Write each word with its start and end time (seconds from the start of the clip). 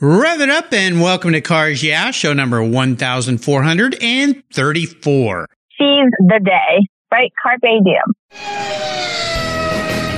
Rev 0.00 0.40
it 0.40 0.48
up 0.48 0.72
and 0.72 1.00
welcome 1.00 1.32
to 1.32 1.40
Cars 1.40 1.82
Yeah, 1.82 2.12
show 2.12 2.32
number 2.32 2.62
1434. 2.62 5.46
Seize 5.76 6.04
the 6.20 6.38
day, 6.44 6.86
right? 7.10 7.32
Carpe 7.42 7.62
diem. 7.62 8.14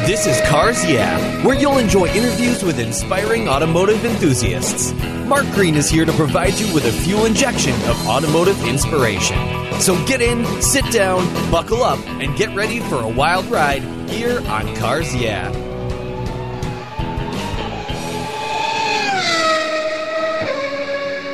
This 0.06 0.26
is 0.26 0.38
Cars 0.46 0.84
Yeah, 0.84 1.18
where 1.46 1.58
you'll 1.58 1.78
enjoy 1.78 2.08
interviews 2.08 2.62
with 2.62 2.78
inspiring 2.78 3.48
automotive 3.48 4.04
enthusiasts. 4.04 4.92
Mark 5.24 5.46
Green 5.52 5.76
is 5.76 5.88
here 5.88 6.04
to 6.04 6.12
provide 6.12 6.58
you 6.58 6.74
with 6.74 6.84
a 6.84 6.92
fuel 6.92 7.24
injection 7.24 7.72
of 7.88 8.06
automotive 8.06 8.62
inspiration. 8.66 9.38
So 9.80 9.96
get 10.04 10.20
in, 10.20 10.44
sit 10.60 10.84
down, 10.92 11.24
buckle 11.50 11.82
up, 11.82 12.06
and 12.06 12.36
get 12.36 12.54
ready 12.54 12.80
for 12.80 12.96
a 12.96 13.08
wild 13.08 13.46
ride 13.46 13.82
here 14.10 14.40
on 14.48 14.76
Cars 14.76 15.16
Yeah. 15.16 15.50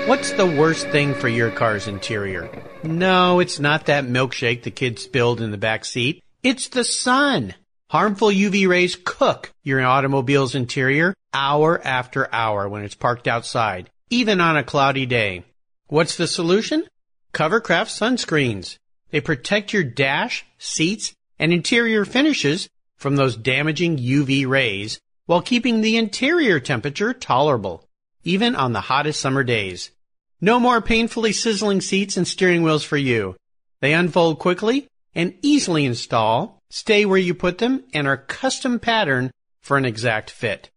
What's 0.07 0.31
the 0.31 0.47
worst 0.47 0.87
thing 0.91 1.15
for 1.15 1.27
your 1.27 1.51
car's 1.51 1.89
interior? 1.89 2.49
No, 2.85 3.41
it's 3.41 3.59
not 3.59 3.87
that 3.87 4.05
milkshake 4.05 4.63
the 4.63 4.71
kid 4.71 5.01
spilled 5.01 5.41
in 5.41 5.51
the 5.51 5.59
back 5.59 5.85
seat. 5.85 6.23
It's 6.45 6.69
the 6.69 6.85
sun. 6.85 7.57
Harmful 7.91 8.29
UV 8.29 8.69
rays 8.69 8.97
cook 9.05 9.53
your 9.65 9.85
automobile's 9.85 10.55
interior 10.55 11.13
hour 11.35 11.85
after 11.85 12.33
hour 12.33 12.69
when 12.69 12.85
it's 12.85 12.95
parked 12.95 13.27
outside, 13.27 13.91
even 14.09 14.41
on 14.41 14.57
a 14.57 14.63
cloudy 14.63 15.07
day. 15.07 15.43
What's 15.89 16.17
the 16.17 16.29
solution? 16.29 16.85
Covercraft 17.33 17.91
sunscreens. 17.91 18.79
They 19.11 19.21
protect 19.21 19.73
your 19.73 19.83
dash, 19.83 20.47
seats, 20.57 21.15
and 21.37 21.53
interior 21.53 22.05
finishes 22.05 22.69
from 22.97 23.17
those 23.17 23.37
damaging 23.37 23.99
UV 23.99 24.47
rays 24.47 25.01
while 25.25 25.43
keeping 25.43 25.81
the 25.81 25.97
interior 25.97 26.61
temperature 26.61 27.13
tolerable, 27.13 27.89
even 28.23 28.55
on 28.55 28.73
the 28.73 28.83
hottest 28.83 29.19
summer 29.21 29.43
days. 29.43 29.91
No 30.41 30.61
more 30.61 30.83
painfully 30.83 31.33
sizzling 31.33 31.81
seats 31.81 32.19
and 32.19 32.29
steering 32.29 32.63
wheels 32.63 32.85
for 32.85 32.99
you. 32.99 33.37
They 33.81 33.95
unfold 33.95 34.39
quickly 34.39 34.87
and 35.15 35.35
easily 35.41 35.87
install, 35.87 36.61
stay 36.69 37.07
where 37.07 37.19
you 37.19 37.35
put 37.35 37.57
them, 37.57 37.85
and 37.95 38.07
are 38.07 38.19
custom 38.19 38.79
patterned 38.79 39.31
for 39.63 39.79
an 39.79 39.87
exact 39.87 40.31
fit. 40.31 40.69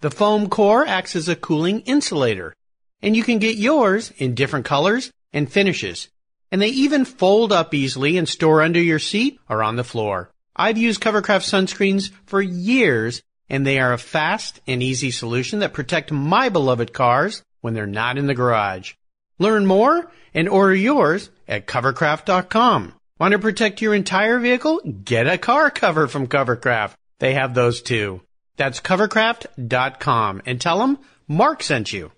The 0.00 0.10
foam 0.10 0.48
core 0.48 0.86
acts 0.86 1.14
as 1.14 1.28
a 1.28 1.36
cooling 1.36 1.80
insulator, 1.80 2.54
and 3.02 3.14
you 3.14 3.22
can 3.22 3.38
get 3.38 3.56
yours 3.56 4.12
in 4.16 4.34
different 4.34 4.64
colors 4.64 5.12
and 5.30 5.52
finishes. 5.52 6.08
And 6.50 6.62
they 6.62 6.68
even 6.68 7.04
fold 7.04 7.52
up 7.52 7.74
easily 7.74 8.16
and 8.16 8.26
store 8.26 8.62
under 8.62 8.80
your 8.80 8.98
seat 8.98 9.38
or 9.48 9.62
on 9.62 9.76
the 9.76 9.84
floor. 9.84 10.30
I've 10.56 10.78
used 10.78 11.02
Covercraft 11.02 11.44
sunscreens 11.44 12.10
for 12.24 12.40
years, 12.40 13.22
and 13.50 13.66
they 13.66 13.78
are 13.78 13.92
a 13.92 13.98
fast 13.98 14.60
and 14.66 14.82
easy 14.82 15.10
solution 15.10 15.58
that 15.58 15.74
protect 15.74 16.10
my 16.10 16.48
beloved 16.48 16.94
cars 16.94 17.42
when 17.60 17.74
they're 17.74 17.86
not 17.86 18.16
in 18.16 18.26
the 18.26 18.34
garage. 18.34 18.94
Learn 19.42 19.66
more 19.66 20.08
and 20.34 20.48
order 20.48 20.74
yours 20.74 21.28
at 21.48 21.66
covercraft.com. 21.66 22.94
Want 23.18 23.32
to 23.32 23.40
protect 23.40 23.82
your 23.82 23.92
entire 23.92 24.38
vehicle? 24.38 24.80
Get 25.04 25.26
a 25.26 25.36
car 25.36 25.68
cover 25.68 26.06
from 26.06 26.28
Covercraft. 26.28 26.92
They 27.18 27.34
have 27.34 27.52
those 27.52 27.82
too. 27.82 28.20
That's 28.56 28.80
covercraft.com 28.80 30.42
and 30.46 30.60
tell 30.60 30.78
them 30.78 30.98
Mark 31.26 31.64
sent 31.64 31.92
you. 31.92 32.12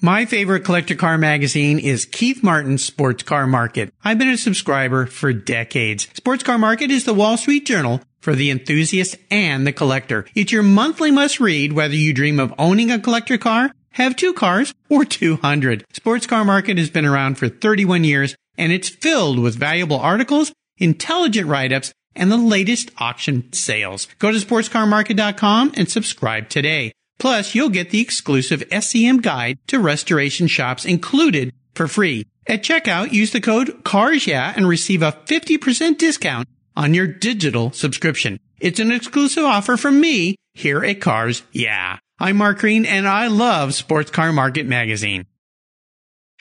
My 0.00 0.24
favorite 0.24 0.64
collector 0.64 0.94
car 0.94 1.18
magazine 1.18 1.78
is 1.78 2.06
Keith 2.06 2.42
Martin's 2.42 2.84
Sports 2.84 3.22
Car 3.22 3.46
Market. 3.46 3.92
I've 4.02 4.18
been 4.18 4.28
a 4.28 4.38
subscriber 4.38 5.04
for 5.04 5.34
decades. 5.34 6.08
Sports 6.14 6.42
Car 6.42 6.56
Market 6.56 6.90
is 6.90 7.04
the 7.04 7.14
Wall 7.14 7.36
Street 7.36 7.66
Journal 7.66 8.00
for 8.20 8.34
the 8.34 8.50
enthusiast 8.50 9.16
and 9.30 9.66
the 9.66 9.72
collector. 9.72 10.24
It's 10.34 10.52
your 10.52 10.62
monthly 10.62 11.10
must 11.10 11.40
read 11.40 11.74
whether 11.74 11.94
you 11.94 12.14
dream 12.14 12.40
of 12.40 12.54
owning 12.58 12.90
a 12.90 12.98
collector 12.98 13.38
car 13.38 13.70
have 13.96 14.14
two 14.14 14.32
cars 14.32 14.74
or 14.88 15.04
200. 15.04 15.84
Sports 15.92 16.26
Car 16.26 16.44
Market 16.44 16.78
has 16.78 16.90
been 16.90 17.06
around 17.06 17.36
for 17.36 17.48
31 17.48 18.04
years 18.04 18.36
and 18.58 18.72
it's 18.72 18.88
filled 18.88 19.38
with 19.38 19.56
valuable 19.56 19.98
articles, 19.98 20.52
intelligent 20.78 21.48
write-ups, 21.48 21.92
and 22.14 22.30
the 22.30 22.36
latest 22.36 22.90
auction 22.98 23.52
sales. 23.52 24.08
Go 24.18 24.32
to 24.32 24.38
sportscarmarket.com 24.38 25.72
and 25.76 25.90
subscribe 25.90 26.48
today. 26.48 26.92
Plus, 27.18 27.54
you'll 27.54 27.70
get 27.70 27.90
the 27.90 28.00
exclusive 28.00 28.60
SCM 28.70 29.22
guide 29.22 29.58
to 29.68 29.78
restoration 29.78 30.46
shops 30.46 30.84
included 30.84 31.52
for 31.74 31.88
free. 31.88 32.26
At 32.46 32.62
checkout, 32.62 33.12
use 33.12 33.32
the 33.32 33.40
code 33.40 33.82
CARSYEAH 33.84 34.56
and 34.56 34.68
receive 34.68 35.02
a 35.02 35.12
50% 35.12 35.98
discount 35.98 36.48
on 36.76 36.94
your 36.94 37.06
digital 37.06 37.72
subscription. 37.72 38.38
It's 38.60 38.80
an 38.80 38.92
exclusive 38.92 39.44
offer 39.44 39.76
from 39.76 40.00
me 40.00 40.36
here 40.54 40.84
at 40.84 41.00
Cars 41.00 41.42
Yeah. 41.52 41.98
I'm 42.18 42.38
Mark 42.38 42.60
Green 42.60 42.86
and 42.86 43.06
I 43.06 43.26
love 43.26 43.74
Sports 43.74 44.10
Car 44.10 44.32
Market 44.32 44.64
Magazine. 44.64 45.26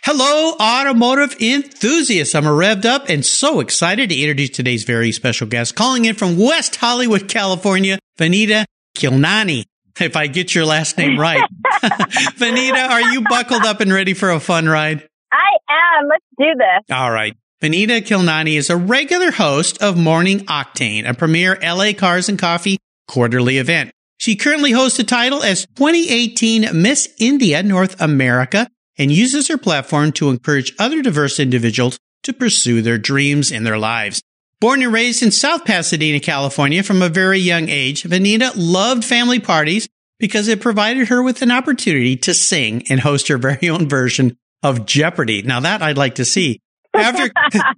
Hello, 0.03 0.53
automotive 0.58 1.36
enthusiasts. 1.41 2.34
I'm 2.34 2.46
revved 2.46 2.86
up 2.86 3.09
and 3.09 3.25
so 3.25 3.59
excited 3.59 4.08
to 4.08 4.16
introduce 4.16 4.52
today's 4.52 4.86
very 4.86 5.12
special 5.12 5.47
guest 5.47 5.75
calling 5.75 6.06
in 6.06 6.16
from 6.16 6.38
West 6.38 6.78
Hollywood, 6.78 7.28
California, 7.28 8.00
Vanita 8.18 8.63
Kilnani. 8.96 9.66
If 10.00 10.16
I 10.16 10.28
get 10.28 10.56
your 10.56 10.66
last 10.66 10.97
name 10.97 11.19
right. 11.19 11.44
Vanita, 12.38 12.90
are 12.90 13.02
you 13.12 13.24
buckled 13.28 13.66
up 13.66 13.81
and 13.81 13.92
ready 13.92 14.13
for 14.13 14.30
a 14.30 14.40
fun 14.40 14.69
ride? 14.69 15.06
I 15.34 15.57
am. 16.00 16.07
Let's 16.07 16.25
do 16.38 16.56
this. 16.57 16.96
All 16.96 17.12
right. 17.12 17.36
Vanita 17.62 18.00
Kilnani 18.00 18.56
is 18.56 18.69
a 18.69 18.78
regular 18.78 19.31
host 19.31 19.81
of 19.81 19.97
Morning 19.97 20.40
Octane, 20.46 21.06
a 21.06 21.13
premier 21.13 21.59
LA 21.62 21.92
Cars 21.92 22.30
and 22.30 22.40
Coffee 22.40 22.78
quarterly 23.07 23.57
event. 23.57 23.92
She 24.25 24.36
currently 24.36 24.72
holds 24.72 24.97
the 24.97 25.03
title 25.03 25.44
as 25.44 25.68
2018 25.75 26.69
Miss 26.74 27.13
India 27.19 27.62
North 27.62 27.96
America 28.02 28.68
and 28.97 29.12
uses 29.12 29.50
her 29.50 29.58
platform 29.59 30.12
to 30.13 30.31
encourage 30.31 30.74
other 30.80 31.03
diverse 31.03 31.40
individuals 31.40 32.00
to 32.24 32.34
pursue 32.34 32.81
their 32.81 32.97
dreams 32.97 33.52
in 33.52 33.66
their 33.66 33.78
lives. 33.78 34.24
Born 34.59 34.81
and 34.81 34.91
raised 34.91 35.22
in 35.22 35.30
South 35.30 35.63
Pasadena, 35.63 36.19
California 36.19 36.81
from 36.81 37.03
a 37.03 37.08
very 37.08 37.38
young 37.38 37.69
age, 37.69 38.02
Vanita 38.02 38.52
loved 38.56 39.06
family 39.06 39.40
parties 39.40 39.88
because 40.18 40.47
it 40.47 40.59
provided 40.59 41.09
her 41.09 41.22
with 41.22 41.44
an 41.44 41.52
opportunity 41.52 42.18
to 42.18 42.34
sing 42.34 42.84
and 42.90 43.02
host 43.02 43.28
her 43.28 43.38
very 43.38 43.69
own 43.69 43.88
version 43.88 44.36
of 44.63 44.88
Jeopardy. 44.88 45.44
Now 45.44 45.59
that 45.59 45.84
I'd 45.84 46.00
like 46.00 46.16
to 46.16 46.25
see. 46.25 46.62
After, 46.95 47.31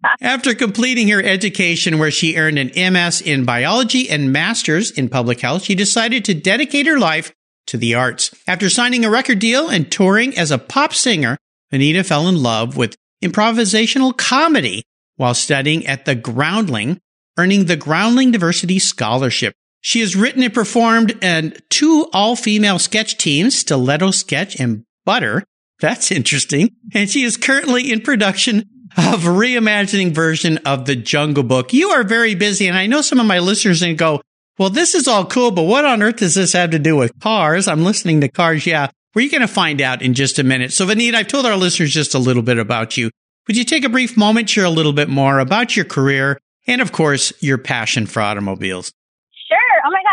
after 0.22 0.54
completing 0.54 1.08
her 1.10 1.22
education 1.22 2.00
where 2.00 2.12
she 2.12 2.38
earned 2.38 2.60
an 2.60 2.94
MS 2.94 3.22
in 3.22 3.46
biology 3.46 4.10
and 4.10 4.32
master's 4.32 4.92
in 4.92 5.10
public 5.10 5.42
health, 5.42 5.64
she 5.64 5.76
decided 5.76 6.26
to 6.26 6.34
dedicate 6.34 6.88
her 6.88 7.00
life 7.00 7.34
to 7.68 7.78
the 7.78 7.96
arts. 7.96 8.34
After 8.48 8.70
signing 8.70 9.06
a 9.06 9.10
record 9.10 9.40
deal 9.40 9.70
and 9.70 9.92
touring 9.92 10.38
as 10.38 10.52
a 10.52 10.58
pop 10.58 10.94
singer, 10.94 11.38
Vanita 11.72 12.06
fell 12.06 12.28
in 12.28 12.42
love 12.42 12.78
with 12.78 12.96
improvisational 13.24 14.16
comedy 14.16 14.84
while 15.18 15.34
studying 15.34 15.86
at 15.86 16.06
the 16.06 16.16
Groundling, 16.16 17.00
earning 17.38 17.66
the 17.66 17.76
Groundling 17.76 18.32
Diversity 18.32 18.80
Scholarship. 18.80 19.54
She 19.82 20.00
has 20.00 20.16
written 20.16 20.44
and 20.44 20.54
performed 20.54 21.24
in 21.24 21.56
two 21.70 22.08
all-female 22.14 22.80
sketch 22.80 23.18
teams, 23.18 23.58
Stiletto 23.58 24.12
Sketch 24.12 24.60
and 24.60 24.84
Butter. 25.06 25.44
That's 25.80 26.12
interesting. 26.12 26.72
And 26.94 27.10
she 27.10 27.24
is 27.24 27.38
currently 27.38 27.92
in 27.92 28.02
production 28.02 28.64
of 28.98 29.24
reimagining 29.24 30.12
version 30.12 30.58
of 30.60 30.86
the 30.86 30.96
Jungle 30.96 31.44
Book. 31.44 31.72
You 31.72 31.90
are 31.90 32.04
very 32.04 32.36
busy, 32.36 32.68
and 32.68 32.78
I 32.78 32.88
know 32.88 33.02
some 33.02 33.20
of 33.20 33.26
my 33.26 33.40
listeners 33.40 33.82
and 33.82 33.98
go, 33.98 34.22
well, 34.58 34.72
this 34.72 34.96
is 34.96 35.08
all 35.08 35.26
cool, 35.26 35.52
but 35.52 35.64
what 35.64 35.86
on 35.86 36.02
earth 36.02 36.18
does 36.18 36.34
this 36.34 36.54
have 36.54 36.72
to 36.72 36.80
do 36.80 36.96
with 36.96 37.20
cars? 37.20 37.68
I'm 37.68 37.84
listening 37.84 38.22
to 38.22 38.28
cars. 38.28 38.66
Yeah. 38.66 38.90
We're 39.14 39.30
going 39.30 39.42
to 39.42 39.48
find 39.48 39.82
out 39.82 40.02
in 40.02 40.14
just 40.14 40.40
a 40.40 40.44
minute. 40.44 40.74
So, 40.74 40.86
Vanita, 40.86 41.16
I've 41.16 41.28
told 41.28 41.46
our 41.46 41.56
listeners 41.56 41.94
just 41.94 42.16
a 42.16 42.20
little 42.20 42.44
bit 42.44 42.58
about 42.58 42.98
you. 42.98 43.12
Would 43.48 43.56
you 43.56 43.64
take 43.64 43.84
a 43.84 43.90
brief 43.90 44.18
moment, 44.18 44.50
share 44.50 44.66
a 44.66 44.70
little 44.70 44.94
bit 44.94 45.10
more 45.10 45.40
about 45.40 45.76
your 45.76 45.86
career 45.86 46.40
and, 46.66 46.82
of 46.82 46.92
course, 46.92 47.32
your 47.42 47.58
passion 47.58 48.08
for 48.08 48.22
automobiles? 48.22 48.92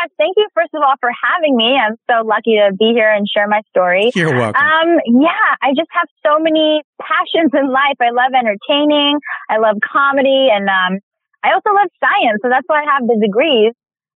Gosh. 0.05 0.13
Thank 0.19 0.35
you, 0.37 0.49
first 0.55 0.71
of 0.75 0.83
all, 0.83 0.95
for 1.01 1.11
having 1.11 1.57
me. 1.57 1.77
I'm 1.77 1.97
so 2.11 2.27
lucky 2.27 2.57
to 2.61 2.73
be 2.77 2.93
here 2.93 3.11
and 3.11 3.27
share 3.29 3.49
my 3.49 3.61
story. 3.71 4.11
You're 4.15 4.35
welcome. 4.35 4.61
Um, 4.61 4.89
yeah, 5.21 5.57
I 5.63 5.73
just 5.77 5.89
have 5.93 6.09
so 6.25 6.39
many 6.39 6.83
passions 7.01 7.51
in 7.55 7.69
life. 7.71 7.97
I 8.01 8.11
love 8.11 8.33
entertaining. 8.37 9.19
I 9.49 9.59
love 9.59 9.77
comedy 9.81 10.49
and, 10.53 10.69
um, 10.69 11.01
I 11.45 11.53
also 11.53 11.77
love 11.77 11.89
science. 12.01 12.41
So 12.43 12.49
that's 12.49 12.65
why 12.67 12.83
I 12.83 12.89
have 12.89 13.07
the 13.07 13.21
degrees. 13.21 13.73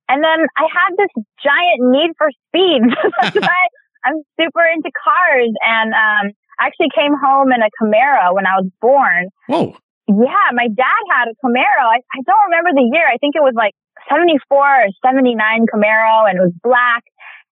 And 0.09 0.25
then 0.25 0.49
I 0.57 0.65
have 0.65 0.97
this 0.97 1.13
giant 1.45 1.81
need 1.93 2.13
for 2.17 2.31
speed. 2.49 2.81
that's 3.21 3.37
why 3.49 3.61
I'm 4.05 4.25
super 4.41 4.65
into 4.65 4.91
cars. 4.93 5.53
And, 5.61 5.93
um, 5.93 6.33
I 6.59 6.67
actually 6.67 6.91
came 6.91 7.15
home 7.15 7.53
in 7.53 7.63
a 7.63 7.71
Camaro 7.79 8.35
when 8.35 8.47
I 8.47 8.59
was 8.59 8.69
born. 8.81 9.29
Whoa. 9.47 9.77
Yeah, 10.09 10.49
my 10.53 10.69
dad 10.69 11.03
had 11.13 11.29
a 11.29 11.37
Camaro. 11.45 11.85
I, 11.85 12.01
I 12.01 12.21
don't 12.25 12.45
remember 12.49 12.73
the 12.73 12.89
year. 12.91 13.05
I 13.07 13.19
think 13.19 13.37
it 13.37 13.45
was 13.45 13.55
like 13.55 13.75
74 14.09 14.57
or 14.57 14.89
79 15.05 15.37
Camaro 15.73 16.29
and 16.29 16.39
it 16.39 16.43
was 16.43 16.57
black. 16.63 17.05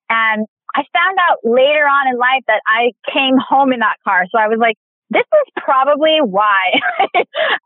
And 0.08 0.46
I 0.74 0.82
found 0.92 1.18
out 1.20 1.38
later 1.44 1.84
on 1.84 2.08
in 2.08 2.18
life 2.18 2.44
that 2.46 2.60
I 2.66 2.92
came 3.12 3.36
home 3.36 3.72
in 3.72 3.80
that 3.80 3.96
car. 4.04 4.24
So 4.30 4.38
I 4.38 4.48
was 4.48 4.58
like, 4.60 4.76
this 5.10 5.22
is 5.22 5.52
probably 5.62 6.18
why 6.22 6.80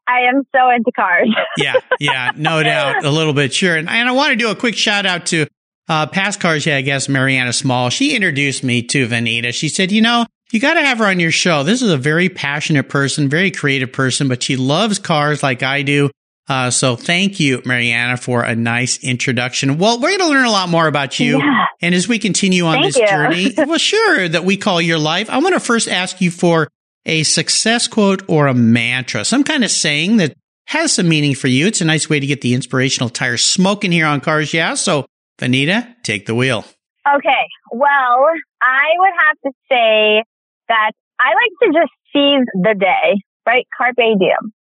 I 0.06 0.28
am 0.28 0.42
so 0.54 0.70
into 0.70 0.92
cars. 0.94 1.28
yeah, 1.56 1.74
yeah, 1.98 2.32
no 2.36 2.62
doubt, 2.62 3.04
a 3.04 3.10
little 3.10 3.32
bit, 3.32 3.54
sure. 3.54 3.76
And, 3.76 3.88
and 3.88 4.08
I 4.08 4.12
want 4.12 4.30
to 4.30 4.36
do 4.36 4.50
a 4.50 4.56
quick 4.56 4.76
shout 4.76 5.06
out 5.06 5.26
to 5.26 5.46
uh, 5.88 6.06
past 6.06 6.40
cars, 6.40 6.66
yeah, 6.66 6.76
I 6.76 6.82
guess 6.82 7.08
Mariana 7.08 7.52
Small, 7.52 7.90
she 7.90 8.14
introduced 8.14 8.62
me 8.62 8.82
to 8.88 9.06
Vanita. 9.08 9.52
She 9.52 9.68
said, 9.68 9.90
you 9.90 10.02
know, 10.02 10.26
you 10.52 10.60
got 10.60 10.74
to 10.74 10.80
have 10.80 10.98
her 10.98 11.06
on 11.06 11.20
your 11.20 11.30
show. 11.30 11.62
This 11.62 11.82
is 11.82 11.90
a 11.90 11.96
very 11.96 12.28
passionate 12.28 12.88
person, 12.88 13.28
very 13.28 13.50
creative 13.50 13.92
person, 13.92 14.28
but 14.28 14.42
she 14.42 14.56
loves 14.56 14.98
cars 14.98 15.42
like 15.42 15.62
I 15.62 15.82
do. 15.82 16.10
Uh, 16.48 16.68
so 16.68 16.96
thank 16.96 17.38
you, 17.38 17.62
Mariana, 17.64 18.16
for 18.16 18.42
a 18.42 18.56
nice 18.56 19.02
introduction. 19.04 19.78
Well, 19.78 20.00
we're 20.00 20.18
going 20.18 20.20
to 20.20 20.28
learn 20.28 20.46
a 20.46 20.50
lot 20.50 20.68
more 20.68 20.88
about 20.88 21.20
you. 21.20 21.38
Yeah. 21.38 21.66
And 21.80 21.94
as 21.94 22.08
we 22.08 22.18
continue 22.18 22.66
on 22.66 22.74
Thank 22.74 22.86
this 22.86 22.96
you. 22.96 23.06
journey, 23.06 23.54
well, 23.58 23.78
sure, 23.78 24.28
that 24.28 24.44
we 24.44 24.56
call 24.56 24.80
your 24.80 24.98
life, 24.98 25.30
I 25.30 25.38
want 25.38 25.54
to 25.54 25.60
first 25.60 25.88
ask 25.88 26.20
you 26.20 26.32
for 26.32 26.66
a 27.06 27.22
success 27.22 27.86
quote 27.86 28.22
or 28.28 28.48
a 28.48 28.54
mantra, 28.54 29.24
some 29.24 29.44
kind 29.44 29.62
of 29.62 29.70
saying 29.70 30.16
that 30.16 30.34
has 30.66 30.92
some 30.92 31.08
meaning 31.08 31.36
for 31.36 31.46
you. 31.46 31.68
It's 31.68 31.80
a 31.80 31.84
nice 31.84 32.10
way 32.10 32.18
to 32.18 32.26
get 32.26 32.40
the 32.40 32.54
inspirational 32.54 33.10
tire 33.10 33.36
smoking 33.36 33.92
here 33.92 34.06
on 34.06 34.20
Cars 34.20 34.52
Yeah. 34.52 34.74
So, 34.74 35.06
Vanita, 35.38 35.94
take 36.02 36.26
the 36.26 36.34
wheel. 36.34 36.64
Okay. 37.08 37.46
Well, 37.72 38.26
I 38.60 38.86
would 38.98 39.12
have 39.28 39.36
to 39.44 39.52
say 39.70 40.24
that 40.70 40.94
I 41.18 41.34
like 41.34 41.54
to 41.66 41.68
just 41.74 41.92
seize 42.14 42.46
the 42.54 42.78
day, 42.78 43.20
right? 43.44 43.66
Carpe 43.76 44.00
diem. 44.16 44.54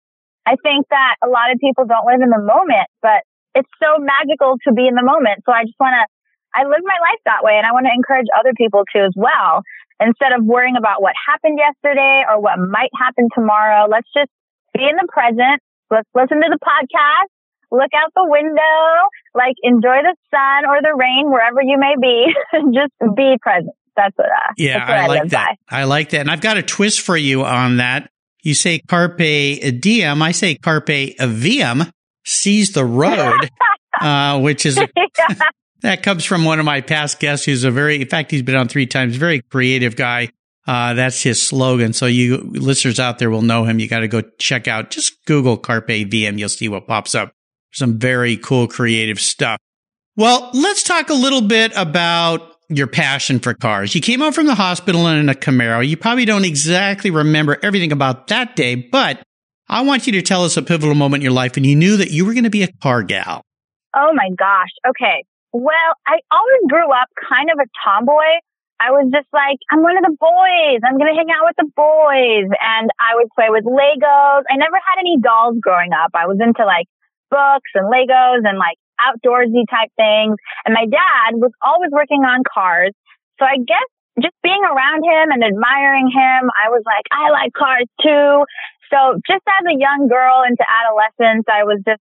I 0.50 0.58
think 0.66 0.90
that 0.90 1.16
a 1.22 1.30
lot 1.30 1.54
of 1.54 1.62
people 1.62 1.86
don't 1.86 2.10
live 2.10 2.26
in 2.26 2.34
the 2.34 2.42
moment, 2.42 2.90
but 3.06 3.22
it's 3.54 3.70
so 3.78 4.02
magical 4.02 4.58
to 4.66 4.74
be 4.74 4.90
in 4.90 4.98
the 4.98 5.06
moment. 5.06 5.46
So 5.46 5.54
I 5.54 5.64
just 5.64 5.78
want 5.80 5.94
to, 5.94 6.04
I 6.58 6.66
live 6.66 6.82
my 6.82 6.98
life 6.98 7.22
that 7.30 7.46
way 7.46 7.54
and 7.56 7.66
I 7.66 7.72
want 7.72 7.86
to 7.86 7.94
encourage 7.94 8.26
other 8.34 8.58
people 8.58 8.84
to 8.98 9.06
as 9.06 9.14
well. 9.16 9.62
Instead 10.02 10.34
of 10.34 10.42
worrying 10.44 10.76
about 10.76 11.06
what 11.06 11.14
happened 11.14 11.62
yesterday 11.62 12.26
or 12.26 12.42
what 12.42 12.58
might 12.58 12.90
happen 12.98 13.30
tomorrow, 13.36 13.86
let's 13.86 14.10
just 14.10 14.32
be 14.74 14.82
in 14.82 14.98
the 14.98 15.08
present. 15.12 15.62
Let's 15.92 16.10
listen 16.14 16.42
to 16.42 16.50
the 16.50 16.62
podcast, 16.62 17.30
look 17.70 17.94
out 17.94 18.10
the 18.16 18.26
window, 18.26 18.82
like 19.34 19.58
enjoy 19.62 20.02
the 20.02 20.16
sun 20.34 20.66
or 20.66 20.82
the 20.82 20.94
rain 20.98 21.30
wherever 21.30 21.62
you 21.62 21.78
may 21.78 21.94
be. 22.00 22.34
just 22.74 22.94
be 23.16 23.38
present. 23.42 23.76
That's 24.00 24.18
what, 24.18 24.28
uh, 24.28 24.54
Yeah, 24.58 24.80
what 24.80 24.90
I 24.90 25.08
like 25.08 25.22
live 25.22 25.30
that. 25.32 25.56
I 25.70 25.84
like 25.84 26.10
that. 26.12 26.22
And 26.22 26.32
I've 26.32 26.42
got 26.42 26.58
a 26.58 26.64
twist 26.64 27.02
for 27.02 27.18
you 27.18 27.44
on 27.44 27.78
that. 27.78 28.10
You 28.42 28.54
say 28.54 28.80
carpe 28.80 29.18
diem. 29.18 30.22
I 30.22 30.32
say 30.32 30.56
carpe 30.56 31.16
diem. 31.18 31.84
Seize 32.26 32.72
the 32.72 32.86
road, 32.86 33.50
uh, 34.02 34.40
which 34.40 34.66
is 34.66 34.76
by. 34.96 35.36
that 35.82 36.04
comes 36.04 36.26
from 36.26 36.46
one 36.46 36.60
of 36.60 36.66
my 36.66 36.82
past 36.82 37.20
guests 37.20 37.46
who's 37.46 37.64
a 37.64 37.72
very, 37.72 38.02
in 38.02 38.08
fact, 38.08 38.32
he's 38.32 38.42
been 38.42 38.56
on 38.56 38.68
three 38.68 38.86
times, 38.86 39.16
very 39.16 39.42
creative 39.42 39.96
guy. 39.96 40.30
Uh, 40.68 40.94
that's 40.94 41.24
his 41.24 41.42
slogan. 41.42 41.94
So 41.94 42.06
you 42.06 42.38
listeners 42.38 43.00
out 43.00 43.18
there 43.18 43.30
will 43.30 43.42
know 43.42 43.64
him. 43.64 43.80
You 43.80 43.88
got 43.88 44.02
to 44.02 44.08
go 44.08 44.22
check 44.38 44.68
out, 44.68 44.92
just 44.92 45.26
Google 45.26 45.58
Carpe 45.58 45.88
Diem. 45.88 46.38
You'll 46.38 46.50
see 46.50 46.70
what 46.70 46.86
pops 46.88 47.16
up. 47.16 47.32
Some 47.72 47.98
very 47.98 48.38
cool 48.38 48.68
creative 48.68 49.20
stuff. 49.20 49.60
Well, 50.16 50.50
let's 50.54 50.84
talk 50.84 51.10
a 51.10 51.14
little 51.14 51.42
bit 51.42 51.72
about 51.76 52.49
your 52.70 52.88
passion 52.88 53.40
for 53.40 53.54
cars. 53.54 53.96
You 53.96 54.02
came 54.02 54.22
out 54.22 54.36
from 54.36 54.46
the 54.46 54.56
hospital 54.56 55.08
in 55.08 55.28
a 55.28 55.34
Camaro. 55.34 55.86
You 55.86 55.98
probably 55.98 56.26
don't 56.26 56.46
exactly 56.46 57.10
remember 57.10 57.58
everything 57.64 57.92
about 57.92 58.28
that 58.28 58.56
day, 58.56 58.76
but 58.76 59.22
I 59.68 59.82
want 59.82 60.08
you 60.08 60.14
to 60.14 60.22
tell 60.22 60.44
us 60.46 60.58
a 60.58 60.62
pivotal 60.62 60.96
moment 60.96 61.22
in 61.22 61.26
your 61.26 61.34
life 61.34 61.56
when 61.56 61.64
you 61.64 61.76
knew 61.76 61.98
that 61.98 62.12
you 62.12 62.26
were 62.26 62.34
going 62.34 62.44
to 62.46 62.50
be 62.50 62.64
a 62.64 62.72
car 62.82 63.04
gal. 63.04 63.42
Oh 63.96 64.14
my 64.14 64.30
gosh. 64.38 64.70
Okay. 64.88 65.26
Well, 65.52 65.94
I 66.06 66.22
always 66.32 66.62
grew 66.70 66.92
up 66.92 67.10
kind 67.28 67.50
of 67.50 67.58
a 67.58 67.68
tomboy. 67.84 68.38
I 68.80 68.92
was 68.92 69.12
just 69.12 69.28
like, 69.34 69.58
I'm 69.74 69.82
one 69.82 69.98
of 69.98 70.06
the 70.06 70.16
boys. 70.16 70.80
I'm 70.86 70.96
going 70.96 71.12
to 71.12 71.18
hang 71.18 71.28
out 71.34 71.50
with 71.50 71.58
the 71.58 71.70
boys. 71.76 72.48
And 72.54 72.88
I 72.96 73.18
would 73.18 73.28
play 73.36 73.50
with 73.50 73.66
Legos. 73.66 74.46
I 74.48 74.56
never 74.56 74.78
had 74.78 75.02
any 75.02 75.18
dolls 75.20 75.58
growing 75.60 75.92
up. 75.92 76.14
I 76.14 76.28
was 76.28 76.38
into 76.40 76.64
like 76.64 76.88
books 77.30 77.70
and 77.76 77.92
Legos 77.92 78.46
and 78.46 78.58
like 78.58 78.78
outdoorsy 79.00 79.64
type 79.70 79.90
things. 79.96 80.36
And 80.66 80.74
my 80.74 80.86
dad 80.86 81.40
was 81.40 81.52
always 81.62 81.92
working 81.92 82.24
on 82.24 82.44
cars. 82.44 82.92
So 83.40 83.46
I 83.46 83.58
guess 83.58 83.88
just 84.22 84.36
being 84.44 84.62
around 84.64 85.04
him 85.04 85.32
and 85.32 85.44
admiring 85.44 86.12
him, 86.12 86.52
I 86.52 86.70
was 86.70 86.84
like, 86.86 87.08
I 87.12 87.32
like 87.32 87.54
cars 87.56 87.88
too. 88.04 88.44
So 88.92 89.22
just 89.26 89.46
as 89.48 89.64
a 89.70 89.78
young 89.78 90.10
girl 90.10 90.44
into 90.44 90.66
adolescence, 90.66 91.46
I 91.48 91.64
was 91.64 91.80
just 91.88 92.02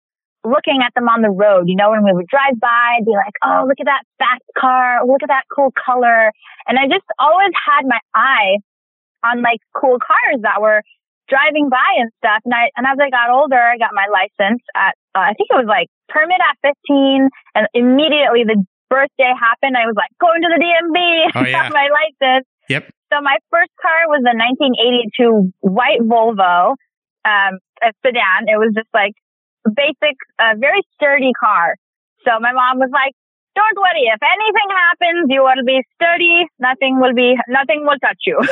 looking 0.42 0.80
at 0.80 0.92
them 0.94 1.08
on 1.08 1.20
the 1.20 1.30
road. 1.30 1.68
You 1.68 1.76
know, 1.76 1.90
when 1.92 2.04
we 2.04 2.12
would 2.12 2.26
drive 2.26 2.58
by, 2.58 2.96
I'd 2.96 3.04
be 3.04 3.12
like, 3.12 3.36
oh, 3.44 3.68
look 3.68 3.78
at 3.78 3.86
that 3.86 4.04
fast 4.18 4.44
car. 4.56 5.04
Look 5.06 5.22
at 5.22 5.28
that 5.28 5.44
cool 5.52 5.72
color. 5.76 6.32
And 6.66 6.78
I 6.78 6.88
just 6.88 7.04
always 7.20 7.52
had 7.54 7.84
my 7.84 8.00
eye 8.14 8.58
on 9.24 9.42
like 9.42 9.60
cool 9.76 10.00
cars 10.00 10.40
that 10.42 10.60
were 10.60 10.82
driving 11.28 11.68
by 11.68 12.00
and 12.00 12.10
stuff. 12.18 12.40
And 12.44 12.54
I, 12.56 12.72
and 12.74 12.88
as 12.88 12.98
I 12.98 13.12
got 13.12 13.30
older, 13.30 13.60
I 13.60 13.76
got 13.76 13.92
my 13.92 14.08
license 14.08 14.64
at, 14.74 14.96
uh, 15.14 15.30
I 15.30 15.34
think 15.36 15.52
it 15.52 15.60
was 15.60 15.68
like 15.68 15.92
permit 16.10 16.38
at 16.42 16.58
15 16.86 17.28
and 17.54 17.66
immediately 17.74 18.42
the 18.44 18.58
birthday 18.90 19.30
happened. 19.38 19.78
I 19.78 19.86
was 19.86 19.94
like 19.96 20.10
going 20.20 20.42
to 20.42 20.50
the 20.50 20.58
DMV, 20.60 20.98
Oh, 21.38 21.46
yeah. 21.46 21.62
got 21.62 21.72
my 21.72 21.88
license. 21.88 22.46
Yep. 22.68 22.90
So 23.12 23.20
my 23.22 23.38
first 23.50 23.70
car 23.80 24.06
was 24.10 24.22
a 24.26 24.34
1982 24.34 25.52
white 25.60 26.00
Volvo, 26.02 26.74
um, 27.24 27.58
a 27.82 27.90
sedan. 28.04 28.46
It 28.46 28.58
was 28.58 28.72
just 28.74 28.88
like 28.94 29.12
basic, 29.66 30.16
uh, 30.38 30.54
very 30.58 30.82
sturdy 30.94 31.32
car. 31.38 31.74
So 32.26 32.38
my 32.38 32.52
mom 32.52 32.78
was 32.78 32.90
like, 32.92 33.14
don't 33.54 33.76
worry. 33.76 34.06
If 34.14 34.20
anything 34.22 34.70
happens, 34.70 35.26
you 35.28 35.42
will 35.42 35.64
be 35.66 35.82
sturdy. 35.94 36.46
Nothing 36.58 37.00
will 37.00 37.14
be, 37.14 37.34
nothing 37.48 37.84
will 37.84 37.98
touch 37.98 38.18
you. 38.26 38.38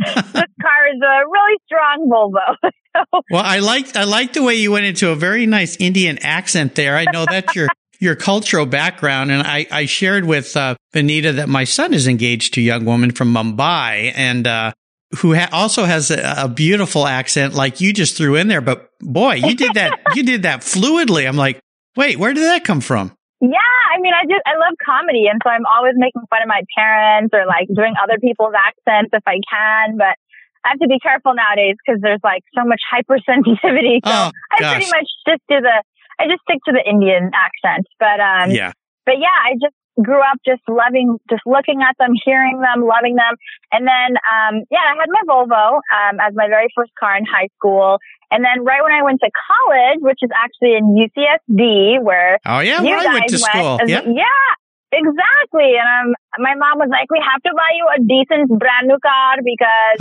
This 0.32 0.50
car 0.62 0.88
is 0.92 1.00
a 1.02 1.16
really 1.28 1.58
strong 1.66 2.08
Volvo. 2.10 2.70
so, 2.96 3.22
Well, 3.30 3.42
I 3.44 3.58
like 3.58 3.96
I 3.96 4.04
like 4.04 4.32
the 4.32 4.42
way 4.42 4.54
you 4.54 4.72
went 4.72 4.86
into 4.86 5.10
a 5.10 5.16
very 5.16 5.46
nice 5.46 5.76
Indian 5.76 6.18
accent 6.18 6.74
there. 6.74 6.96
I 6.96 7.04
know 7.12 7.24
that's 7.28 7.54
your 7.54 7.68
your 8.00 8.16
cultural 8.16 8.66
background, 8.66 9.30
and 9.30 9.42
I 9.42 9.66
I 9.70 9.86
shared 9.86 10.24
with 10.24 10.56
uh, 10.56 10.76
Vanita 10.94 11.36
that 11.36 11.48
my 11.48 11.64
son 11.64 11.92
is 11.92 12.06
engaged 12.06 12.54
to 12.54 12.60
a 12.60 12.64
young 12.64 12.84
woman 12.84 13.10
from 13.10 13.32
Mumbai, 13.34 14.12
and 14.14 14.46
uh, 14.46 14.72
who 15.18 15.34
ha- 15.34 15.50
also 15.52 15.84
has 15.84 16.10
a, 16.10 16.34
a 16.38 16.48
beautiful 16.48 17.06
accent, 17.06 17.54
like 17.54 17.80
you 17.80 17.92
just 17.92 18.16
threw 18.16 18.36
in 18.36 18.48
there. 18.48 18.62
But 18.62 18.88
boy, 19.00 19.34
you 19.34 19.54
did 19.54 19.74
that 19.74 19.98
you 20.14 20.22
did 20.22 20.42
that 20.44 20.60
fluidly. 20.60 21.28
I'm 21.28 21.36
like, 21.36 21.60
wait, 21.96 22.18
where 22.18 22.32
did 22.32 22.44
that 22.44 22.64
come 22.64 22.80
from? 22.80 23.12
yeah, 23.40 23.58
mean, 24.00 24.14
I 24.14 24.24
just, 24.24 24.42
I 24.44 24.56
love 24.56 24.74
comedy. 24.84 25.26
And 25.28 25.40
so 25.44 25.50
I'm 25.50 25.64
always 25.66 25.94
making 25.96 26.22
fun 26.28 26.42
of 26.42 26.48
my 26.48 26.62
parents 26.76 27.32
or 27.32 27.46
like 27.46 27.68
doing 27.74 27.94
other 28.02 28.18
people's 28.18 28.54
accents 28.56 29.10
if 29.12 29.22
I 29.26 29.38
can. 29.46 29.96
But 29.96 30.16
I 30.64 30.76
have 30.76 30.80
to 30.80 30.88
be 30.88 30.98
careful 31.00 31.32
nowadays 31.34 31.76
because 31.80 32.00
there's 32.02 32.20
like 32.24 32.42
so 32.56 32.64
much 32.64 32.80
hypersensitivity. 32.84 34.04
So 34.04 34.12
Oh, 34.12 34.30
I 34.52 34.56
pretty 34.76 34.90
much 34.90 35.08
just 35.28 35.42
do 35.48 35.60
the, 35.60 35.76
I 36.18 36.28
just 36.28 36.42
stick 36.44 36.60
to 36.66 36.72
the 36.72 36.84
Indian 36.84 37.30
accent. 37.32 37.86
But, 37.98 38.20
um, 38.20 38.50
Yeah, 38.50 38.72
but 39.06 39.16
yeah, 39.18 39.32
I 39.32 39.54
just 39.56 39.74
grew 40.02 40.20
up 40.20 40.38
just 40.44 40.62
loving, 40.68 41.18
just 41.28 41.42
looking 41.46 41.82
at 41.82 41.96
them, 41.98 42.12
hearing 42.24 42.60
them, 42.60 42.86
loving 42.86 43.16
them. 43.16 43.36
And 43.72 43.86
then, 43.86 44.16
um, 44.26 44.64
yeah, 44.70 44.84
I 44.84 44.96
had 44.98 45.08
my 45.08 45.24
Volvo, 45.28 45.80
um, 45.80 46.20
as 46.20 46.34
my 46.34 46.48
very 46.48 46.68
first 46.74 46.92
car 46.98 47.16
in 47.16 47.24
high 47.24 47.48
school. 47.56 47.98
And 48.30 48.44
then 48.44 48.64
right 48.64 48.82
when 48.82 48.92
I 48.92 49.02
went 49.02 49.20
to 49.20 49.30
college, 49.30 49.98
which 50.00 50.22
is 50.22 50.30
actually 50.30 50.78
in 50.78 50.94
UCSD, 50.94 52.02
where 52.02 52.38
oh 52.46 52.60
yeah, 52.60 52.80
you 52.80 52.90
where 52.90 52.98
I 52.98 53.04
guys 53.04 53.14
went 53.14 53.28
to 53.30 53.38
school. 53.38 53.78
Yep. 53.86 54.04
Yeah, 54.06 54.46
exactly. 54.94 55.74
And 55.74 56.14
um, 56.14 56.14
my 56.38 56.54
mom 56.54 56.78
was 56.78 56.90
like, 56.94 57.10
we 57.10 57.18
have 57.18 57.42
to 57.42 57.50
buy 57.50 57.74
you 57.74 57.86
a 57.90 57.98
decent 58.06 58.46
brand 58.54 58.86
new 58.86 58.98
car 59.02 59.42
because 59.42 59.98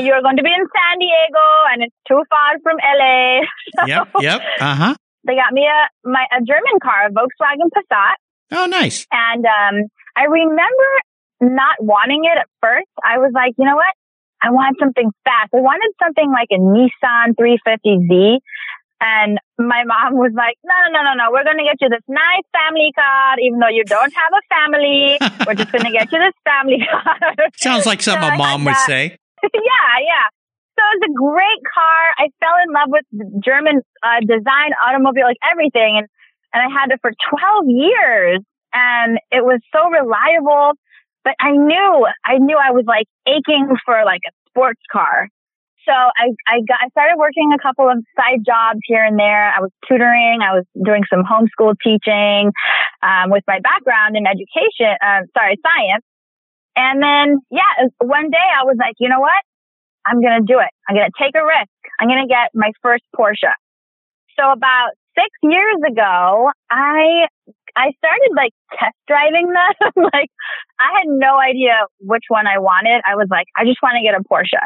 you're 0.00 0.24
going 0.24 0.40
to 0.40 0.44
be 0.44 0.52
in 0.52 0.64
San 0.64 0.94
Diego 0.96 1.46
and 1.76 1.84
it's 1.84 1.98
too 2.08 2.24
far 2.32 2.56
from 2.64 2.80
LA. 2.80 3.44
yep, 3.86 4.08
yep. 4.20 4.40
Uh 4.60 4.74
huh. 4.74 4.94
They 5.24 5.36
got 5.36 5.52
me 5.52 5.68
a 5.68 6.08
my 6.08 6.26
a 6.32 6.40
German 6.42 6.80
car, 6.82 7.06
a 7.06 7.10
Volkswagen 7.12 7.70
Passat, 7.70 8.18
Oh, 8.52 8.66
nice. 8.66 9.06
and 9.10 9.44
um, 9.44 9.88
I 10.16 10.24
remember 10.24 10.90
not 11.40 11.76
wanting 11.80 12.24
it 12.24 12.38
at 12.38 12.46
first. 12.60 12.92
I 13.02 13.18
was 13.18 13.32
like, 13.34 13.54
you 13.58 13.64
know 13.64 13.76
what? 13.76 13.92
I 14.42 14.50
want 14.50 14.76
something 14.78 15.10
fast. 15.24 15.54
I 15.54 15.62
wanted 15.62 15.90
something 16.02 16.30
like 16.30 16.50
a 16.50 16.58
Nissan 16.58 17.34
350Z. 17.38 18.38
And 19.02 19.38
my 19.58 19.82
mom 19.82 20.14
was 20.14 20.30
like, 20.34 20.54
no, 20.62 20.74
no, 20.86 20.94
no, 20.94 21.00
no, 21.02 21.12
no. 21.18 21.24
We're 21.34 21.42
going 21.42 21.58
to 21.58 21.66
get 21.66 21.82
you 21.82 21.90
this 21.90 22.06
nice 22.06 22.46
family 22.54 22.94
car, 22.94 23.34
even 23.42 23.58
though 23.58 23.70
you 23.70 23.82
don't 23.82 24.14
have 24.14 24.30
a 24.30 24.42
family. 24.46 25.18
We're 25.46 25.58
just 25.58 25.72
going 25.74 25.86
to 25.86 25.94
get 25.94 26.10
you 26.14 26.22
this 26.22 26.38
family 26.46 26.86
car. 26.86 27.18
Sounds 27.58 27.86
like 27.86 28.02
something 28.02 28.22
So 28.22 28.34
a 28.34 28.38
mom 28.38 28.64
would 28.66 28.78
say. 28.86 29.18
yeah, 29.42 29.92
yeah. 30.06 30.26
So 30.78 30.80
it 30.86 31.02
was 31.02 31.04
a 31.10 31.14
great 31.18 31.62
car. 31.66 32.02
I 32.18 32.30
fell 32.38 32.56
in 32.62 32.70
love 32.70 32.90
with 32.94 33.06
German 33.42 33.82
uh, 34.06 34.22
design 34.22 34.70
automobile, 34.86 35.26
like 35.26 35.42
everything. 35.42 35.98
And, 35.98 36.06
and 36.52 36.62
I 36.62 36.68
had 36.68 36.90
it 36.90 37.00
for 37.00 37.10
12 37.10 37.64
years 37.68 38.40
and 38.72 39.18
it 39.30 39.44
was 39.44 39.60
so 39.72 39.88
reliable. 39.88 40.72
But 41.24 41.34
I 41.38 41.52
knew, 41.52 42.06
I 42.24 42.38
knew 42.38 42.58
I 42.58 42.72
was 42.72 42.84
like 42.86 43.06
aching 43.26 43.68
for 43.84 44.04
like 44.04 44.22
a 44.26 44.32
sports 44.50 44.80
car. 44.90 45.28
So 45.86 45.92
I, 45.92 46.30
I 46.46 46.62
got, 46.66 46.78
I 46.78 46.88
started 46.90 47.18
working 47.18 47.50
a 47.54 47.62
couple 47.62 47.90
of 47.90 47.98
side 48.14 48.42
jobs 48.46 48.80
here 48.86 49.02
and 49.02 49.18
there. 49.18 49.50
I 49.50 49.58
was 49.60 49.70
tutoring. 49.88 50.38
I 50.42 50.54
was 50.54 50.66
doing 50.78 51.02
some 51.10 51.26
homeschool 51.26 51.74
teaching, 51.82 52.50
um, 53.02 53.30
with 53.30 53.42
my 53.46 53.58
background 53.58 54.16
in 54.16 54.26
education, 54.26 54.94
uh, 55.02 55.26
sorry, 55.34 55.58
science. 55.58 56.06
And 56.76 57.02
then, 57.02 57.38
yeah, 57.50 57.90
one 57.98 58.30
day 58.30 58.46
I 58.46 58.64
was 58.64 58.76
like, 58.78 58.94
you 58.98 59.08
know 59.08 59.20
what? 59.20 59.42
I'm 60.06 60.20
going 60.20 60.38
to 60.38 60.46
do 60.46 60.58
it. 60.58 60.70
I'm 60.88 60.94
going 60.94 61.10
to 61.10 61.18
take 61.18 61.34
a 61.34 61.44
risk. 61.44 61.78
I'm 62.00 62.08
going 62.08 62.22
to 62.22 62.30
get 62.30 62.50
my 62.54 62.70
first 62.82 63.04
Porsche. 63.14 63.54
So 64.38 64.50
about 64.50 64.94
six 65.14 65.28
years 65.42 65.80
ago, 65.86 66.50
I, 66.70 67.26
I 67.76 67.92
started 67.98 68.30
like 68.36 68.52
test 68.78 68.96
driving 69.06 69.52
them. 69.52 70.04
like 70.12 70.30
I 70.80 70.90
had 71.00 71.08
no 71.08 71.38
idea 71.38 71.86
which 72.00 72.24
one 72.28 72.46
I 72.46 72.58
wanted. 72.58 73.02
I 73.06 73.16
was 73.16 73.28
like, 73.30 73.46
I 73.56 73.64
just 73.64 73.82
want 73.82 73.96
to 73.96 74.04
get 74.04 74.18
a 74.18 74.22
Porsche. 74.24 74.60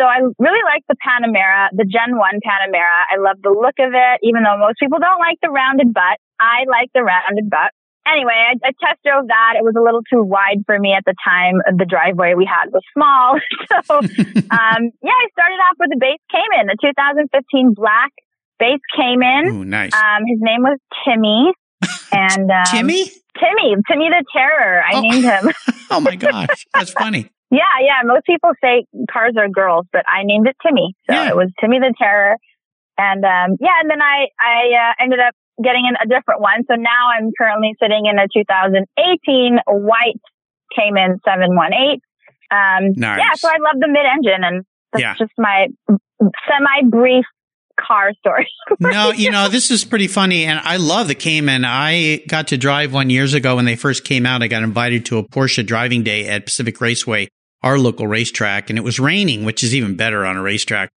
So 0.00 0.04
I 0.04 0.24
really 0.40 0.64
like 0.64 0.82
the 0.88 0.96
Panamera, 0.98 1.68
the 1.72 1.84
Gen 1.84 2.16
1 2.16 2.40
Panamera. 2.40 2.98
I 3.12 3.20
love 3.20 3.36
the 3.42 3.52
look 3.52 3.76
of 3.78 3.92
it, 3.92 4.18
even 4.24 4.42
though 4.42 4.56
most 4.56 4.80
people 4.80 4.98
don't 4.98 5.20
like 5.20 5.36
the 5.42 5.50
rounded 5.50 5.92
butt. 5.92 6.16
I 6.40 6.64
like 6.66 6.88
the 6.94 7.04
rounded 7.04 7.50
butt. 7.50 7.76
Anyway, 8.02 8.34
I, 8.34 8.58
I 8.66 8.72
test 8.82 8.98
drove 9.06 9.28
that. 9.28 9.54
It 9.54 9.62
was 9.62 9.78
a 9.78 9.84
little 9.84 10.02
too 10.02 10.24
wide 10.26 10.66
for 10.66 10.74
me 10.74 10.90
at 10.90 11.04
the 11.06 11.14
time. 11.22 11.62
The 11.78 11.86
driveway 11.86 12.34
we 12.34 12.48
had 12.48 12.72
was 12.72 12.82
small. 12.90 13.38
so, 13.86 13.94
um, 14.58 14.80
yeah, 15.04 15.14
I 15.14 15.26
started 15.30 15.60
off 15.70 15.78
with 15.78 15.94
the 15.94 16.00
base 16.00 16.18
Cayman, 16.32 16.66
the 16.66 16.78
2015 16.82 17.74
black 17.76 18.10
base 18.58 18.80
Cayman. 18.96 19.46
Ooh, 19.48 19.64
nice. 19.64 19.92
Um, 19.94 20.22
his 20.26 20.38
name 20.40 20.62
was 20.62 20.78
Timmy. 21.06 21.52
And, 22.12 22.50
um, 22.50 22.64
Timmy? 22.70 23.04
Timmy, 23.40 23.74
Timmy 23.90 24.08
the 24.10 24.22
Terror. 24.36 24.82
I 24.84 24.96
Oh. 24.96 25.00
named 25.00 25.24
him. 25.24 25.48
Oh 25.90 26.00
my 26.00 26.16
gosh, 26.16 26.66
that's 26.74 26.90
funny. 26.92 27.30
Yeah, 27.50 27.68
yeah. 27.80 28.00
Most 28.04 28.24
people 28.24 28.50
say 28.64 28.86
cars 29.12 29.34
are 29.36 29.48
girls, 29.48 29.84
but 29.92 30.04
I 30.08 30.22
named 30.24 30.46
it 30.48 30.56
Timmy. 30.66 30.94
So 31.08 31.14
Yeah. 31.16 31.28
it 31.28 31.36
was 31.36 31.50
Timmy 31.60 31.78
the 31.80 31.92
Terror. 31.98 32.36
And 32.98 33.24
um 33.24 33.56
yeah, 33.60 33.76
and 33.80 33.90
then 33.90 34.00
I 34.00 34.28
I 34.40 34.60
uh, 34.72 34.92
ended 35.04 35.20
up 35.20 35.34
getting 35.62 35.84
in 35.84 35.96
a 36.00 36.06
different 36.08 36.40
one. 36.40 36.64
So 36.68 36.76
now 36.76 37.10
I'm 37.16 37.30
currently 37.36 37.74
sitting 37.82 38.06
in 38.06 38.18
a 38.18 38.26
2018 38.32 39.58
white 39.68 40.20
Cayman 40.76 41.18
718. 41.24 42.00
Um 42.50 42.92
Nice. 42.96 43.18
yeah, 43.20 43.32
so 43.36 43.48
I 43.48 43.56
love 43.60 43.76
the 43.80 43.88
mid-engine 43.88 44.44
and 44.44 44.64
that's 44.92 45.02
Yeah. 45.02 45.14
just 45.18 45.32
my 45.36 45.66
semi 46.48 46.88
brief 46.88 47.24
car 47.80 48.12
story. 48.14 48.48
no, 48.80 49.10
you 49.12 49.30
know, 49.30 49.48
this 49.48 49.70
is 49.70 49.84
pretty 49.84 50.08
funny. 50.08 50.44
And 50.44 50.58
I 50.58 50.76
love 50.76 51.08
the 51.08 51.14
Cayman. 51.14 51.64
I 51.64 52.22
got 52.28 52.48
to 52.48 52.58
drive 52.58 52.92
one 52.92 53.10
years 53.10 53.34
ago 53.34 53.56
when 53.56 53.64
they 53.64 53.76
first 53.76 54.04
came 54.04 54.26
out. 54.26 54.42
I 54.42 54.48
got 54.48 54.62
invited 54.62 55.06
to 55.06 55.18
a 55.18 55.22
Porsche 55.22 55.64
driving 55.66 56.02
day 56.02 56.28
at 56.28 56.46
Pacific 56.46 56.80
Raceway, 56.80 57.28
our 57.62 57.78
local 57.78 58.06
racetrack, 58.06 58.70
and 58.70 58.78
it 58.78 58.82
was 58.82 58.98
raining, 58.98 59.44
which 59.44 59.62
is 59.62 59.74
even 59.74 59.96
better 59.96 60.24
on 60.24 60.36
a 60.36 60.42
racetrack. 60.42 60.90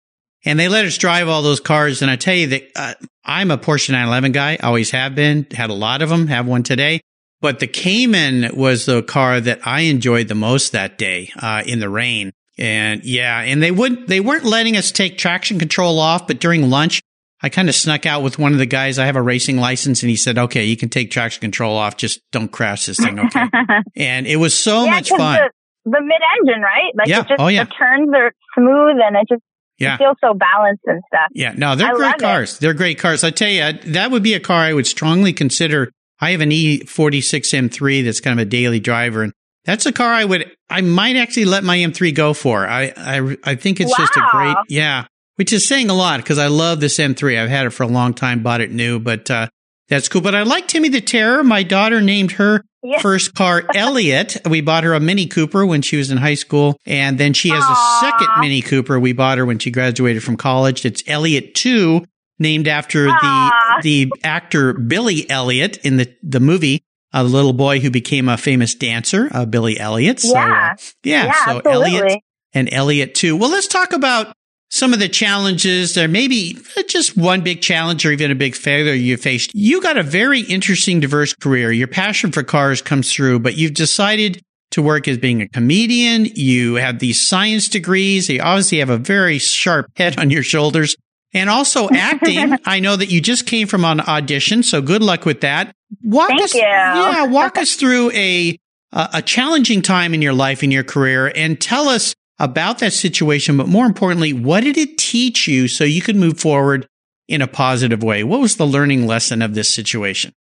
And 0.45 0.59
they 0.59 0.67
let 0.67 0.85
us 0.85 0.97
drive 0.97 1.27
all 1.27 1.41
those 1.41 1.59
cars. 1.59 2.01
And 2.01 2.11
I 2.11 2.15
tell 2.15 2.35
you 2.35 2.47
that 2.47 2.63
uh, 2.75 2.93
I'm 3.23 3.49
a 3.49 3.57
Porsche 3.57 3.89
911 3.89 4.31
guy, 4.31 4.57
always 4.57 4.91
have 4.91 5.15
been, 5.15 5.47
had 5.51 5.71
a 5.71 5.73
lot 5.73 6.01
of 6.01 6.09
them, 6.09 6.27
have 6.27 6.45
one 6.45 6.63
today. 6.63 7.01
But 7.41 7.59
the 7.59 7.67
Cayman 7.67 8.55
was 8.55 8.85
the 8.85 9.03
car 9.03 9.41
that 9.41 9.67
I 9.67 9.81
enjoyed 9.81 10.27
the 10.27 10.35
most 10.35 10.71
that 10.71 10.97
day 10.97 11.31
uh, 11.39 11.63
in 11.65 11.79
the 11.79 11.89
rain. 11.89 12.31
And 12.57 13.03
yeah, 13.03 13.39
and 13.41 13.61
they 13.61 13.71
wouldn't, 13.71 14.07
they 14.07 14.19
weren't 14.19 14.45
letting 14.45 14.77
us 14.77 14.91
take 14.91 15.17
traction 15.17 15.59
control 15.59 15.99
off, 15.99 16.25
but 16.27 16.39
during 16.39 16.69
lunch, 16.69 17.01
I 17.41 17.49
kind 17.49 17.67
of 17.69 17.75
snuck 17.75 18.05
out 18.05 18.23
with 18.23 18.39
one 18.39 18.53
of 18.53 18.59
the 18.59 18.65
guys. 18.65 18.97
I 18.97 19.05
have 19.07 19.17
a 19.17 19.21
racing 19.21 19.57
license 19.57 20.01
and 20.03 20.09
he 20.09 20.15
said, 20.15 20.37
okay, 20.37 20.63
you 20.63 20.77
can 20.77 20.89
take 20.89 21.11
traction 21.11 21.41
control 21.41 21.75
off. 21.77 21.97
Just 21.97 22.21
don't 22.31 22.47
crash 22.51 22.85
this 22.85 22.97
thing. 22.97 23.19
Okay. 23.19 23.43
and 23.97 24.25
it 24.25 24.37
was 24.37 24.53
so 24.57 24.85
yeah, 24.85 24.91
much 24.91 25.09
fun. 25.09 25.39
The, 25.85 25.91
the 25.91 26.01
mid-engine, 26.01 26.61
right? 26.61 26.91
Like 26.95 27.07
Yeah. 27.09 27.19
it 27.19 27.27
just 27.27 27.39
Oh, 27.41 27.47
yeah. 27.47 27.65
the 27.65 27.71
turns 27.77 28.09
are 28.15 28.31
smooth 28.57 28.97
and 29.05 29.17
it 29.17 29.27
just 29.29 29.43
Yeah. 29.77 29.95
it 29.95 29.97
feels 29.97 30.17
so 30.23 30.33
balanced 30.33 30.83
and 30.85 31.01
stuff. 31.07 31.29
Yeah, 31.33 31.53
no, 31.57 31.75
they're 31.75 31.89
I 31.89 31.91
great 31.91 32.01
love 32.05 32.13
it. 32.15 32.21
cars. 32.21 32.57
They're 32.59 32.73
great 32.73 32.97
cars. 32.99 33.23
I 33.25 33.31
tell 33.31 33.49
you, 33.49 33.73
that 33.91 34.11
would 34.11 34.23
be 34.23 34.33
a 34.33 34.39
car 34.39 34.61
I 34.61 34.73
would 34.73 34.87
strongly 34.87 35.33
consider. 35.33 35.91
I 36.21 36.31
have 36.31 36.39
an 36.41 36.51
E46 36.51 37.53
M3 37.69 38.05
that's 38.05 38.21
kind 38.21 38.39
of 38.39 38.47
a 38.47 38.49
daily 38.49 38.79
driver, 38.79 39.21
and 39.21 39.33
that's 39.65 39.85
a 39.85 39.91
car 39.91 40.11
I 40.13 40.25
would, 40.25 40.51
I 40.69 40.81
might 40.81 41.15
actually 41.15 41.45
let 41.45 41.63
my 41.63 41.77
M3 41.77 42.13
go 42.15 42.33
for. 42.33 42.67
I, 42.67 42.93
I, 42.95 43.37
I 43.43 43.55
think 43.55 43.79
it's 43.79 43.95
just 43.97 44.15
a 44.15 44.27
great, 44.31 44.55
yeah, 44.69 45.05
which 45.35 45.51
is 45.53 45.67
saying 45.67 45.89
a 45.89 45.93
lot 45.93 46.17
because 46.19 46.37
I 46.37 46.47
love 46.47 46.79
this 46.79 46.97
M3. 46.97 47.41
I've 47.41 47.49
had 47.49 47.65
it 47.65 47.71
for 47.71 47.83
a 47.83 47.87
long 47.87 48.13
time, 48.13 48.43
bought 48.43 48.61
it 48.61 48.71
new, 48.71 48.99
but, 48.99 49.29
uh, 49.29 49.47
that's 49.87 50.09
cool. 50.09 50.21
But 50.21 50.33
I 50.33 50.41
like 50.41 50.67
Timmy 50.67 50.89
the 50.89 50.99
Terror. 50.99 51.43
My 51.43 51.61
daughter 51.61 52.01
named 52.01 52.31
her 52.33 52.63
Yeah. 52.81 53.01
first 53.01 53.35
car 53.35 53.63
Elliot. 53.75 54.37
We 54.49 54.61
bought 54.61 54.83
her 54.83 54.95
a 54.95 54.99
Mini 54.99 55.27
Cooper 55.27 55.63
when 55.63 55.83
she 55.83 55.95
was 55.95 56.09
in 56.09 56.17
high 56.17 56.33
school. 56.33 56.75
And 56.87 57.19
then 57.19 57.33
she 57.33 57.49
has 57.49 57.63
Aw. 57.63 57.99
a 58.01 58.05
second 58.05 58.41
Mini 58.41 58.63
Cooper 58.63 58.99
we 58.99 59.13
bought 59.13 59.37
her 59.37 59.45
when 59.45 59.59
she 59.59 59.69
graduated 59.69 60.23
from 60.23 60.37
college. 60.37 60.85
It's 60.85 61.03
Elliot 61.05 61.53
2, 61.53 62.03
named 62.39 62.67
after 62.67 63.05
the, 63.05 63.53
the 63.83 64.11
actor 64.23 64.73
Billy 64.73 65.29
Elliot 65.29 65.77
in 65.85 65.97
the, 65.97 66.11
the 66.23 66.39
movie. 66.39 66.81
A 67.13 67.23
little 67.23 67.53
boy 67.53 67.79
who 67.79 67.89
became 67.89 68.27
a 68.27 68.37
famous 68.37 68.75
dancer, 68.75 69.29
uh, 69.31 69.45
Billy 69.45 69.79
Elliot. 69.79 70.19
So, 70.19 70.33
Yeah. 70.33 70.71
uh, 70.73 70.75
yeah, 71.03 71.25
Yeah, 71.25 71.45
so 71.45 71.57
absolutely. 71.57 71.97
Elliot 71.97 72.19
and 72.53 72.69
Elliot 72.73 73.15
too. 73.15 73.35
Well, 73.37 73.49
let's 73.51 73.67
talk 73.67 73.93
about 73.93 74.33
some 74.69 74.91
of 74.93 74.99
the 74.99 75.07
challenges. 75.07 75.93
There 75.93 76.07
may 76.07 76.27
be 76.27 76.57
just 76.89 77.15
one 77.15 77.41
big 77.41 77.61
challenge 77.61 78.05
or 78.05 78.11
even 78.11 78.31
a 78.31 78.35
big 78.35 78.55
failure 78.55 78.93
you 78.93 79.15
faced. 79.15 79.51
You 79.53 79.81
got 79.81 79.97
a 79.97 80.03
very 80.03 80.41
interesting, 80.41 80.99
diverse 80.99 81.33
career. 81.33 81.71
Your 81.71 81.87
passion 81.87 82.31
for 82.31 82.43
cars 82.43 82.81
comes 82.81 83.13
through, 83.13 83.39
but 83.39 83.55
you've 83.57 83.73
decided 83.75 84.41
to 84.71 84.81
work 84.81 85.07
as 85.07 85.17
being 85.17 85.41
a 85.41 85.47
comedian. 85.47 86.25
You 86.25 86.75
have 86.75 86.99
these 86.99 87.21
science 87.25 87.69
degrees. 87.69 88.27
You 88.27 88.41
obviously 88.41 88.79
have 88.79 88.89
a 88.89 88.97
very 88.97 89.37
sharp 89.37 89.85
head 89.95 90.19
on 90.19 90.29
your 90.31 90.43
shoulders. 90.43 90.97
And 91.35 91.49
also 91.49 91.87
acting. 91.93 92.57
I 92.65 92.79
know 92.79 92.95
that 92.95 93.11
you 93.11 93.21
just 93.21 93.45
came 93.45 93.67
from 93.67 93.85
an 93.85 93.99
audition, 93.99 94.63
so 94.63 94.81
good 94.81 95.03
luck 95.03 95.25
with 95.25 95.41
that. 95.41 95.75
Walk 96.03 96.29
Thank 96.29 96.41
us, 96.41 96.55
you. 96.55 96.61
yeah, 96.61 97.25
walk 97.25 97.57
us 97.59 97.75
through 97.75 98.11
a 98.11 98.57
a 98.91 99.09
a 99.15 99.21
challenging 99.21 99.83
time 99.83 100.13
in 100.15 100.21
your 100.21 100.33
life 100.33 100.63
in 100.63 100.71
your 100.71 100.83
career 100.83 101.31
and 101.35 101.59
tell 101.61 101.89
us 101.89 102.15
about 102.39 102.79
that 102.79 102.93
situation, 102.93 103.57
but 103.57 103.67
more 103.67 103.85
importantly, 103.85 104.33
what 104.33 104.63
did 104.63 104.77
it 104.77 104.97
teach 104.97 105.47
you 105.47 105.67
so 105.67 105.83
you 105.83 106.01
could 106.01 106.15
move 106.15 106.39
forward 106.39 106.87
in 107.27 107.41
a 107.41 107.47
positive 107.47 108.03
way? 108.03 108.23
What 108.23 108.39
was 108.41 108.57
the 108.57 108.65
learning 108.65 109.07
lesson 109.07 109.41
of 109.41 109.55
this 109.55 109.69
situation? 109.73 110.33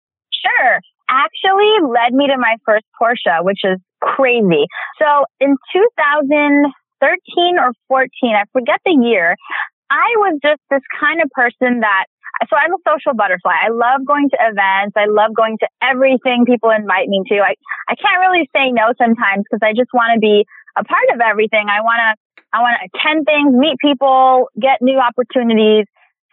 Sure. 0.43 0.79
Actually 1.09 1.71
led 1.87 2.13
me 2.13 2.27
to 2.27 2.37
my 2.37 2.57
first 2.65 2.85
Porsche, 2.99 3.43
which 3.43 3.59
is 3.63 3.79
crazy. 4.01 4.65
So 4.99 5.25
in 5.39 5.55
2013 5.73 7.59
or 7.59 7.71
14, 7.87 8.35
I 8.35 8.43
forget 8.51 8.79
the 8.85 8.97
year, 9.01 9.35
I 9.89 10.07
was 10.17 10.39
just 10.41 10.61
this 10.69 10.83
kind 10.99 11.21
of 11.21 11.29
person 11.31 11.81
that, 11.81 12.05
so 12.49 12.57
I'm 12.57 12.73
a 12.73 12.81
social 12.83 13.13
butterfly. 13.15 13.53
I 13.53 13.69
love 13.69 14.05
going 14.05 14.29
to 14.29 14.37
events. 14.41 14.93
I 14.97 15.05
love 15.07 15.33
going 15.35 15.57
to 15.61 15.67
everything 15.81 16.45
people 16.45 16.69
invite 16.69 17.07
me 17.07 17.23
to. 17.29 17.35
I, 17.39 17.55
I 17.87 17.95
can't 17.95 18.19
really 18.19 18.49
say 18.55 18.71
no 18.71 18.91
sometimes 18.97 19.45
because 19.47 19.63
I 19.63 19.71
just 19.71 19.93
want 19.93 20.13
to 20.15 20.19
be 20.19 20.45
a 20.75 20.83
part 20.83 21.07
of 21.13 21.21
everything. 21.21 21.67
I 21.69 21.81
want 21.81 22.01
to, 22.03 22.09
I 22.51 22.59
want 22.61 22.75
to 22.79 22.89
attend 22.91 23.25
things, 23.25 23.53
meet 23.55 23.77
people, 23.79 24.49
get 24.59 24.81
new 24.81 24.99
opportunities. 24.99 25.85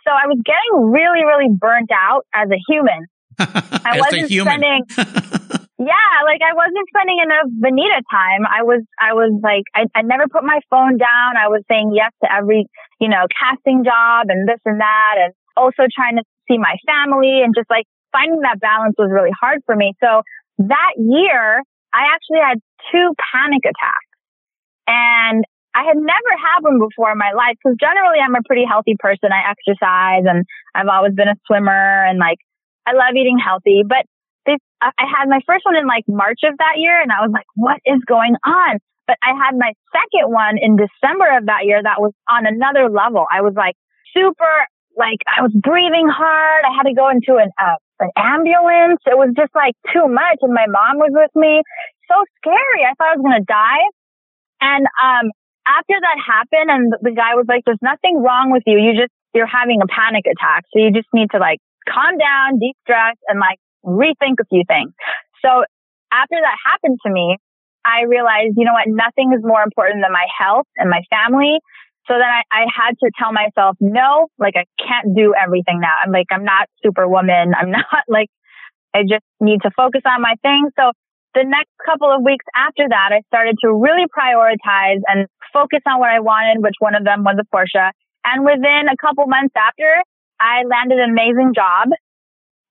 So 0.03 0.11
I 0.11 0.27
was 0.27 0.39
getting 0.43 0.91
really, 0.91 1.23
really 1.23 1.51
burnt 1.55 1.91
out 1.95 2.27
as 2.35 2.51
a 2.51 2.59
human. 2.67 3.07
I 3.39 3.97
As 3.97 4.01
wasn't 4.01 4.31
human. 4.31 4.59
spending 4.59 4.83
yeah, 5.87 6.15
like 6.25 6.41
I 6.43 6.55
wasn't 6.55 6.87
spending 6.89 7.19
enough 7.23 7.49
Vanita 7.61 8.01
time. 8.11 8.47
I 8.47 8.62
was, 8.62 8.83
I 9.01 9.15
was 9.15 9.33
like, 9.43 9.65
I, 9.75 9.87
I 9.95 10.03
never 10.03 10.29
put 10.29 10.45
my 10.45 10.61
phone 10.71 10.99
down. 10.99 11.37
I 11.37 11.49
was 11.49 11.62
saying 11.71 11.93
yes 11.95 12.12
to 12.23 12.29
every, 12.31 12.67
you 13.01 13.09
know, 13.09 13.27
casting 13.33 13.85
job 13.85 14.29
and 14.29 14.49
this 14.49 14.61
and 14.65 14.81
that. 14.81 15.15
And 15.19 15.33
also 15.57 15.89
trying 15.89 16.17
to 16.17 16.25
see 16.49 16.59
my 16.59 16.77
family 16.87 17.43
and 17.45 17.55
just 17.55 17.71
like 17.71 17.87
finding 18.12 18.41
that 18.43 18.61
balance 18.61 18.95
was 18.99 19.11
really 19.11 19.33
hard 19.33 19.61
for 19.67 19.77
me. 19.77 19.95
So 20.03 20.23
that 20.69 20.93
year, 20.97 21.62
I 21.93 22.12
actually 22.12 22.41
had 22.41 22.59
two 22.91 23.12
panic 23.21 23.65
attacks 23.65 24.12
and 24.87 25.45
I 25.75 25.85
had 25.89 25.97
never 25.97 26.33
had 26.37 26.61
one 26.61 26.79
before 26.79 27.12
in 27.12 27.19
my 27.19 27.33
life 27.33 27.57
because 27.57 27.77
generally 27.81 28.21
I'm 28.21 28.35
a 28.35 28.45
pretty 28.45 28.65
healthy 28.69 28.97
person. 28.99 29.33
I 29.33 29.49
exercise 29.49 30.25
and 30.29 30.45
I've 30.75 30.89
always 30.89 31.15
been 31.15 31.29
a 31.29 31.39
swimmer 31.47 32.05
and 32.05 32.19
like 32.19 32.39
I 32.85 32.93
love 32.93 33.17
eating 33.17 33.39
healthy, 33.39 33.83
but 33.87 34.05
this, 34.47 34.59
I 34.81 35.07
had 35.07 35.29
my 35.29 35.41
first 35.47 35.65
one 35.65 35.77
in 35.77 35.87
like 35.87 36.05
March 36.09 36.41
of 36.45 36.59
that 36.59 36.77
year 36.77 37.01
and 37.01 37.13
I 37.13 37.23
was 37.23 37.31
like, 37.33 37.47
what 37.55 37.79
is 37.87 38.03
going 38.07 38.35
on? 38.45 38.79
But 39.07 39.19
I 39.23 39.35
had 39.35 39.59
my 39.59 39.73
second 39.91 40.31
one 40.31 40.59
in 40.59 40.77
December 40.79 41.37
of 41.39 41.47
that 41.47 41.67
year 41.67 41.83
that 41.83 42.01
was 42.01 42.13
on 42.31 42.47
another 42.47 42.91
level. 42.91 43.27
I 43.31 43.43
was 43.43 43.55
like 43.55 43.75
super, 44.15 44.55
like 44.97 45.19
I 45.27 45.43
was 45.43 45.53
breathing 45.55 46.07
hard. 46.07 46.63
I 46.67 46.75
had 46.75 46.87
to 46.87 46.95
go 46.95 47.11
into 47.11 47.39
an, 47.39 47.51
uh, 47.59 47.79
an 47.99 48.11
ambulance. 48.19 49.03
It 49.07 49.19
was 49.19 49.35
just 49.35 49.55
like 49.55 49.75
too 49.91 50.07
much. 50.07 50.39
And 50.43 50.55
my 50.55 50.67
mom 50.67 50.99
was 50.99 51.15
with 51.15 51.35
me. 51.35 51.63
So 52.11 52.15
scary. 52.43 52.87
I 52.87 52.95
thought 52.99 53.15
I 53.15 53.17
was 53.19 53.23
going 53.23 53.39
to 53.39 53.47
die. 53.47 53.87
And, 54.63 54.87
um, 54.99 55.31
after 55.63 55.95
that 55.95 56.19
happened 56.19 56.71
and 56.75 56.91
the 57.07 57.15
guy 57.15 57.39
was 57.39 57.47
like, 57.47 57.63
there's 57.63 57.83
nothing 57.83 58.19
wrong 58.19 58.51
with 58.51 58.67
you. 58.67 58.83
You 58.83 58.99
just, 58.99 59.15
you're 59.35 59.47
having 59.47 59.79
a 59.79 59.87
panic 59.87 60.27
attack. 60.27 60.67
So 60.75 60.83
you 60.83 60.91
just 60.91 61.07
need 61.15 61.31
to 61.33 61.39
like 61.39 61.59
calm 61.87 62.19
down, 62.19 62.59
de-stress 62.59 63.15
and 63.29 63.39
like 63.39 63.59
rethink 63.85 64.41
a 64.41 64.47
few 64.49 64.65
things. 64.67 64.93
So 65.45 65.65
after 66.12 66.37
that 66.37 66.57
happened 66.65 66.99
to 67.07 67.12
me, 67.12 67.37
I 67.85 68.07
realized, 68.07 68.55
you 68.57 68.65
know 68.65 68.75
what? 68.75 68.87
Nothing 68.87 69.35
is 69.35 69.43
more 69.43 69.62
important 69.62 70.03
than 70.03 70.12
my 70.12 70.27
health 70.39 70.67
and 70.77 70.89
my 70.89 71.03
family. 71.11 71.59
So 72.07 72.15
then 72.15 72.27
I, 72.27 72.43
I 72.51 72.62
had 72.71 72.99
to 73.03 73.11
tell 73.19 73.33
myself, 73.33 73.77
no, 73.81 74.29
like 74.39 74.55
I 74.57 74.67
can't 74.79 75.15
do 75.15 75.35
everything 75.35 75.81
now. 75.81 75.95
I'm 76.03 76.12
like, 76.12 76.27
I'm 76.31 76.45
not 76.45 76.69
superwoman. 76.83 77.55
I'm 77.55 77.71
not 77.79 78.07
like, 78.09 78.29
I 78.95 79.03
just 79.03 79.25
need 79.41 79.62
to 79.62 79.71
focus 79.77 80.03
on 80.07 80.21
my 80.21 80.35
things. 80.43 80.71
So 80.79 80.93
the 81.35 81.45
next 81.45 81.73
couple 81.85 82.12
of 82.12 82.23
weeks 82.23 82.45
after 82.55 82.85
that, 82.89 83.11
I 83.11 83.23
started 83.27 83.57
to 83.65 83.73
really 83.73 84.05
prioritize 84.11 85.01
and 85.09 85.27
focus 85.53 85.81
on 85.87 85.99
what 85.99 86.11
I 86.11 86.21
wanted, 86.21 86.62
which 86.62 86.77
one 86.79 86.95
of 86.95 87.05
them 87.05 87.25
was 87.25 87.37
a 87.41 87.47
Porsche. 87.49 87.91
And 88.25 88.45
within 88.45 88.87
a 88.91 88.97
couple 89.01 89.27
months 89.27 89.55
after, 89.57 90.03
I 90.39 90.62
landed 90.69 90.99
an 90.99 91.11
amazing 91.11 91.53
job 91.55 91.89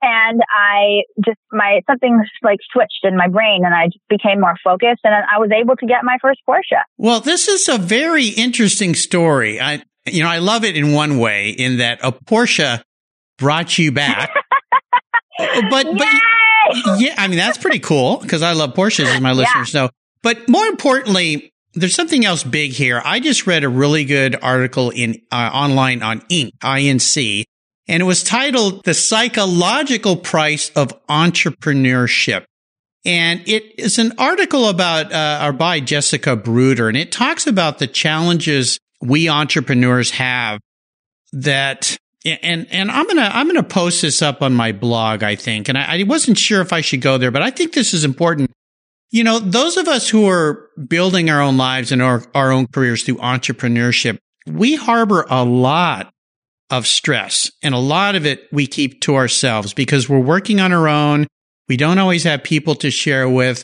and 0.02 0.42
I 0.50 1.04
just 1.24 1.40
my 1.52 1.82
something 1.90 2.22
like 2.44 2.60
switched 2.72 3.04
in 3.04 3.16
my 3.16 3.28
brain 3.28 3.64
and 3.66 3.74
I 3.74 3.86
just 3.88 4.08
became 4.10 4.42
more 4.42 4.56
focused 4.64 5.02
and 5.04 5.14
I 5.14 5.40
was 5.40 5.52
able 5.52 5.76
to 5.76 5.86
get 5.86 6.04
my 6.04 6.18
first 6.22 6.40
Porsche. 6.48 6.82
Well, 6.98 7.20
this 7.20 7.48
is 7.48 7.70
a 7.70 7.78
very 7.78 8.28
interesting 8.28 8.96
story. 8.96 9.62
I 9.62 9.84
you 10.06 10.24
know, 10.24 10.30
I 10.30 10.40
love 10.40 10.64
it 10.64 10.76
in 10.76 10.94
one 10.94 11.20
way 11.20 11.50
in 11.50 11.78
that 11.78 12.00
a 12.04 12.12
Porsche 12.12 12.82
brought 13.38 13.78
you 13.78 13.92
back. 13.92 14.34
but 15.70 15.86
but 15.98 16.08
yeah, 16.98 17.16
I 17.18 17.28
mean 17.28 17.38
that's 17.38 17.58
pretty 17.58 17.80
cool 17.80 18.18
because 18.18 18.42
I 18.42 18.54
love 18.54 18.74
Porsches 18.74 19.06
as 19.06 19.22
my 19.22 19.34
listeners 19.34 19.74
yeah. 19.74 19.82
know. 19.82 19.90
But 20.24 20.48
more 20.50 20.66
importantly, 20.66 21.52
there's 21.74 21.96
something 21.96 22.26
else 22.26 22.44
big 22.44 22.72
here. 22.72 23.02
I 23.04 23.20
just 23.20 23.48
read 23.48 23.64
a 23.64 23.70
really 23.70 24.06
good 24.06 24.36
article 24.42 24.90
in 24.90 25.22
uh, 25.32 25.50
online 25.54 26.04
on 26.04 26.22
Inc. 26.22 26.52
INC 26.60 27.46
and 27.92 28.00
it 28.00 28.06
was 28.06 28.24
titled 28.24 28.86
The 28.86 28.94
Psychological 28.94 30.16
Price 30.16 30.70
of 30.78 30.94
Entrepreneurship. 31.08 32.46
And 33.04 33.42
it 33.50 33.78
is 33.78 34.00
an 34.00 34.14
article 34.18 34.70
about, 34.70 35.12
uh, 35.12 35.42
or 35.44 35.52
by 35.52 35.82
Jessica 35.82 36.38
Bruder, 36.38 36.88
and 36.88 36.96
it 36.96 37.12
talks 37.12 37.48
about 37.48 37.80
the 37.80 37.88
challenges 37.88 38.80
we 39.02 39.28
entrepreneurs 39.28 40.12
have 40.12 40.62
that, 41.34 41.98
and, 42.24 42.66
and 42.72 42.90
I'm 42.90 43.08
to, 43.10 43.22
I'm 43.22 43.54
to 43.56 43.64
post 43.64 44.04
this 44.04 44.22
up 44.22 44.42
on 44.42 44.54
my 44.54 44.72
blog, 44.72 45.22
I 45.22 45.36
think. 45.36 45.68
And 45.68 45.78
I, 45.78 46.00
I 46.00 46.04
wasn't 46.04 46.38
sure 46.38 46.62
if 46.62 46.72
I 46.72 46.80
should 46.80 47.02
go 47.02 47.18
there, 47.18 47.32
but 47.32 47.42
I 47.42 47.50
think 47.50 47.74
this 47.74 47.94
is 47.94 48.06
important. 48.06 48.52
You 49.10 49.26
know, 49.26 49.38
those 49.40 49.76
of 49.76 49.90
us 49.90 50.08
who 50.08 50.30
are 50.30 50.70
building 50.88 51.30
our 51.30 51.42
own 51.42 51.58
lives 51.58 51.92
and 51.92 52.02
our, 52.02 52.24
our 52.34 52.54
own 52.54 52.68
careers 52.68 53.04
through 53.04 53.18
entrepreneurship, 53.18 54.18
we 54.48 54.78
harbor 54.78 55.26
a 55.30 55.44
lot 55.44 56.11
of 56.72 56.88
stress. 56.88 57.52
And 57.62 57.76
a 57.76 57.80
lot 57.80 58.16
of 58.16 58.26
it 58.26 58.48
we 58.52 58.66
keep 58.66 59.02
to 59.02 59.16
ourselves 59.16 59.74
because 59.74 60.10
we're 60.10 60.20
working 60.20 60.60
on 60.60 60.72
our 60.72 60.88
own. 60.88 61.28
We 61.68 61.78
don't 61.78 62.00
always 62.00 62.24
have 62.24 62.44
people 62.44 62.76
to 62.76 62.90
share 62.90 63.30
with. 63.30 63.64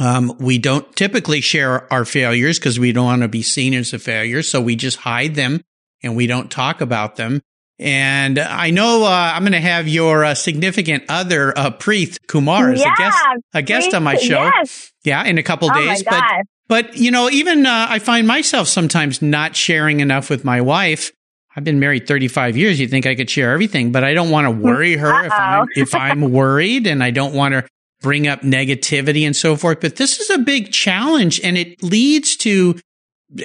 Um, 0.00 0.36
we 0.40 0.58
don't 0.58 0.94
typically 0.96 1.40
share 1.40 1.90
our 1.92 2.04
failures 2.04 2.58
because 2.58 2.78
we 2.78 2.92
don't 2.92 3.04
want 3.04 3.22
to 3.22 3.28
be 3.28 3.42
seen 3.42 3.72
as 3.74 3.92
a 3.92 3.98
failure. 3.98 4.42
So 4.42 4.60
we 4.60 4.74
just 4.74 4.96
hide 4.98 5.36
them 5.36 5.60
and 6.02 6.16
we 6.16 6.26
don't 6.26 6.50
talk 6.50 6.80
about 6.80 7.16
them. 7.16 7.40
And 7.78 8.38
I 8.38 8.70
know 8.70 9.04
uh, 9.04 9.32
I'm 9.34 9.42
going 9.42 9.52
to 9.52 9.60
have 9.60 9.86
your 9.86 10.24
uh, 10.24 10.34
significant 10.34 11.04
other, 11.10 11.56
uh, 11.56 11.70
Preeth 11.70 12.18
Kumar, 12.26 12.70
as 12.72 12.80
yeah, 12.80 12.94
a 12.94 12.96
guest, 12.96 13.24
a 13.52 13.62
guest 13.62 13.94
on 13.94 14.02
my 14.02 14.16
show. 14.16 14.50
Yes. 14.54 14.92
Yeah, 15.04 15.22
in 15.24 15.36
a 15.36 15.42
couple 15.42 15.70
oh 15.70 15.74
days. 15.74 16.02
But 16.02 16.24
but 16.68 16.96
you 16.96 17.10
know, 17.10 17.28
even 17.28 17.66
uh, 17.66 17.86
I 17.90 17.98
find 17.98 18.26
myself 18.26 18.66
sometimes 18.66 19.20
not 19.20 19.54
sharing 19.54 20.00
enough 20.00 20.30
with 20.30 20.42
my 20.42 20.62
wife 20.62 21.12
I've 21.56 21.64
been 21.64 21.80
married 21.80 22.06
35 22.06 22.56
years. 22.56 22.78
You 22.78 22.86
think 22.86 23.06
I 23.06 23.14
could 23.14 23.30
share 23.30 23.52
everything, 23.52 23.90
but 23.90 24.04
I 24.04 24.12
don't 24.12 24.30
want 24.30 24.44
to 24.44 24.50
worry 24.50 24.94
her 24.96 25.24
if 25.24 25.32
I'm, 25.32 25.66
if 25.74 25.94
I'm 25.94 26.20
worried 26.32 26.86
and 26.86 27.02
I 27.02 27.10
don't 27.10 27.32
want 27.32 27.54
to 27.54 27.66
bring 28.02 28.28
up 28.28 28.42
negativity 28.42 29.26
and 29.26 29.34
so 29.34 29.56
forth. 29.56 29.80
But 29.80 29.96
this 29.96 30.20
is 30.20 30.28
a 30.28 30.38
big 30.38 30.70
challenge 30.70 31.40
and 31.42 31.56
it 31.56 31.82
leads 31.82 32.36
to 32.38 32.78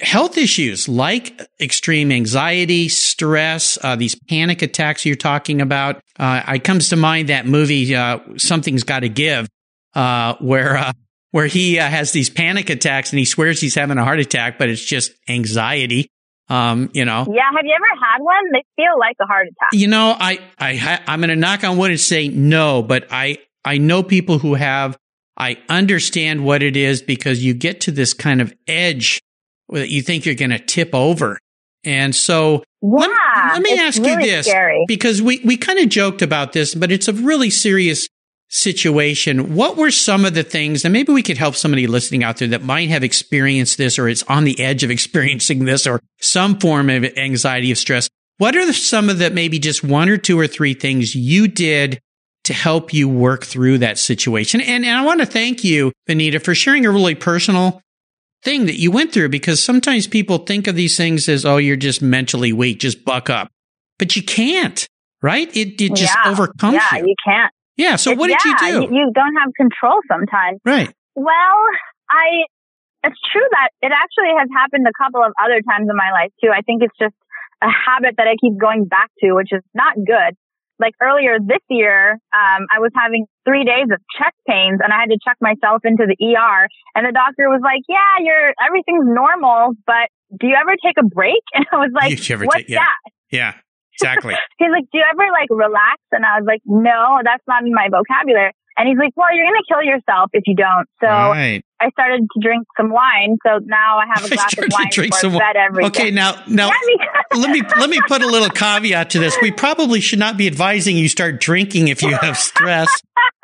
health 0.01 0.37
issues 0.37 0.89
like 0.89 1.41
extreme 1.59 2.11
anxiety, 2.11 2.89
stress, 2.89 3.77
uh, 3.81 3.95
these 3.95 4.15
panic 4.29 4.61
attacks 4.61 5.05
you're 5.05 5.15
talking 5.15 5.61
about. 5.61 6.01
Uh, 6.19 6.41
it 6.49 6.65
comes 6.65 6.89
to 6.89 6.97
mind 6.97 7.29
that 7.29 7.45
movie, 7.45 7.95
uh, 7.95 8.19
Something's 8.37 8.83
Got 8.83 8.99
to 8.99 9.09
Give, 9.09 9.47
uh, 9.95 10.35
where, 10.39 10.77
uh, 10.77 10.91
where 11.31 11.47
he 11.47 11.79
uh, 11.79 11.87
has 11.87 12.11
these 12.11 12.29
panic 12.29 12.69
attacks 12.69 13.11
and 13.11 13.19
he 13.19 13.25
swears 13.25 13.61
he's 13.61 13.75
having 13.75 13.97
a 13.97 14.03
heart 14.03 14.19
attack, 14.19 14.59
but 14.59 14.69
it's 14.69 14.83
just 14.83 15.13
anxiety. 15.29 16.09
Um, 16.51 16.89
you 16.93 17.05
know. 17.05 17.25
Yeah. 17.33 17.43
Have 17.55 17.63
you 17.63 17.73
ever 17.73 18.01
had 18.01 18.21
one? 18.21 18.51
They 18.51 18.63
feel 18.75 18.99
like 18.99 19.15
a 19.21 19.25
heart 19.25 19.47
attack. 19.47 19.69
You 19.71 19.87
know, 19.87 20.15
I, 20.19 20.39
I, 20.59 20.99
I'm 21.07 21.21
going 21.21 21.29
to 21.29 21.35
knock 21.37 21.63
on 21.63 21.77
wood 21.77 21.91
and 21.91 21.99
say 21.99 22.27
no, 22.27 22.83
but 22.83 23.07
I, 23.09 23.37
I 23.63 23.77
know 23.77 24.03
people 24.03 24.39
who 24.39 24.55
have. 24.55 24.97
I 25.37 25.57
understand 25.69 26.43
what 26.43 26.61
it 26.61 26.75
is 26.75 27.01
because 27.01 27.43
you 27.43 27.53
get 27.53 27.81
to 27.81 27.91
this 27.91 28.13
kind 28.13 28.41
of 28.41 28.53
edge 28.67 29.21
that 29.69 29.89
you 29.89 30.01
think 30.01 30.25
you're 30.25 30.35
going 30.35 30.51
to 30.51 30.59
tip 30.59 30.93
over. 30.93 31.39
And 31.83 32.13
so 32.13 32.63
yeah, 32.81 32.89
let, 32.89 33.09
let 33.53 33.61
me 33.61 33.79
ask 33.79 34.01
really 34.01 34.25
you 34.25 34.31
this 34.31 34.47
scary. 34.47 34.83
because 34.87 35.21
we, 35.21 35.41
we 35.45 35.55
kind 35.55 35.79
of 35.79 35.87
joked 35.89 36.21
about 36.21 36.51
this, 36.51 36.75
but 36.75 36.91
it's 36.91 37.07
a 37.07 37.13
really 37.13 37.49
serious 37.49 38.07
situation, 38.51 39.55
what 39.55 39.77
were 39.77 39.91
some 39.91 40.25
of 40.25 40.33
the 40.33 40.43
things, 40.43 40.83
and 40.83 40.91
maybe 40.91 41.13
we 41.13 41.23
could 41.23 41.37
help 41.37 41.55
somebody 41.55 41.87
listening 41.87 42.21
out 42.23 42.37
there 42.37 42.49
that 42.49 42.61
might 42.61 42.89
have 42.89 43.01
experienced 43.01 43.77
this 43.77 43.97
or 43.97 44.09
is 44.09 44.23
on 44.23 44.43
the 44.43 44.59
edge 44.59 44.83
of 44.83 44.91
experiencing 44.91 45.65
this 45.65 45.87
or 45.87 46.01
some 46.19 46.59
form 46.59 46.89
of 46.89 47.05
anxiety 47.17 47.71
of 47.71 47.77
stress. 47.77 48.09
What 48.37 48.55
are 48.55 48.73
some 48.73 49.09
of 49.09 49.19
the 49.19 49.29
maybe 49.29 49.57
just 49.57 49.83
one 49.83 50.09
or 50.09 50.17
two 50.17 50.37
or 50.37 50.47
three 50.47 50.73
things 50.73 51.15
you 51.15 51.47
did 51.47 51.99
to 52.43 52.53
help 52.53 52.93
you 52.93 53.07
work 53.07 53.45
through 53.45 53.79
that 53.79 53.97
situation? 53.97 54.59
And, 54.59 54.83
and 54.83 54.97
I 54.97 55.05
want 55.05 55.21
to 55.21 55.25
thank 55.25 55.63
you, 55.63 55.93
Vanita, 56.09 56.43
for 56.43 56.53
sharing 56.53 56.85
a 56.85 56.91
really 56.91 57.15
personal 57.15 57.81
thing 58.43 58.65
that 58.65 58.79
you 58.79 58.91
went 58.91 59.13
through 59.13 59.29
because 59.29 59.63
sometimes 59.63 60.07
people 60.07 60.39
think 60.39 60.67
of 60.67 60.75
these 60.75 60.97
things 60.97 61.29
as, 61.29 61.45
oh, 61.45 61.57
you're 61.57 61.75
just 61.77 62.01
mentally 62.01 62.51
weak, 62.51 62.79
just 62.79 63.05
buck 63.05 63.29
up. 63.29 63.49
But 63.99 64.15
you 64.15 64.23
can't, 64.23 64.85
right? 65.21 65.55
It, 65.55 65.79
it 65.79 65.95
just 65.95 66.15
yeah. 66.15 66.31
overcomes 66.31 66.73
yeah, 66.73 66.97
you. 66.97 67.09
you 67.09 67.15
can't. 67.23 67.53
Yeah. 67.81 67.95
So 67.97 68.13
what 68.13 68.29
yeah, 68.29 68.37
did 68.37 68.61
you 68.61 68.87
do? 68.87 68.93
You 68.93 69.11
don't 69.13 69.35
have 69.41 69.49
control 69.57 69.97
sometimes. 70.05 70.61
Right. 70.61 70.93
Well, 71.15 71.57
I, 72.05 72.45
it's 73.03 73.17
true 73.33 73.47
that 73.57 73.73
it 73.81 73.89
actually 73.89 74.29
has 74.37 74.47
happened 74.53 74.85
a 74.85 74.93
couple 74.93 75.25
of 75.25 75.33
other 75.41 75.65
times 75.65 75.89
in 75.89 75.97
my 75.97 76.13
life 76.13 76.29
too. 76.37 76.53
I 76.53 76.61
think 76.61 76.85
it's 76.85 76.95
just 77.01 77.17
a 77.65 77.69
habit 77.73 78.21
that 78.21 78.29
I 78.29 78.37
keep 78.37 78.57
going 78.61 78.85
back 78.85 79.09
to, 79.25 79.33
which 79.33 79.49
is 79.51 79.65
not 79.73 79.97
good. 79.97 80.37
Like 80.77 80.93
earlier 81.01 81.37
this 81.41 81.61
year, 81.69 82.17
um, 82.33 82.61
I 82.69 82.81
was 82.81 82.89
having 82.93 83.25
three 83.45 83.65
days 83.65 83.89
of 83.89 83.97
chest 84.17 84.37
pains 84.49 84.81
and 84.81 84.93
I 84.93 85.01
had 85.01 85.09
to 85.13 85.17
check 85.21 85.37
myself 85.41 85.81
into 85.85 86.05
the 86.05 86.17
ER 86.17 86.69
and 86.93 87.05
the 87.05 87.13
doctor 87.13 87.49
was 87.49 87.61
like, 87.65 87.81
yeah, 87.89 88.21
you're, 88.21 88.53
everything's 88.61 89.05
normal, 89.05 89.73
but 89.85 90.09
do 90.37 90.47
you 90.47 90.57
ever 90.57 90.77
take 90.77 90.97
a 91.01 91.05
break? 91.05 91.41
And 91.53 91.65
I 91.73 91.77
was 91.77 91.93
like, 91.93 92.13
what's 92.45 92.65
take, 92.65 92.69
yeah. 92.69 92.85
that? 92.85 93.11
Yeah. 93.29 93.53
Exactly. 94.01 94.35
he's 94.57 94.71
like, 94.73 94.89
do 94.91 94.97
you 94.97 95.05
ever 95.05 95.31
like 95.31 95.49
relax? 95.49 96.01
And 96.11 96.25
I 96.25 96.41
was 96.41 96.45
like, 96.45 96.61
no, 96.65 97.21
that's 97.23 97.43
not 97.47 97.63
in 97.63 97.73
my 97.73 97.87
vocabulary. 97.89 98.51
And 98.77 98.87
he's 98.87 98.97
like, 98.97 99.11
well, 99.15 99.29
you're 99.35 99.45
going 99.45 99.61
to 99.61 99.67
kill 99.67 99.83
yourself 99.83 100.29
if 100.33 100.43
you 100.47 100.55
don't. 100.55 100.87
So 101.03 101.07
right. 101.07 101.61
I 101.79 101.89
started 101.91 102.21
to 102.23 102.39
drink 102.41 102.65
some 102.77 102.89
wine. 102.89 103.37
So 103.45 103.59
now 103.63 103.99
I 103.99 104.05
have 104.07 104.25
a 104.25 104.29
glass 104.33 104.57
of 104.57 104.65
wine 104.71 104.87
drink 104.91 105.11
before 105.11 105.31
some 105.31 105.37
bed 105.37 105.55
every 105.55 105.85
okay, 105.85 106.09
day. 106.09 106.11
now, 106.11 106.41
now, 106.47 106.71
Yeah, 106.97 107.37
let 107.37 107.51
me, 107.51 107.61
let 107.77 107.89
me 107.89 107.99
put 108.07 108.21
a 108.21 108.27
little 108.27 108.49
caveat 108.49 109.09
to 109.11 109.19
this. 109.19 109.37
We 109.41 109.51
probably 109.51 109.99
should 109.99 110.19
not 110.19 110.37
be 110.37 110.47
advising 110.47 110.95
you 110.97 111.09
start 111.09 111.39
drinking 111.39 111.89
if 111.89 112.01
you 112.01 112.15
have 112.15 112.37
stress. 112.37 112.89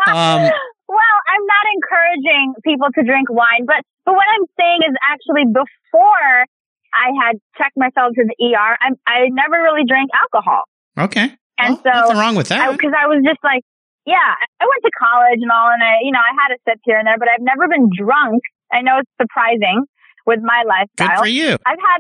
Um, 0.08 0.48
well, 0.88 1.18
I'm 1.28 1.46
not 1.46 1.66
encouraging 1.76 2.54
people 2.64 2.88
to 2.96 3.04
drink 3.04 3.30
wine, 3.30 3.66
but, 3.66 3.84
but 4.06 4.16
what 4.16 4.26
I'm 4.34 4.46
saying 4.58 4.80
is 4.90 4.96
actually 5.04 5.46
before 5.52 6.46
I 6.94 7.14
had 7.16 7.36
checked 7.58 7.78
myself 7.78 8.14
to 8.16 8.24
the 8.24 8.36
ER, 8.40 8.74
I, 8.80 8.96
I 9.06 9.18
never 9.30 9.62
really 9.62 9.84
drank 9.88 10.10
alcohol. 10.14 10.64
Okay. 10.98 11.30
And 11.58 11.78
well, 11.78 11.82
so, 11.84 11.90
nothing 11.90 12.18
wrong 12.18 12.36
with 12.36 12.50
that. 12.50 12.72
Because 12.72 12.94
I, 12.94 13.06
I, 13.06 13.08
was 13.08 13.22
just 13.26 13.42
like, 13.44 13.66
yeah, 14.06 14.34
I 14.62 14.64
went 14.66 14.82
to 14.86 14.94
college 14.94 15.42
and 15.42 15.52
all, 15.52 15.70
and 15.74 15.82
I, 15.82 16.02
you 16.02 16.14
know, 16.14 16.22
I 16.22 16.34
had 16.38 16.54
a 16.54 16.60
sip 16.64 16.80
here 16.86 16.98
and 16.98 17.06
there, 17.06 17.18
but 17.18 17.28
I've 17.28 17.44
never 17.44 17.68
been 17.68 17.90
drunk. 17.92 18.42
I 18.72 18.82
know 18.82 19.02
it's 19.02 19.12
surprising 19.20 19.86
with 20.26 20.40
my 20.44 20.64
lifestyle. 20.68 21.18
Good 21.18 21.28
for 21.28 21.32
you. 21.32 21.58
I've 21.66 21.82
had, 21.82 22.00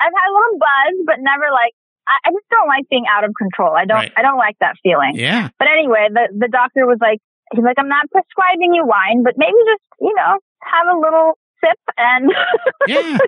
I've 0.00 0.14
had 0.14 0.26
a 0.28 0.34
little 0.34 0.56
buzz, 0.58 0.94
but 1.06 1.16
never 1.20 1.48
like, 1.52 1.74
I, 2.08 2.28
I 2.28 2.28
just 2.32 2.48
don't 2.50 2.66
like 2.66 2.88
being 2.90 3.06
out 3.06 3.22
of 3.22 3.30
control. 3.36 3.76
I 3.76 3.84
don't, 3.84 4.10
right. 4.10 4.12
I 4.16 4.22
don't 4.22 4.40
like 4.40 4.56
that 4.60 4.74
feeling. 4.82 5.14
Yeah. 5.14 5.52
But 5.58 5.68
anyway, 5.68 6.08
the, 6.10 6.28
the 6.34 6.50
doctor 6.50 6.86
was 6.86 6.98
like, 7.00 7.22
he's 7.54 7.64
like, 7.64 7.78
I'm 7.78 7.90
not 7.90 8.10
prescribing 8.10 8.74
you 8.74 8.84
wine, 8.84 9.22
but 9.22 9.34
maybe 9.36 9.58
just, 9.68 9.84
you 10.00 10.14
know, 10.16 10.40
have 10.64 10.86
a 10.90 10.98
little 10.98 11.38
sip 11.60 11.78
and 11.96 12.30
yeah. 12.88 13.18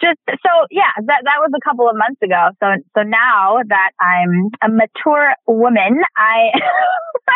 just 0.00 0.20
so 0.26 0.52
yeah, 0.70 0.92
that 1.06 1.22
that 1.24 1.38
was 1.40 1.50
a 1.54 1.62
couple 1.62 1.88
of 1.88 1.96
months 1.96 2.20
ago. 2.22 2.50
So 2.60 2.66
so 2.96 3.02
now 3.02 3.58
that 3.66 3.90
I'm 4.00 4.50
a 4.62 4.68
mature 4.68 5.34
woman, 5.46 6.02
I 6.16 6.50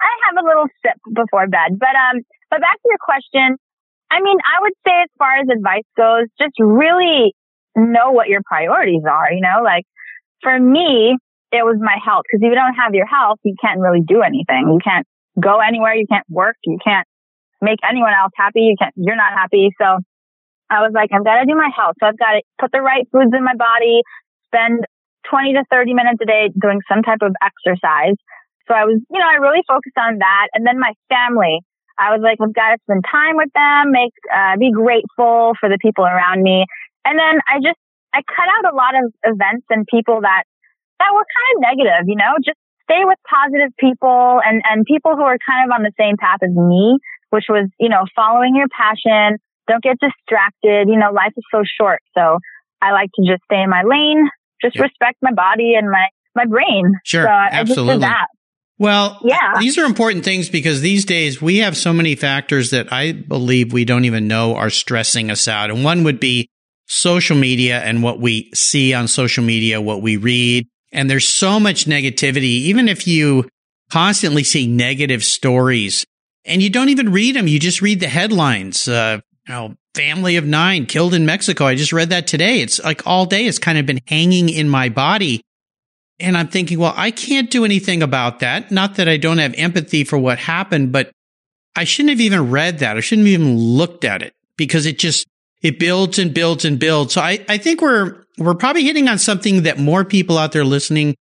I 0.00 0.12
have 0.26 0.36
a 0.42 0.46
little 0.46 0.66
sip 0.82 0.98
before 1.14 1.46
bed. 1.48 1.78
But 1.78 1.94
um 1.94 2.22
but 2.50 2.60
back 2.60 2.76
to 2.82 2.88
your 2.88 3.00
question, 3.00 3.56
I 4.10 4.20
mean, 4.20 4.38
I 4.42 4.60
would 4.62 4.74
say 4.86 5.02
as 5.04 5.10
far 5.18 5.38
as 5.38 5.46
advice 5.48 5.86
goes, 5.96 6.26
just 6.38 6.58
really 6.58 7.34
know 7.76 8.10
what 8.10 8.28
your 8.28 8.42
priorities 8.44 9.02
are, 9.08 9.32
you 9.32 9.40
know? 9.40 9.62
Like 9.62 9.84
for 10.42 10.58
me, 10.58 11.16
it 11.52 11.64
was 11.64 11.78
my 11.80 11.98
health 12.02 12.24
because 12.26 12.42
if 12.42 12.50
you 12.50 12.54
don't 12.54 12.74
have 12.74 12.94
your 12.94 13.06
health, 13.06 13.38
you 13.44 13.54
can't 13.60 13.80
really 13.80 14.02
do 14.06 14.22
anything. 14.22 14.70
You 14.70 14.78
can't 14.82 15.06
go 15.38 15.58
anywhere, 15.58 15.94
you 15.94 16.06
can't 16.10 16.26
work, 16.28 16.56
you 16.64 16.78
can't 16.82 17.06
make 17.60 17.78
anyone 17.88 18.12
else 18.12 18.32
happy, 18.36 18.72
you 18.72 18.76
can't 18.78 18.94
you're 18.96 19.16
not 19.16 19.32
happy. 19.32 19.70
So 19.80 20.00
I 20.70 20.86
was 20.86 20.92
like, 20.94 21.10
I've 21.12 21.24
got 21.24 21.42
to 21.42 21.46
do 21.46 21.58
my 21.58 21.70
health. 21.74 21.98
So 22.00 22.06
I've 22.06 22.18
got 22.18 22.38
to 22.38 22.42
put 22.60 22.70
the 22.72 22.80
right 22.80 23.06
foods 23.10 23.34
in 23.34 23.42
my 23.42 23.58
body, 23.58 24.02
spend 24.46 24.86
20 25.28 25.54
to 25.54 25.64
30 25.70 25.94
minutes 25.94 26.22
a 26.22 26.26
day 26.26 26.48
doing 26.54 26.80
some 26.86 27.02
type 27.02 27.20
of 27.22 27.34
exercise. 27.42 28.16
So 28.70 28.78
I 28.78 28.86
was, 28.86 29.02
you 29.10 29.18
know, 29.18 29.26
I 29.26 29.42
really 29.42 29.66
focused 29.66 29.98
on 29.98 30.22
that. 30.22 30.46
And 30.54 30.62
then 30.62 30.78
my 30.78 30.94
family, 31.10 31.58
I 31.98 32.14
was 32.14 32.22
like, 32.22 32.38
I've 32.38 32.54
got 32.54 32.78
to 32.78 32.78
spend 32.86 33.02
time 33.02 33.34
with 33.34 33.50
them, 33.50 33.90
make, 33.90 34.14
uh, 34.30 34.56
be 34.56 34.70
grateful 34.70 35.58
for 35.58 35.68
the 35.68 35.76
people 35.82 36.06
around 36.06 36.40
me. 36.40 36.64
And 37.04 37.18
then 37.18 37.42
I 37.50 37.58
just, 37.58 37.76
I 38.14 38.22
cut 38.22 38.46
out 38.46 38.70
a 38.70 38.74
lot 38.74 38.94
of 38.94 39.10
events 39.26 39.66
and 39.70 39.86
people 39.90 40.22
that, 40.22 40.46
that 41.02 41.10
were 41.10 41.26
kind 41.26 41.50
of 41.54 41.56
negative, 41.66 42.06
you 42.06 42.14
know, 42.16 42.38
just 42.38 42.58
stay 42.86 43.02
with 43.02 43.18
positive 43.26 43.74
people 43.78 44.38
and, 44.42 44.62
and 44.70 44.86
people 44.86 45.18
who 45.18 45.26
are 45.26 45.38
kind 45.42 45.66
of 45.66 45.74
on 45.74 45.82
the 45.82 45.94
same 45.98 46.14
path 46.14 46.38
as 46.42 46.54
me, 46.54 46.98
which 47.30 47.44
was, 47.48 47.68
you 47.78 47.88
know, 47.88 48.04
following 48.14 48.54
your 48.54 48.68
passion. 48.68 49.38
Don't 49.66 49.82
get 49.82 49.98
distracted. 50.00 50.88
You 50.88 50.98
know, 50.98 51.12
life 51.12 51.32
is 51.36 51.44
so 51.50 51.62
short. 51.80 52.00
So 52.16 52.38
I 52.82 52.92
like 52.92 53.10
to 53.14 53.26
just 53.26 53.42
stay 53.44 53.62
in 53.62 53.70
my 53.70 53.82
lane, 53.82 54.28
just 54.62 54.78
respect 54.78 55.18
my 55.22 55.32
body 55.32 55.74
and 55.76 55.90
my, 55.90 56.08
my 56.34 56.44
brain. 56.46 56.94
Sure. 57.04 57.24
So 57.24 57.28
absolutely. 57.28 57.60
I 57.60 57.64
just 57.64 58.00
did 58.00 58.02
that. 58.02 58.26
Well, 58.78 59.18
yeah. 59.22 59.58
these 59.60 59.76
are 59.76 59.84
important 59.84 60.24
things 60.24 60.48
because 60.48 60.80
these 60.80 61.04
days 61.04 61.42
we 61.42 61.58
have 61.58 61.76
so 61.76 61.92
many 61.92 62.14
factors 62.14 62.70
that 62.70 62.90
I 62.90 63.12
believe 63.12 63.74
we 63.74 63.84
don't 63.84 64.06
even 64.06 64.26
know 64.26 64.56
are 64.56 64.70
stressing 64.70 65.30
us 65.30 65.46
out. 65.48 65.70
And 65.70 65.84
one 65.84 66.02
would 66.04 66.18
be 66.18 66.48
social 66.86 67.36
media 67.36 67.78
and 67.80 68.02
what 68.02 68.20
we 68.20 68.50
see 68.54 68.94
on 68.94 69.06
social 69.06 69.44
media, 69.44 69.82
what 69.82 70.00
we 70.00 70.16
read. 70.16 70.66
And 70.92 71.10
there's 71.10 71.28
so 71.28 71.60
much 71.60 71.84
negativity. 71.84 72.64
Even 72.64 72.88
if 72.88 73.06
you 73.06 73.48
constantly 73.90 74.44
see 74.44 74.66
negative 74.66 75.24
stories 75.24 76.06
and 76.44 76.62
you 76.62 76.70
don't 76.70 76.88
even 76.88 77.12
read 77.12 77.36
them, 77.36 77.48
you 77.48 77.58
just 77.58 77.82
read 77.82 78.00
the 78.00 78.08
headlines. 78.08 78.88
Uh, 78.88 79.20
you 79.46 79.54
know, 79.54 79.76
family 79.94 80.36
of 80.36 80.44
nine 80.44 80.86
killed 80.86 81.14
in 81.14 81.26
Mexico. 81.26 81.66
I 81.66 81.74
just 81.74 81.92
read 81.92 82.10
that 82.10 82.26
today. 82.26 82.60
It's 82.60 82.82
like 82.82 83.06
all 83.06 83.26
day. 83.26 83.46
It's 83.46 83.58
kind 83.58 83.78
of 83.78 83.86
been 83.86 84.00
hanging 84.06 84.48
in 84.48 84.68
my 84.68 84.88
body. 84.88 85.42
And 86.18 86.36
I'm 86.36 86.48
thinking, 86.48 86.78
well, 86.78 86.94
I 86.96 87.10
can't 87.10 87.50
do 87.50 87.64
anything 87.64 88.02
about 88.02 88.40
that. 88.40 88.70
Not 88.70 88.96
that 88.96 89.08
I 89.08 89.16
don't 89.16 89.38
have 89.38 89.54
empathy 89.56 90.04
for 90.04 90.18
what 90.18 90.38
happened, 90.38 90.92
but 90.92 91.10
I 91.74 91.84
shouldn't 91.84 92.10
have 92.10 92.20
even 92.20 92.50
read 92.50 92.80
that. 92.80 92.96
I 92.96 93.00
shouldn't 93.00 93.26
have 93.26 93.40
even 93.40 93.56
looked 93.56 94.04
at 94.04 94.22
it 94.22 94.34
because 94.56 94.84
it 94.86 94.98
just, 94.98 95.26
it 95.62 95.78
builds 95.78 96.18
and 96.18 96.34
builds 96.34 96.64
and 96.64 96.78
builds. 96.78 97.14
So 97.14 97.22
I, 97.22 97.44
I 97.48 97.56
think 97.56 97.80
we're, 97.80 98.24
we're 98.38 98.54
probably 98.54 98.84
hitting 98.84 99.08
on 99.08 99.18
something 99.18 99.62
that 99.62 99.78
more 99.78 100.04
people 100.04 100.36
out 100.36 100.52
there 100.52 100.64
listening 100.64 101.16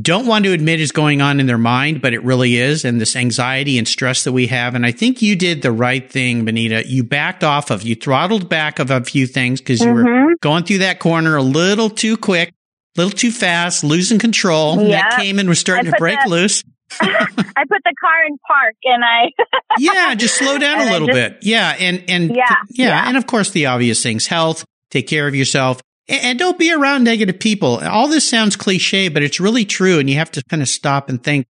don't 0.00 0.26
want 0.26 0.44
to 0.44 0.52
admit 0.52 0.80
is 0.80 0.92
going 0.92 1.20
on 1.20 1.38
in 1.38 1.46
their 1.46 1.58
mind, 1.58 2.00
but 2.00 2.14
it 2.14 2.22
really 2.24 2.56
is. 2.56 2.84
And 2.84 3.00
this 3.00 3.14
anxiety 3.14 3.76
and 3.76 3.86
stress 3.86 4.24
that 4.24 4.32
we 4.32 4.46
have. 4.46 4.74
And 4.74 4.86
I 4.86 4.92
think 4.92 5.20
you 5.20 5.36
did 5.36 5.60
the 5.60 5.72
right 5.72 6.10
thing, 6.10 6.46
Vanita. 6.46 6.84
You 6.86 7.04
backed 7.04 7.44
off 7.44 7.70
of, 7.70 7.82
you 7.82 7.94
throttled 7.94 8.48
back 8.48 8.78
of 8.78 8.90
a 8.90 9.04
few 9.04 9.26
things 9.26 9.60
because 9.60 9.80
you 9.80 9.88
mm-hmm. 9.88 10.26
were 10.26 10.36
going 10.40 10.64
through 10.64 10.78
that 10.78 10.98
corner 10.98 11.36
a 11.36 11.42
little 11.42 11.90
too 11.90 12.16
quick 12.16 12.54
a 12.96 13.00
little 13.00 13.16
too 13.16 13.30
fast, 13.30 13.84
losing 13.84 14.18
control. 14.18 14.82
Yeah. 14.82 15.08
That 15.08 15.18
came 15.18 15.38
and 15.38 15.48
was 15.48 15.58
starting 15.58 15.90
to 15.90 15.96
break 15.98 16.18
the, 16.22 16.28
loose. 16.28 16.62
I 17.00 17.64
put 17.68 17.82
the 17.84 17.94
car 17.98 18.26
in 18.26 18.36
park 18.46 18.74
and 18.84 19.02
I 19.02 19.30
Yeah, 19.78 20.14
just 20.14 20.36
slow 20.36 20.58
down 20.58 20.88
a 20.88 20.90
little 20.90 21.08
just, 21.08 21.16
bit. 21.16 21.38
Yeah, 21.42 21.74
and 21.78 22.04
and 22.08 22.34
yeah, 22.36 22.44
yeah, 22.68 22.88
yeah, 22.88 23.08
and 23.08 23.16
of 23.16 23.26
course 23.26 23.50
the 23.50 23.66
obvious 23.66 24.02
things, 24.02 24.26
health, 24.26 24.66
take 24.90 25.06
care 25.06 25.26
of 25.26 25.34
yourself. 25.34 25.80
And, 26.12 26.38
don't 26.38 26.58
be 26.58 26.72
around 26.72 27.04
negative 27.04 27.40
people. 27.40 27.78
All 27.78 28.06
this 28.06 28.28
sounds 28.28 28.54
cliche, 28.54 29.08
but 29.08 29.22
it's 29.22 29.40
really 29.40 29.64
true 29.64 29.98
and 29.98 30.10
you 30.10 30.16
have 30.16 30.30
to 30.32 30.44
kind 30.44 30.62
of 30.62 30.68
stop 30.68 31.08
and 31.08 31.22
think 31.22 31.46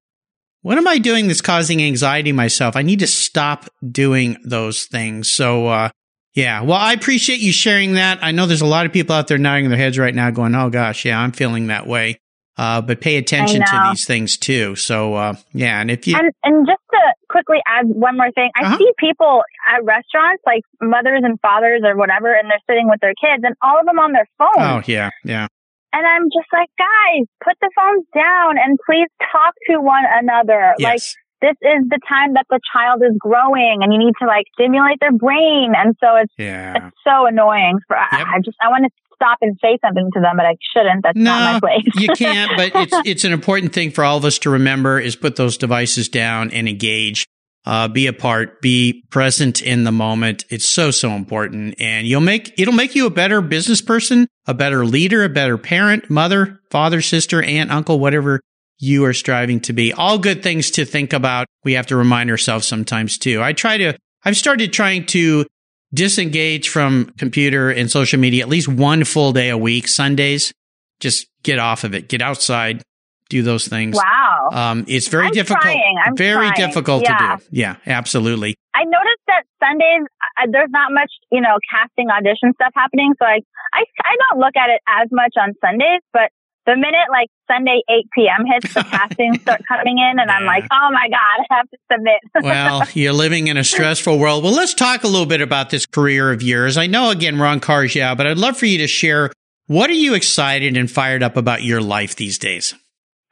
what 0.63 0.79
am 0.79 0.87
I 0.87 0.99
doing 0.99 1.27
that's 1.27 1.41
causing 1.41 1.83
anxiety 1.83 2.31
myself? 2.31 2.77
I 2.77 2.83
need 2.83 3.01
to 3.01 3.07
stop 3.09 3.69
doing 3.91 4.37
those 4.45 4.85
things. 4.85 5.29
So 5.29 5.67
uh 5.67 5.91
yeah. 6.35 6.63
Well, 6.63 6.79
I 6.79 6.95
appreciate 6.95 7.41
you 7.41 7.53
sharing 7.53 7.95
that. 7.95 8.21
I 8.23 8.31
know 8.31 8.47
there's 8.47 8.63
a 8.63 8.67
lot 8.67 8.87
of 8.87 8.93
people 8.93 9.15
out 9.15 9.27
there 9.27 9.37
nodding 9.37 9.69
their 9.69 9.77
heads 9.77 9.99
right 9.99 10.15
now 10.15 10.31
going, 10.31 10.55
Oh 10.55 10.71
gosh, 10.71 11.05
yeah, 11.05 11.21
I'm 11.21 11.33
feeling 11.33 11.67
that 11.67 11.87
way. 11.87 12.21
Uh, 12.59 12.83
but 12.83 13.01
pay 13.01 13.17
attention 13.17 13.63
to 13.65 13.89
these 13.89 14.05
things 14.05 14.37
too. 14.37 14.77
So, 14.77 15.15
uh, 15.15 15.35
yeah. 15.55 15.81
And 15.81 15.91
if 15.91 16.07
you, 16.07 16.15
and, 16.15 16.33
and 16.45 16.67
just 16.67 16.83
to 16.93 17.01
quickly 17.31 17.57
add 17.67 17.87
one 17.89 18.19
more 18.19 18.31
thing, 18.33 18.51
I 18.55 18.67
uh-huh. 18.67 18.79
see 18.79 18.93
people 18.99 19.43
at 19.67 19.83
restaurants, 19.85 20.43
like 20.45 20.61
mothers 20.81 21.23
and 21.25 21.41
fathers 21.41 21.81
or 21.83 21.97
whatever, 21.97 22.35
and 22.35 22.51
they're 22.51 22.61
sitting 22.69 22.91
with 22.91 23.01
their 23.01 23.15
kids 23.17 23.43
and 23.43 23.55
all 23.63 23.81
of 23.81 23.87
them 23.87 23.99
on 23.99 24.13
their 24.13 24.29
phones. 24.37 24.59
Oh, 24.59 24.83
yeah. 24.87 25.09
Yeah. 25.25 25.47
And 25.95 26.07
I'm 26.07 26.25
just 26.29 26.49
like, 26.53 26.69
guys, 26.77 27.25
put 27.43 27.57
the 27.61 27.71
phones 27.75 28.05
down 28.15 28.57
and 28.59 28.79
please 28.85 29.09
talk 29.33 29.55
to 29.69 29.81
one 29.81 30.05
another. 30.05 30.75
Yes. 30.79 31.17
Like, 31.41 31.57
this 31.57 31.57
is 31.61 31.89
the 31.89 32.01
time 32.09 32.35
that 32.35 32.47
the 32.49 32.61
child 32.73 33.03
is 33.03 33.17
growing 33.19 33.81
and 33.81 33.93
you 33.93 33.99
need 33.99 34.15
to 34.21 34.27
like 34.27 34.45
stimulate 34.55 35.01
their 35.01 35.13
brain. 35.13 35.73
And 35.77 35.97
so 36.01 36.17
it's, 36.17 36.33
yeah. 36.39 36.77
it's 36.77 36.97
so 37.03 37.27
annoying 37.27 37.81
for, 37.89 37.97
yep. 37.97 38.29
I, 38.29 38.37
I 38.37 38.39
just, 38.45 38.57
I 38.63 38.69
want 38.69 38.85
to 38.85 38.91
stop 39.23 39.39
and 39.41 39.59
say 39.63 39.79
something 39.85 40.11
to 40.13 40.21
them, 40.21 40.37
but 40.37 40.47
I 40.47 40.57
shouldn't. 40.75 41.03
That's 41.03 41.17
no, 41.17 41.25
not 41.25 41.63
my 41.63 41.69
place. 41.69 41.87
you 41.95 42.09
can't, 42.17 42.53
but 42.57 42.73
it's, 42.75 43.09
it's 43.09 43.25
an 43.25 43.33
important 43.33 43.73
thing 43.73 43.91
for 43.91 44.05
all 44.05 44.17
of 44.17 44.25
us 44.25 44.39
to 44.41 44.51
remember 44.51 44.99
is 44.99 45.17
put 45.17 45.37
those 45.37 45.57
devices 45.57 46.09
down 46.09 46.51
and 46.51 46.69
engage. 46.69 47.27
Uh, 47.65 47.87
be 47.87 48.09
a 48.09 48.13
part, 48.13 48.61
be 48.61 49.05
present 49.11 49.63
in 49.63 49.85
the 49.85 49.93
moment. 49.93 50.45
It's 50.51 50.67
so, 50.67 50.91
so 50.91 51.13
important. 51.13 51.77
And 51.79 52.09
you'll 52.09 52.21
make, 52.21 52.53
it'll 52.59 52.75
make 52.75 52.97
you 52.97 53.07
a 53.07 53.11
better 53.11 53.41
business 53.41 53.81
person, 53.81 54.27
a 54.47 54.55
better 54.55 54.85
leader, 54.85 55.23
a 55.23 55.29
better 55.29 55.57
parent, 55.57 56.11
mother, 56.11 56.61
father, 56.71 57.01
sister, 57.01 57.41
aunt, 57.41 57.71
uncle, 57.71 58.01
whatever 58.01 58.41
you 58.81 59.05
are 59.05 59.13
striving 59.13 59.61
to 59.61 59.73
be. 59.73 59.93
All 59.93 60.19
good 60.19 60.43
things 60.43 60.73
to 60.73 60.85
think 60.85 61.13
about. 61.13 61.47
We 61.63 61.75
have 61.75 61.87
to 61.87 61.97
remind 61.97 62.31
ourselves 62.31 62.67
sometimes 62.67 63.17
too. 63.17 63.41
I 63.41 63.53
try 63.53 63.79
to, 63.79 63.97
I've 64.25 64.37
started 64.37 64.73
trying 64.73 65.07
to 65.07 65.47
disengage 65.95 66.69
from 66.69 67.13
computer 67.19 67.71
and 67.71 67.91
social 67.91 68.19
media 68.19 68.43
at 68.43 68.49
least 68.49 68.69
one 68.69 69.05
full 69.05 69.33
day 69.33 69.51
a 69.51 69.59
week, 69.59 69.89
Sundays. 69.89 70.53
Just 71.01 71.27
get 71.43 71.59
off 71.59 71.85
of 71.85 71.95
it, 71.95 72.09
get 72.09 72.23
outside, 72.23 72.83
do 73.29 73.43
those 73.43 73.67
things. 73.67 73.97
Wow. 73.97 74.51
Um, 74.53 74.85
it's 74.89 75.09
very 75.09 75.27
I'm 75.27 75.33
difficult. 75.33 75.75
very 76.17 76.49
trying. 76.49 76.69
difficult 76.69 77.03
yeah. 77.03 77.37
to 77.37 77.37
do. 77.39 77.45
Yeah, 77.51 77.77
absolutely. 77.87 78.55
I 78.75 78.85
noticed 78.85 79.25
that 79.27 79.45
Sundays, 79.61 80.07
uh, 80.39 80.47
there's 80.51 80.71
not 80.71 80.93
much, 80.93 81.11
you 81.31 81.41
know, 81.41 81.59
casting 81.71 82.09
audition 82.09 82.53
stuff 82.55 82.73
happening. 82.75 83.13
So 83.19 83.27
I, 83.27 83.41
I, 83.75 83.85
I 84.05 84.15
don't 84.17 84.41
look 84.41 84.57
at 84.57 84.71
it 84.71 84.81
as 84.87 85.09
much 85.11 85.35
on 85.41 85.53
Sundays, 85.61 86.01
but 86.13 86.31
the 86.67 86.77
minute 86.77 87.11
like 87.11 87.29
Sunday 87.51 87.81
8 87.89 88.07
p.m. 88.15 88.47
hits, 88.47 88.75
the 88.75 88.83
castings 88.85 89.41
start 89.43 89.63
coming 89.69 89.99
in, 89.99 90.19
and 90.19 90.29
yeah. 90.29 90.37
I'm 90.37 90.45
like, 90.45 90.65
oh 90.71 90.89
my 90.93 91.09
God, 91.09 91.47
I 91.51 91.57
have 91.57 91.71
to 91.71 91.77
submit. 91.91 92.21
well, 92.43 92.87
you're 92.95 93.13
living 93.13 93.49
in 93.49 93.57
a 93.57 93.65
stressful 93.65 94.19
world. 94.19 94.45
Well, 94.45 94.55
let's 94.55 94.75
talk 94.75 95.05
a 95.05 95.09
little 95.09 95.27
bit 95.27 95.41
about 95.41 95.71
this 95.71 95.87
career 95.87 96.33
of 96.33 96.43
yours. 96.43 96.77
I 96.77 96.87
know, 96.87 97.11
again, 97.11 97.39
we're 97.39 97.47
on 97.47 97.61
Cars 97.61 97.95
Yeah, 97.95 98.15
but 98.15 98.27
I'd 98.27 98.39
love 98.39 98.57
for 98.57 98.67
you 98.67 98.79
to 98.79 98.87
share 98.87 99.31
what 99.67 99.91
are 99.91 99.95
you 99.95 100.15
excited 100.15 100.77
and 100.77 100.91
fired 100.91 101.23
up 101.23 101.37
about 101.37 101.63
your 101.63 101.81
life 101.81 102.17
these 102.17 102.39
days? 102.39 102.75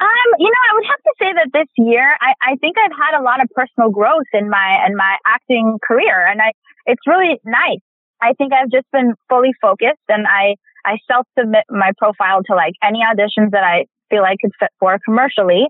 Um, 0.01 0.29
you 0.39 0.47
know, 0.49 0.63
I 0.71 0.75
would 0.75 0.87
have 0.89 1.03
to 1.05 1.13
say 1.19 1.33
that 1.35 1.51
this 1.53 1.69
year, 1.77 2.17
I, 2.21 2.33
I 2.53 2.57
think 2.57 2.77
I've 2.79 2.97
had 2.97 3.21
a 3.21 3.23
lot 3.23 3.43
of 3.43 3.49
personal 3.55 3.91
growth 3.91 4.31
in 4.33 4.49
my 4.49 4.87
in 4.87 4.97
my 4.97 5.17
acting 5.27 5.79
career, 5.87 6.27
and 6.27 6.41
I 6.41 6.53
it's 6.87 7.03
really 7.07 7.39
nice. 7.45 7.85
I 8.23 8.33
think 8.35 8.53
I've 8.53 8.71
just 8.71 8.87
been 8.93 9.15
fully 9.29 9.53
focused, 9.61 10.01
and 10.09 10.27
I 10.27 10.57
I 10.85 10.99
self 11.11 11.27
submit 11.39 11.65
my 11.71 11.93
profile 11.99 12.43
to 12.47 12.55
like 12.55 12.75
any 12.83 13.01
auditions 13.01 13.51
that 13.53 13.65
I 13.65 13.87
feel 14.09 14.23
I 14.23 14.37
could 14.41 14.53
fit 14.59 14.71
for 14.79 14.99
commercially. 15.05 15.67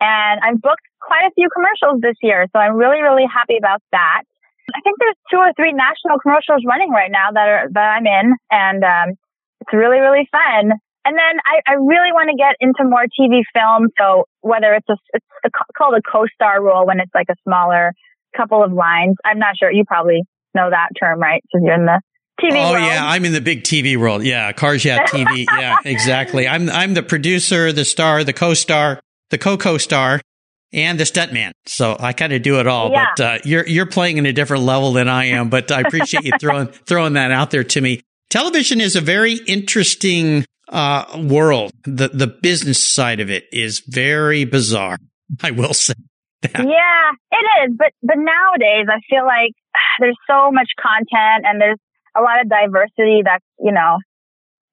And 0.00 0.40
I've 0.42 0.60
booked 0.60 0.82
quite 1.00 1.26
a 1.26 1.34
few 1.34 1.48
commercials 1.52 2.00
this 2.00 2.16
year. 2.22 2.46
So 2.52 2.58
I'm 2.58 2.74
really, 2.74 3.02
really 3.02 3.26
happy 3.26 3.56
about 3.56 3.82
that. 3.92 4.22
I 4.74 4.80
think 4.82 4.96
there's 4.98 5.18
two 5.30 5.38
or 5.38 5.52
three 5.54 5.72
national 5.72 6.18
commercials 6.22 6.64
running 6.66 6.90
right 6.90 7.10
now 7.10 7.30
that 7.30 7.46
are, 7.48 7.68
that 7.70 7.88
I'm 7.98 8.06
in. 8.06 8.34
And, 8.50 8.82
um, 8.82 9.08
it's 9.60 9.72
really, 9.72 9.98
really 9.98 10.26
fun. 10.32 10.74
And 11.04 11.14
then 11.18 11.34
I, 11.46 11.62
I 11.66 11.74
really 11.74 12.10
want 12.10 12.30
to 12.30 12.36
get 12.36 12.54
into 12.58 12.82
more 12.82 13.06
TV 13.10 13.42
film. 13.54 13.88
So 13.98 14.24
whether 14.40 14.74
it's 14.74 14.88
a, 14.88 14.96
it's 15.14 15.26
a, 15.44 15.50
called 15.76 15.94
a 15.94 16.02
co-star 16.02 16.62
role 16.62 16.86
when 16.86 17.00
it's 17.00 17.14
like 17.14 17.26
a 17.30 17.36
smaller 17.46 17.92
couple 18.36 18.62
of 18.62 18.72
lines. 18.72 19.16
I'm 19.24 19.38
not 19.38 19.56
sure. 19.58 19.70
You 19.70 19.84
probably 19.86 20.22
know 20.54 20.70
that 20.70 20.90
term, 20.98 21.20
right? 21.20 21.42
Because 21.42 21.64
you're 21.64 21.74
in 21.74 21.86
the 21.86 22.00
TV 22.42 22.56
oh 22.56 22.72
world. 22.72 22.84
yeah, 22.84 23.00
I'm 23.04 23.24
in 23.24 23.32
the 23.32 23.40
big 23.40 23.62
TV 23.62 23.96
world. 23.96 24.24
Yeah, 24.24 24.52
Cars 24.52 24.84
Yeah 24.84 25.06
TV. 25.06 25.46
yeah, 25.58 25.76
exactly. 25.84 26.48
I'm 26.48 26.68
I'm 26.70 26.94
the 26.94 27.02
producer, 27.02 27.72
the 27.72 27.84
star, 27.84 28.24
the 28.24 28.32
co-star, 28.32 29.00
the 29.30 29.38
co-co-star, 29.38 30.20
and 30.72 30.98
the 30.98 31.04
stuntman. 31.04 31.52
So 31.66 31.96
I 31.98 32.12
kind 32.12 32.32
of 32.32 32.42
do 32.42 32.58
it 32.60 32.66
all. 32.66 32.90
Yeah. 32.90 33.06
But 33.16 33.24
uh, 33.24 33.38
you're 33.44 33.66
you're 33.66 33.86
playing 33.86 34.18
in 34.18 34.26
a 34.26 34.32
different 34.32 34.64
level 34.64 34.92
than 34.92 35.08
I 35.08 35.26
am. 35.26 35.48
But 35.48 35.70
I 35.70 35.80
appreciate 35.80 36.24
you 36.24 36.32
throwing 36.40 36.68
throwing 36.68 37.14
that 37.14 37.30
out 37.30 37.50
there 37.50 37.64
to 37.64 37.80
me. 37.80 38.00
Television 38.30 38.80
is 38.80 38.96
a 38.96 39.00
very 39.00 39.34
interesting 39.34 40.44
uh, 40.68 41.04
world. 41.28 41.72
The 41.84 42.08
the 42.08 42.26
business 42.26 42.82
side 42.82 43.20
of 43.20 43.30
it 43.30 43.44
is 43.52 43.80
very 43.86 44.44
bizarre. 44.44 44.98
I 45.42 45.50
will 45.50 45.74
say. 45.74 45.94
That. 46.42 46.56
Yeah, 46.56 47.12
it 47.30 47.70
is. 47.70 47.76
But 47.78 47.92
but 48.02 48.16
nowadays, 48.16 48.86
I 48.90 48.98
feel 49.08 49.24
like 49.24 49.52
there's 50.00 50.18
so 50.28 50.50
much 50.50 50.70
content 50.80 51.44
and 51.46 51.60
there's 51.60 51.78
a 52.16 52.20
lot 52.20 52.40
of 52.40 52.48
diversity 52.48 53.22
that's, 53.24 53.44
you 53.58 53.72
know, 53.72 53.98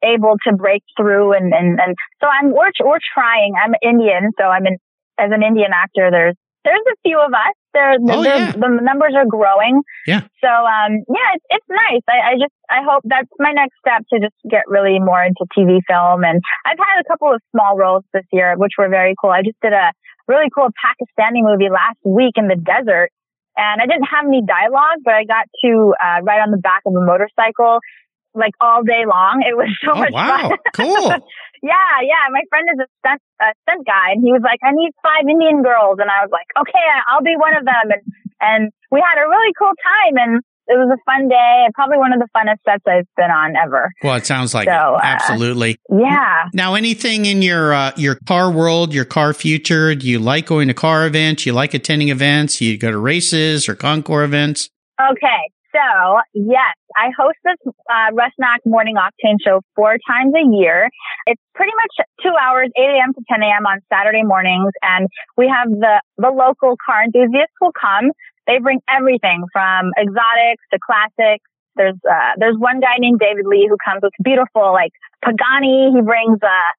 able 0.04 0.36
to 0.48 0.56
break 0.56 0.84
through 0.96 1.34
and, 1.34 1.54
and, 1.54 1.80
and 1.80 1.96
so 2.22 2.28
I'm, 2.28 2.52
we're, 2.52 2.72
we're 2.84 3.04
trying. 3.14 3.54
I'm 3.62 3.76
Indian. 3.84 4.32
So 4.40 4.46
I'm 4.46 4.66
in, 4.66 4.78
as 5.20 5.32
an 5.32 5.44
Indian 5.44 5.72
actor, 5.74 6.10
there's, 6.12 6.36
there's 6.64 6.86
a 6.92 6.96
few 7.04 7.20
of 7.20 7.32
us. 7.34 7.56
There, 7.74 7.98
oh, 8.02 8.24
yeah. 8.24 8.52
the 8.52 8.80
numbers 8.82 9.14
are 9.16 9.28
growing. 9.30 9.82
Yeah. 10.08 10.22
So, 10.42 10.50
um, 10.50 11.06
yeah, 11.08 11.30
it's, 11.36 11.46
it's 11.50 11.70
nice. 11.70 12.02
I, 12.10 12.32
I 12.32 12.34
just, 12.36 12.56
I 12.70 12.82
hope 12.84 13.04
that's 13.06 13.30
my 13.38 13.52
next 13.52 13.76
step 13.80 14.04
to 14.12 14.20
just 14.20 14.36
get 14.50 14.64
really 14.68 15.00
more 15.00 15.24
into 15.24 15.46
TV 15.56 15.80
film. 15.88 16.24
And 16.24 16.42
I've 16.66 16.80
had 16.80 17.00
a 17.00 17.08
couple 17.08 17.34
of 17.34 17.42
small 17.52 17.78
roles 17.78 18.04
this 18.14 18.26
year, 18.32 18.56
which 18.58 18.74
were 18.78 18.90
very 18.90 19.16
cool. 19.22 19.30
I 19.30 19.44
just 19.44 19.60
did 19.62 19.74
a 19.74 19.92
really 20.28 20.50
cool 20.54 20.70
Pakistani 20.74 21.46
movie 21.46 21.70
last 21.70 22.00
week 22.04 22.34
in 22.38 22.48
the 22.48 22.56
desert 22.56 23.12
and 23.60 23.82
I 23.84 23.86
didn't 23.86 24.08
have 24.08 24.24
any 24.24 24.42
dialogue, 24.42 25.04
but 25.04 25.14
I 25.14 25.28
got 25.28 25.52
to 25.68 25.94
uh, 26.00 26.24
ride 26.24 26.40
on 26.40 26.52
the 26.52 26.64
back 26.64 26.88
of 26.88 26.96
a 26.96 27.04
motorcycle 27.04 27.84
like 28.32 28.56
all 28.62 28.84
day 28.88 29.04
long. 29.04 29.44
It 29.44 29.52
was 29.60 29.68
so 29.84 29.92
oh, 29.94 30.00
much 30.00 30.16
wow. 30.16 30.50
fun. 30.50 30.58
cool. 30.74 31.12
Yeah, 31.60 32.08
yeah. 32.08 32.32
My 32.32 32.40
friend 32.48 32.64
is 32.72 32.80
a 32.80 32.88
stunt, 33.04 33.20
a 33.44 33.52
stunt 33.68 33.84
guy 33.84 34.16
and 34.16 34.24
he 34.24 34.32
was 34.32 34.40
like, 34.40 34.64
I 34.64 34.72
need 34.72 34.96
five 35.04 35.28
Indian 35.28 35.60
girls. 35.60 36.00
And 36.00 36.08
I 36.08 36.24
was 36.24 36.32
like, 36.32 36.48
okay, 36.56 36.88
I'll 37.04 37.20
be 37.20 37.36
one 37.36 37.52
of 37.52 37.68
them. 37.68 37.92
And, 37.92 38.04
and 38.40 38.62
we 38.96 39.04
had 39.04 39.20
a 39.20 39.28
really 39.28 39.52
cool 39.60 39.76
time 39.76 40.16
and 40.24 40.40
it 40.70 40.78
was 40.78 40.90
a 40.94 41.02
fun 41.04 41.28
day 41.28 41.68
probably 41.74 41.98
one 41.98 42.14
of 42.14 42.20
the 42.20 42.28
funnest 42.36 42.60
sets 42.64 42.84
I've 42.88 43.08
been 43.18 43.32
on 43.32 43.56
ever. 43.56 43.92
Well, 44.04 44.16
it 44.16 44.26
sounds 44.26 44.54
like 44.54 44.68
So, 44.68 44.72
uh, 44.74 45.00
absolutely. 45.02 45.78
Yeah. 45.90 46.50
Now, 46.54 46.76
anything 46.76 47.26
in 47.26 47.42
your 47.42 47.74
uh, 47.74 47.92
your 47.98 48.16
car 48.28 48.52
world, 48.52 48.94
your 48.94 49.06
car 49.06 49.34
future? 49.34 49.96
Do 49.96 50.08
you 50.08 50.20
like 50.20 50.46
going 50.46 50.68
to 50.68 50.74
car 50.74 51.08
events? 51.08 51.46
You 51.46 51.54
like 51.54 51.74
attending 51.74 52.10
events? 52.10 52.62
You 52.62 52.78
go 52.78 52.92
to 52.92 52.98
races 52.98 53.68
or 53.68 53.76
concours 53.76 54.26
events? 54.26 54.70
Okay. 55.00 55.42
So 55.72 56.18
yes, 56.34 56.74
I 56.98 57.10
host 57.18 57.38
this 57.44 57.74
uh, 57.90 58.10
Rusnak 58.12 58.66
Morning 58.66 58.96
Octane 58.96 59.38
show 59.44 59.62
four 59.76 59.98
times 60.10 60.34
a 60.34 60.46
year. 60.58 60.90
It's 61.28 61.42
pretty 61.54 61.74
much 61.78 62.08
two 62.24 62.34
hours, 62.42 62.70
8 62.76 62.82
a.m. 62.82 63.14
to 63.14 63.22
10 63.30 63.44
a.m. 63.44 63.66
on 63.68 63.80
Saturday 63.92 64.24
mornings, 64.24 64.74
and 64.82 65.08
we 65.38 65.46
have 65.46 65.70
the 65.70 66.02
the 66.18 66.30
local 66.30 66.76
car 66.84 67.04
enthusiasts 67.04 67.54
will 67.62 67.74
come. 67.80 68.12
They 68.50 68.58
bring 68.58 68.80
everything 68.90 69.46
from 69.54 69.92
exotics 69.94 70.64
to 70.74 70.80
classics. 70.82 71.46
There's 71.78 71.96
uh, 72.04 72.34
there's 72.42 72.58
one 72.58 72.80
guy 72.82 72.98
named 72.98 73.20
David 73.22 73.46
Lee 73.46 73.70
who 73.70 73.78
comes 73.86 74.02
with 74.02 74.12
beautiful 74.24 74.74
like 74.74 74.92
Pagani. 75.24 75.94
He 75.94 76.02
brings 76.02 76.40
uh, 76.42 76.72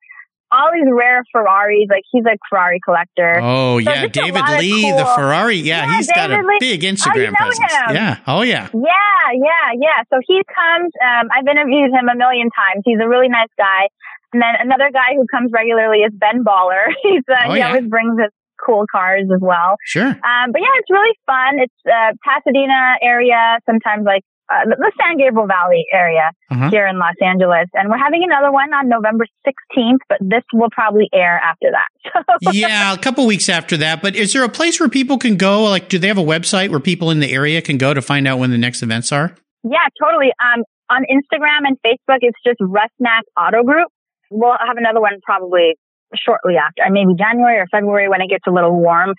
all 0.51 0.69
these 0.75 0.91
rare 0.91 1.23
Ferraris. 1.33 1.87
Like 1.89 2.03
he's 2.11 2.27
a 2.27 2.35
Ferrari 2.51 2.81
collector. 2.85 3.39
Oh 3.41 3.79
So 3.81 3.87
yeah, 3.91 4.07
David 4.11 4.43
Lee, 4.59 4.91
the 4.91 5.07
Ferrari. 5.15 5.57
Yeah, 5.63 5.87
Yeah, 5.87 5.97
he's 5.97 6.11
got 6.11 6.31
a 6.33 6.43
Lee. 6.43 6.59
big 6.59 6.83
Oh, 6.83 6.87
you 6.89 6.93
Instagram 6.93 7.33
know 7.33 7.47
presence. 7.47 7.73
him. 7.73 7.95
Yeah. 7.95 8.17
Oh 8.27 8.43
yeah. 8.43 8.69
Yeah, 8.75 9.25
yeah, 9.39 9.67
yeah. 9.79 9.99
So 10.13 10.19
he 10.27 10.43
comes. 10.53 10.91
Um, 11.01 11.29
I've 11.33 11.47
interviewed 11.47 11.91
him 11.95 12.09
a 12.11 12.17
million 12.19 12.51
times. 12.51 12.83
He's 12.85 12.99
a 13.01 13.09
really 13.09 13.29
nice 13.29 13.53
guy. 13.57 13.89
And 14.33 14.43
then 14.43 14.55
another 14.61 14.91
guy 14.93 15.15
who 15.17 15.27
comes 15.31 15.51
regularly 15.53 15.99
is 16.07 16.13
Ben 16.15 16.45
Baller. 16.45 16.87
He's 17.03 17.23
uh, 17.31 17.47
Oh, 17.47 17.53
he 17.55 17.59
yeah. 17.59 17.69
always 17.75 17.89
brings 17.89 18.19
his 18.21 18.31
cool 18.65 18.85
cars 18.91 19.25
as 19.35 19.41
well. 19.41 19.77
Sure. 19.85 20.09
Um, 20.09 20.53
but 20.53 20.61
yeah, 20.61 20.75
it's 20.79 20.91
really 20.91 21.17
fun. 21.27 21.59
It's 21.59 21.75
uh, 21.87 22.13
Pasadena 22.25 22.97
area, 23.03 23.59
sometimes 23.67 24.05
like 24.05 24.23
uh, 24.53 24.65
the- 24.67 24.93
San 25.01 25.17
Gabriel 25.17 25.47
Valley 25.47 25.85
area 25.93 26.31
Uh-huh. 26.51 26.71
here 26.71 26.87
in 26.87 26.99
Los 26.99 27.15
Angeles. 27.23 27.67
And 27.75 27.89
we're 27.89 27.99
having 27.99 28.23
another 28.25 28.51
one 28.53 28.73
on 28.75 28.89
November 28.89 29.25
16th, 29.47 29.99
but 30.09 30.19
this 30.21 30.43
will 30.53 30.71
probably 30.73 31.09
air 31.13 31.41
after 31.43 31.69
that. 31.71 32.23
So 32.43 32.51
yeah, 32.53 32.93
a 32.93 32.99
couple 32.99 33.27
weeks 33.27 33.49
after 33.49 33.77
that. 33.79 34.03
But 34.03 34.17
is 34.17 34.33
there 34.33 34.43
a 34.45 34.49
place 34.49 34.81
where 34.81 34.89
people 34.89 35.19
can 35.19 35.37
go? 35.37 35.63
Like, 35.65 35.89
do 35.89 35.99
they 35.99 36.09
have 36.09 36.19
a 36.19 36.23
website 36.25 36.71
where 36.71 36.81
people 36.81 37.11
in 37.11 37.21
the 37.21 37.33
area 37.33 37.63
can 37.63 37.79
go 37.79 37.95
to 37.95 38.03
find 38.03 38.27
out 38.27 38.39
when 38.41 38.51
the 38.51 38.59
next 38.59 38.83
events 38.83 39.13
are? 39.13 39.35
yeah, 39.63 39.87
totally. 40.03 40.33
Um, 40.43 40.65
on 40.89 41.03
Instagram 41.05 41.69
and 41.69 41.77
Facebook, 41.87 42.19
it's 42.23 42.39
just 42.45 42.59
Rusnak 42.61 43.23
Auto 43.39 43.63
Group. 43.63 43.89
We'll 44.33 44.57
have 44.59 44.77
another 44.77 45.01
one 45.01 45.21
probably 45.23 45.77
shortly 46.17 46.57
after, 46.57 46.83
maybe 46.91 47.15
January 47.17 47.59
or 47.59 47.67
February 47.71 48.09
when 48.09 48.21
it 48.21 48.29
gets 48.29 48.45
a 48.47 48.51
little 48.51 48.73
warm, 48.73 49.15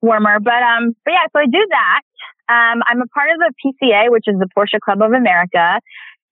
warmer. 0.00 0.40
But, 0.40 0.62
um, 0.62 0.94
but 1.04 1.12
yeah, 1.12 1.26
so 1.32 1.40
I 1.40 1.46
do 1.46 1.66
that. 1.70 2.00
Um, 2.48 2.82
I'm 2.86 3.00
a 3.00 3.06
part 3.06 3.30
of 3.30 3.38
the 3.38 3.52
PCA, 3.62 4.10
which 4.10 4.24
is 4.26 4.38
the 4.38 4.48
Porsche 4.56 4.80
Club 4.80 5.02
of 5.02 5.12
America. 5.12 5.80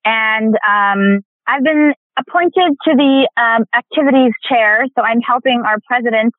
And, 0.05 0.55
um, 0.67 1.21
I've 1.47 1.65
been 1.65 1.95
appointed 2.19 2.77
to 2.85 2.97
the, 2.97 3.29
um, 3.37 3.65
activities 3.75 4.33
chair. 4.49 4.87
So 4.97 5.03
I'm 5.03 5.21
helping 5.21 5.63
our 5.65 5.79
president 5.87 6.35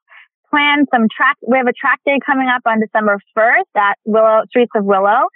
plan 0.50 0.86
some 0.94 1.08
track. 1.16 1.38
We 1.48 1.58
have 1.58 1.68
a 1.68 1.74
track 1.74 2.00
day 2.06 2.20
coming 2.26 2.48
up 2.48 2.62
on 2.66 2.80
December 2.80 3.20
1st 3.38 3.72
at 3.76 3.98
Willow, 4.06 4.44
Streets 4.50 4.72
of 4.76 4.86
Willow 4.86 5.28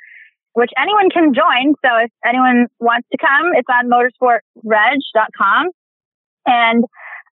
which 0.55 0.71
anyone 0.79 1.09
can 1.09 1.33
join. 1.33 1.75
So 1.83 1.91
if 1.99 2.11
anyone 2.25 2.67
wants 2.79 3.07
to 3.11 3.17
come, 3.19 3.51
it's 3.55 3.67
on 3.67 3.91
motorsportreg.com. 3.91 5.69
And 6.45 6.85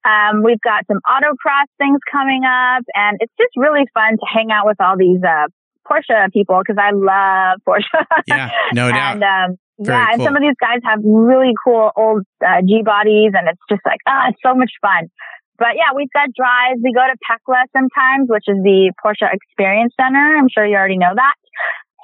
um, 0.05 0.43
we've 0.43 0.61
got 0.61 0.85
some 0.87 0.99
autocross 1.07 1.67
things 1.77 1.99
coming 2.11 2.43
up, 2.43 2.83
and 2.93 3.17
it's 3.19 3.33
just 3.37 3.55
really 3.55 3.85
fun 3.93 4.13
to 4.17 4.25
hang 4.31 4.51
out 4.51 4.65
with 4.65 4.79
all 4.79 4.97
these 4.97 5.23
uh, 5.23 5.47
Porsche 5.87 6.31
people 6.31 6.59
because 6.59 6.79
I 6.79 6.91
love 6.91 7.59
Porsche. 7.67 8.05
Yeah, 8.27 8.51
no 8.73 8.91
doubt. 8.91 9.15
and 9.15 9.23
um, 9.23 9.57
yeah, 9.79 10.07
and 10.11 10.21
some 10.21 10.35
of 10.35 10.41
these 10.41 10.59
guys 10.59 10.79
have 10.83 10.99
really 11.03 11.53
cool 11.63 11.91
old 11.95 12.23
uh, 12.45 12.61
G 12.61 12.81
bodies, 12.83 13.31
and 13.33 13.47
it's 13.47 13.61
just 13.69 13.81
like 13.85 13.99
ah, 14.07 14.29
it's 14.29 14.39
so 14.45 14.55
much 14.55 14.71
fun. 14.81 15.09
But 15.57 15.75
yeah, 15.75 15.95
we've 15.95 16.11
got 16.11 16.29
drives. 16.35 16.81
We 16.83 16.93
go 16.93 17.05
to 17.05 17.15
Pecla 17.23 17.63
sometimes, 17.71 18.27
which 18.27 18.45
is 18.47 18.57
the 18.63 18.91
Porsche 18.99 19.29
Experience 19.31 19.93
Center. 19.99 20.35
I'm 20.37 20.49
sure 20.49 20.65
you 20.65 20.75
already 20.75 20.97
know 20.97 21.13
that 21.15 21.35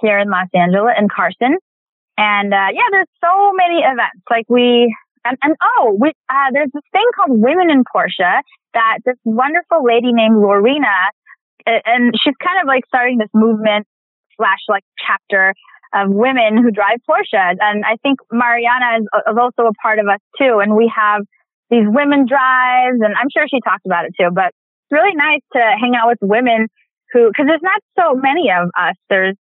here 0.02 0.20
in 0.20 0.30
Los 0.30 0.48
Angeles 0.54 0.96
in 0.98 1.08
Carson. 1.10 1.58
And 2.18 2.54
uh, 2.54 2.70
yeah, 2.74 2.88
there's 2.92 3.12
so 3.24 3.52
many 3.54 3.80
events. 3.80 4.24
Like 4.30 4.46
we 4.50 4.94
and, 5.26 5.38
and 5.42 5.56
oh, 5.62 5.98
we 6.00 6.10
uh, 6.30 6.50
there's 6.54 6.72
this 6.74 6.84
thing 6.92 7.06
called 7.16 7.40
Women 7.40 7.70
in 7.70 7.84
Porsche 7.84 8.42
that 8.74 9.00
this 9.06 9.18
wonderful 9.24 9.84
lady 9.84 10.14
named 10.14 10.38
Lorena, 10.38 11.12
and 11.66 12.14
she's 12.22 12.36
kind 12.42 12.62
of 12.62 12.68
like 12.68 12.84
starting 12.88 13.18
this 13.18 13.30
movement 13.34 13.88
slash 14.38 14.60
like 14.70 14.84
chapter 14.98 15.54
of 15.94 16.10
women 16.10 16.58
who 16.62 16.72
drive 16.72 17.02
Porsches. 17.10 17.58
And 17.60 17.84
I 17.84 17.98
think 18.02 18.20
Mariana 18.32 19.02
is, 19.02 19.06
is 19.28 19.38
also 19.40 19.68
a 19.68 19.74
part 19.82 20.00
of 20.00 20.06
us 20.08 20.22
too. 20.38 20.60
And 20.62 20.76
we 20.76 20.92
have 20.96 21.22
these 21.70 21.86
women 21.86 22.26
drives, 22.26 23.02
and 23.02 23.14
I'm 23.14 23.30
sure 23.34 23.46
she 23.50 23.60
talked 23.62 23.86
about 23.86 24.06
it 24.06 24.14
too. 24.20 24.30
But 24.34 24.54
it's 24.54 24.94
really 24.94 25.16
nice 25.16 25.42
to 25.54 25.60
hang 25.60 25.94
out 25.96 26.08
with 26.08 26.20
women 26.22 26.68
who, 27.12 27.30
because 27.30 27.46
there's 27.48 27.66
not 27.66 27.82
so 27.98 28.16
many 28.16 28.50
of 28.50 28.70
us. 28.78 28.96
There's 29.10 29.36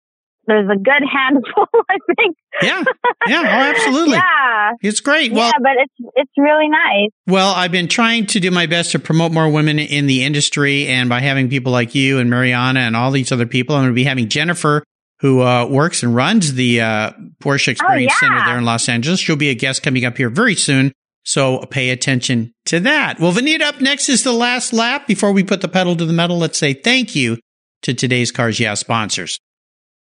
there's 0.46 0.68
a 0.70 0.76
good 0.76 1.02
handful, 1.10 1.66
I 1.88 1.98
think. 2.16 2.36
Yeah. 2.62 2.84
Yeah. 3.26 3.40
Oh, 3.40 3.46
absolutely. 3.46 4.16
yeah. 4.16 4.72
It's 4.82 5.00
great. 5.00 5.32
Well, 5.32 5.46
yeah, 5.46 5.58
but 5.60 5.72
it's 5.78 6.12
it's 6.14 6.30
really 6.36 6.68
nice. 6.68 7.10
Well, 7.26 7.52
I've 7.54 7.72
been 7.72 7.88
trying 7.88 8.26
to 8.26 8.40
do 8.40 8.50
my 8.50 8.66
best 8.66 8.92
to 8.92 8.98
promote 8.98 9.32
more 9.32 9.48
women 9.50 9.78
in 9.78 10.06
the 10.06 10.24
industry, 10.24 10.86
and 10.86 11.08
by 11.08 11.20
having 11.20 11.48
people 11.48 11.72
like 11.72 11.94
you 11.94 12.18
and 12.18 12.30
Mariana 12.30 12.80
and 12.80 12.96
all 12.96 13.10
these 13.10 13.32
other 13.32 13.46
people, 13.46 13.74
I'm 13.76 13.82
going 13.82 13.92
to 13.92 13.94
be 13.94 14.04
having 14.04 14.28
Jennifer, 14.28 14.84
who 15.20 15.42
uh, 15.42 15.66
works 15.66 16.02
and 16.02 16.14
runs 16.14 16.54
the 16.54 16.80
uh, 16.80 17.10
Porsche 17.40 17.68
Experience 17.68 18.12
Oh, 18.22 18.26
yeah. 18.26 18.28
Center 18.34 18.44
there 18.46 18.58
in 18.58 18.64
Los 18.64 18.88
Angeles. 18.88 19.20
She'll 19.20 19.36
be 19.36 19.50
a 19.50 19.54
guest 19.54 19.82
coming 19.82 20.04
up 20.04 20.16
here 20.16 20.30
very 20.30 20.54
soon, 20.54 20.92
so 21.24 21.58
pay 21.66 21.90
attention 21.90 22.52
to 22.66 22.80
that. 22.80 23.18
Well, 23.18 23.32
Vanita, 23.32 23.62
up 23.62 23.80
next 23.80 24.08
is 24.08 24.22
the 24.22 24.32
last 24.32 24.72
lap. 24.72 25.06
Before 25.06 25.32
we 25.32 25.42
put 25.42 25.60
the 25.60 25.68
pedal 25.68 25.96
to 25.96 26.04
the 26.04 26.12
metal, 26.12 26.38
let's 26.38 26.58
say 26.58 26.72
thank 26.72 27.16
you 27.16 27.38
to 27.82 27.94
today's 27.94 28.30
Cars 28.32 28.60
Yeah 28.60 28.74
sponsors. 28.74 29.38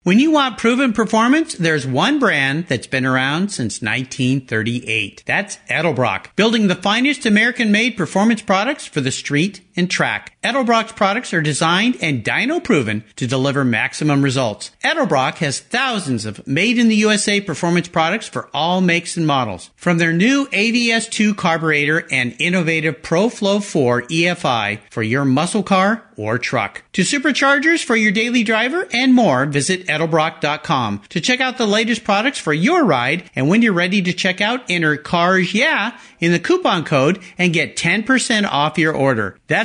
When 0.05 0.19
you 0.19 0.29
want 0.29 0.59
proven 0.59 0.93
performance, 0.93 1.55
there's 1.55 1.87
one 1.87 2.19
brand 2.19 2.67
that's 2.67 2.85
been 2.85 3.07
around 3.07 3.49
since 3.49 3.81
1938. 3.81 5.23
That's 5.25 5.57
Edelbrock, 5.67 6.27
building 6.35 6.67
the 6.67 6.75
finest 6.75 7.25
American-made 7.25 7.97
performance 7.97 8.43
products 8.43 8.85
for 8.85 9.01
the 9.01 9.09
street 9.09 9.61
and 9.75 9.89
track. 9.89 10.37
Edelbrock's 10.43 10.91
products 10.91 11.33
are 11.33 11.41
designed 11.41 11.97
and 12.01 12.23
dyno 12.23 12.63
proven 12.63 13.03
to 13.15 13.27
deliver 13.27 13.65
maximum 13.65 14.21
results. 14.21 14.71
Edelbrock 14.83 15.35
has 15.37 15.59
thousands 15.59 16.25
of 16.25 16.45
made 16.47 16.77
in 16.77 16.87
the 16.87 16.95
USA 16.95 17.41
performance 17.41 17.87
products 17.87 18.27
for 18.27 18.49
all 18.53 18.81
makes 18.81 19.17
and 19.17 19.25
models. 19.25 19.71
From 19.75 19.97
their 19.97 20.13
new 20.13 20.47
AVS2 20.47 21.35
carburetor 21.35 22.07
and 22.11 22.35
innovative 22.39 23.01
ProFlow 23.01 23.63
4 23.63 24.03
EFI 24.03 24.79
for 24.89 25.03
your 25.03 25.25
muscle 25.25 25.63
car 25.63 26.03
or 26.17 26.37
truck. 26.37 26.83
To 26.93 27.01
superchargers 27.01 27.83
for 27.83 27.95
your 27.95 28.11
daily 28.11 28.43
driver 28.43 28.87
and 28.93 29.13
more, 29.13 29.45
visit 29.45 29.85
edelbrock.com 29.87 31.01
to 31.09 31.21
check 31.21 31.41
out 31.41 31.57
the 31.57 31.67
latest 31.67 32.03
products 32.03 32.39
for 32.39 32.53
your 32.53 32.85
ride. 32.85 33.29
And 33.35 33.49
when 33.49 33.61
you're 33.61 33.73
ready 33.73 34.01
to 34.01 34.13
check 34.13 34.41
out, 34.41 34.61
enter 34.69 34.95
CARS 34.97 35.53
YEAH 35.53 35.99
in 36.19 36.31
the 36.31 36.39
coupon 36.39 36.85
code 36.85 37.21
and 37.37 37.53
get 37.53 37.75
10% 37.75 38.45
off 38.45 38.77
your 38.77 38.93
order. 38.93 39.37
That's 39.47 39.64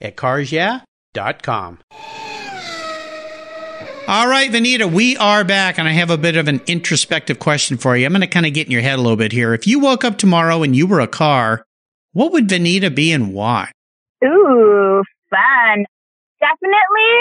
at 0.00 0.16
carsyeah.com. 0.16 1.78
All 4.08 4.26
right, 4.26 4.50
Vanita, 4.50 4.90
we 4.90 5.18
are 5.18 5.44
back, 5.44 5.78
and 5.78 5.86
I 5.86 5.92
have 5.92 6.08
a 6.08 6.16
bit 6.16 6.36
of 6.36 6.48
an 6.48 6.62
introspective 6.66 7.38
question 7.38 7.76
for 7.76 7.94
you. 7.94 8.06
I'm 8.06 8.12
going 8.12 8.22
to 8.22 8.26
kind 8.26 8.46
of 8.46 8.54
get 8.54 8.66
in 8.66 8.72
your 8.72 8.80
head 8.80 8.98
a 8.98 9.02
little 9.02 9.18
bit 9.18 9.32
here. 9.32 9.52
If 9.52 9.66
you 9.66 9.80
woke 9.80 10.02
up 10.02 10.16
tomorrow 10.16 10.62
and 10.62 10.74
you 10.74 10.86
were 10.86 11.00
a 11.00 11.06
car, 11.06 11.66
what 12.12 12.32
would 12.32 12.48
Vanita 12.48 12.94
be 12.94 13.12
and 13.12 13.34
why? 13.34 13.70
Ooh, 14.24 15.02
fun. 15.28 15.84
Definitely. 16.40 17.18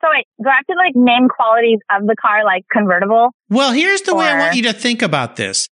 So 0.00 0.08
wait, 0.10 0.26
do 0.42 0.48
I 0.48 0.54
have 0.56 0.66
to 0.66 0.74
like 0.76 0.94
name 0.94 1.28
qualities 1.28 1.80
of 1.90 2.06
the 2.06 2.16
car, 2.16 2.44
like 2.44 2.64
convertible? 2.72 3.30
Well, 3.50 3.72
here's 3.72 4.02
the 4.02 4.14
way 4.14 4.28
I 4.28 4.38
want 4.38 4.56
you 4.56 4.62
to 4.62 4.72
think 4.72 5.02
about 5.02 5.36
this. 5.36 5.68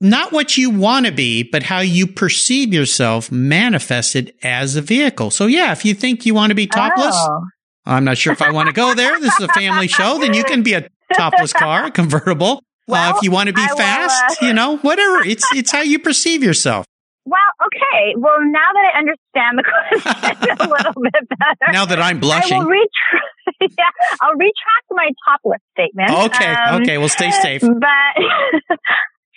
Not 0.00 0.32
what 0.32 0.56
you 0.56 0.70
want 0.70 1.06
to 1.06 1.12
be, 1.12 1.42
but 1.42 1.62
how 1.62 1.80
you 1.80 2.06
perceive 2.06 2.74
yourself 2.74 3.30
manifested 3.32 4.34
as 4.42 4.76
a 4.76 4.82
vehicle. 4.82 5.30
So 5.30 5.46
yeah, 5.46 5.72
if 5.72 5.84
you 5.84 5.94
think 5.94 6.26
you 6.26 6.34
want 6.34 6.50
to 6.50 6.54
be 6.54 6.66
topless, 6.66 7.14
Oh. 7.18 7.44
I'm 7.86 8.04
not 8.04 8.16
sure 8.18 8.32
if 8.32 8.40
I 8.42 8.50
want 8.50 8.66
to 8.68 8.72
go 8.72 8.94
there. 8.94 9.18
This 9.20 9.34
is 9.38 9.44
a 9.44 9.48
family 9.48 9.88
show. 9.88 10.18
Then 10.18 10.32
you 10.34 10.42
can 10.44 10.62
be 10.62 10.72
a 10.72 10.88
topless 11.14 11.52
car, 11.52 11.84
a 11.86 11.90
convertible. 11.90 12.62
uh, 12.90 13.12
if 13.16 13.22
you 13.22 13.30
want 13.30 13.48
to 13.48 13.52
be 13.52 13.60
I 13.62 13.66
will, 13.70 13.76
fast, 13.76 14.42
uh, 14.42 14.46
you 14.46 14.52
know, 14.54 14.78
whatever. 14.78 15.22
It's 15.22 15.44
it's 15.54 15.70
how 15.70 15.82
you 15.82 15.98
perceive 15.98 16.42
yourself. 16.42 16.86
Well, 17.26 17.40
okay. 17.66 18.14
Well, 18.16 18.36
now 18.44 18.68
that 18.72 18.92
I 18.94 18.98
understand 18.98 19.58
the 19.58 19.64
question 19.64 20.50
a 20.60 20.68
little 20.76 21.02
bit 21.02 21.28
better, 21.38 21.72
Now 21.72 21.84
that 21.86 22.00
I'm 22.00 22.16
I 22.16 22.20
blushing. 22.20 22.58
will 22.58 22.66
retract. 22.66 23.60
yeah, 23.78 23.84
I'll 24.22 24.32
retract 24.32 24.86
my 24.90 25.10
topless 25.28 25.60
statement. 25.72 26.10
Okay, 26.34 26.52
Um, 26.54 26.82
okay, 26.82 26.98
well, 26.98 27.08
stay 27.10 27.30
safe. 27.30 27.60
But 27.62 28.78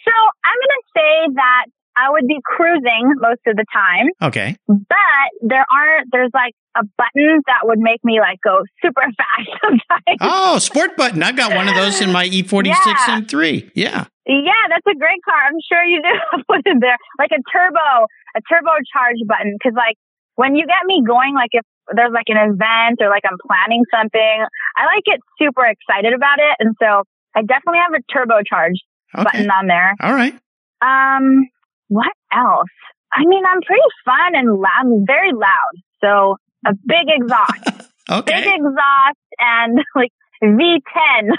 so 0.08 0.16
I'm 0.48 0.58
going 0.64 0.76
to 0.80 0.88
say 0.96 1.14
that 1.36 1.66
I 2.00 2.10
would 2.12 2.28
be 2.28 2.38
cruising 2.46 3.14
most 3.20 3.42
of 3.48 3.58
the 3.58 3.66
time, 3.74 4.08
Okay. 4.22 4.56
but 4.68 5.28
there 5.42 5.66
aren't. 5.66 6.08
There's 6.12 6.30
like 6.34 6.54
a 6.78 6.84
button 6.96 7.42
that 7.50 7.66
would 7.66 7.80
make 7.80 7.98
me 8.06 8.20
like 8.22 8.38
go 8.46 8.62
super 8.86 9.02
fast 9.18 9.50
sometimes. 9.66 10.18
Oh, 10.22 10.60
sport 10.60 10.96
button. 10.96 11.24
I've 11.24 11.36
got 11.36 11.56
one 11.56 11.68
of 11.68 11.74
those 11.76 12.00
in 12.00 12.12
my 12.12 12.30
E46 12.30 12.66
Yeah. 12.70 13.20
M3. 13.22 13.72
Yeah. 13.74 14.06
Yeah, 14.30 14.64
that's 14.70 14.86
a 14.86 14.94
great 15.00 15.24
car. 15.26 15.42
I'm 15.50 15.58
sure 15.66 15.82
you 15.86 16.02
do 16.04 16.14
have 16.32 16.42
one 16.46 16.62
in 16.66 16.80
there, 16.80 16.98
like 17.18 17.32
a 17.34 17.42
turbo, 17.52 18.06
a 18.38 18.42
turbocharge 18.46 19.26
button. 19.26 19.56
Because 19.58 19.74
like 19.76 19.96
when 20.36 20.56
you 20.56 20.68
get 20.68 20.86
me 20.86 21.02
going, 21.02 21.34
like 21.34 21.50
if 21.58 21.66
there's 21.96 22.14
like 22.14 22.28
an 22.30 22.38
event 22.38 23.02
or 23.02 23.10
like 23.10 23.24
I'm 23.26 23.40
planning 23.42 23.82
something, 23.90 24.38
I 24.78 24.86
like 24.86 25.02
get 25.04 25.18
super 25.42 25.66
excited 25.66 26.14
about 26.14 26.38
it, 26.38 26.56
and 26.60 26.76
so 26.78 27.04
I 27.34 27.42
definitely 27.42 27.80
have 27.82 27.96
a 27.98 28.04
turbocharge 28.14 28.78
Okay. 29.16 29.24
button 29.24 29.50
on 29.50 29.68
there. 29.68 29.96
All 30.02 30.14
right. 30.14 30.34
Um, 30.82 31.48
what 31.88 32.12
else? 32.34 32.70
I 33.14 33.26
mean, 33.26 33.44
I'm 33.46 33.62
pretty 33.62 33.82
fun 34.06 34.36
and 34.36 34.60
loud, 34.60 34.70
I'm 34.80 35.06
very 35.06 35.32
loud. 35.32 35.74
So 36.02 36.38
a 36.66 36.74
big 36.74 37.08
exhaust, 37.08 37.90
okay. 38.10 38.44
big 38.44 38.54
exhaust, 38.54 39.18
and 39.40 39.80
like 39.96 40.12
V10. 40.44 41.30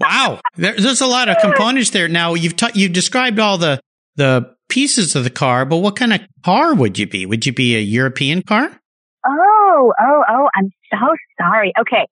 Wow. 0.00 0.40
There, 0.56 0.72
there's 0.72 1.02
a 1.02 1.06
lot 1.06 1.28
of 1.28 1.36
components 1.42 1.90
there. 1.90 2.08
Now 2.08 2.32
you've 2.32 2.56
ta- 2.56 2.70
you've 2.74 2.94
described 2.94 3.38
all 3.38 3.58
the 3.58 3.80
the 4.16 4.54
pieces 4.70 5.14
of 5.14 5.24
the 5.24 5.30
car, 5.30 5.66
but 5.66 5.76
what 5.78 5.94
kind 5.94 6.14
of 6.14 6.20
car 6.42 6.74
would 6.74 6.98
you 6.98 7.06
be? 7.06 7.26
Would 7.26 7.44
you 7.44 7.52
be 7.52 7.76
a 7.76 7.80
European 7.80 8.40
car? 8.42 8.80
Oh, 9.26 9.92
oh, 10.00 10.24
oh, 10.26 10.48
I'm 10.54 10.70
so 10.90 11.06
sorry. 11.38 11.72
Okay. 11.78 12.06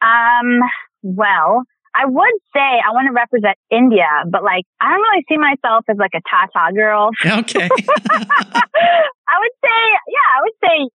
Um, 0.00 0.60
well, 1.02 1.64
I 1.94 2.06
would 2.06 2.36
say 2.54 2.60
I 2.80 2.90
want 2.92 3.06
to 3.08 3.12
represent 3.12 3.56
India, 3.70 4.08
but 4.30 4.42
like, 4.42 4.64
I 4.80 4.90
don't 4.90 5.00
really 5.02 5.24
see 5.28 5.36
myself 5.36 5.84
as 5.88 5.96
like 5.98 6.12
a 6.14 6.22
Tata 6.28 6.72
girl. 6.74 7.10
Okay. 7.24 7.68
I 8.12 9.36
would 9.38 9.56
say, 9.62 9.80
yeah, 10.08 10.28
I 10.32 10.40
would 10.42 10.52
say, 10.64 10.88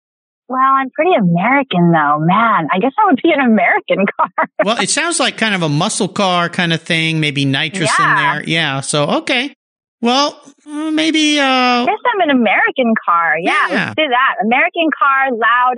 well, 0.47 0.59
I'm 0.61 0.89
pretty 0.91 1.11
American 1.19 1.91
though, 1.91 2.19
man. 2.19 2.67
I 2.71 2.79
guess 2.79 2.91
I 2.99 3.05
would 3.07 3.19
be 3.21 3.31
an 3.31 3.41
American 3.41 4.05
car. 4.17 4.47
well, 4.63 4.79
it 4.81 4.89
sounds 4.89 5.19
like 5.19 5.37
kind 5.37 5.55
of 5.55 5.63
a 5.63 5.69
muscle 5.69 6.07
car 6.07 6.49
kind 6.49 6.71
of 6.73 6.81
thing, 6.81 7.19
maybe 7.19 7.45
nitrous 7.45 7.91
in 7.99 8.15
there. 8.15 8.43
Yeah. 8.47 8.81
So, 8.81 9.05
okay. 9.21 9.53
Well, 10.01 10.39
uh, 10.67 10.91
maybe, 10.91 11.39
uh, 11.39 11.43
I 11.45 11.85
guess 11.85 11.95
I'm 12.13 12.29
an 12.29 12.35
American 12.35 12.93
car. 13.05 13.35
Yeah, 13.39 13.51
Yeah. 13.69 13.75
let's 13.87 13.95
do 13.95 14.03
that. 14.07 14.35
American 14.45 14.89
car, 14.97 15.31
loud, 15.31 15.75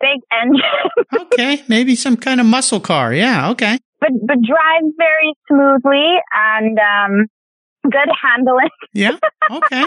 big 0.00 0.20
engine, 0.32 1.26
okay, 1.32 1.62
maybe 1.68 1.94
some 1.94 2.16
kind 2.16 2.40
of 2.40 2.46
muscle 2.46 2.80
car. 2.80 3.12
Yeah. 3.12 3.50
Okay. 3.50 3.78
But, 4.00 4.10
but 4.26 4.36
drives 4.42 4.94
very 4.96 5.32
smoothly 5.48 6.16
and, 6.32 6.78
um, 6.78 7.26
good 7.84 8.08
handling. 8.22 8.68
Yeah. 8.92 9.16
Okay. 9.50 9.84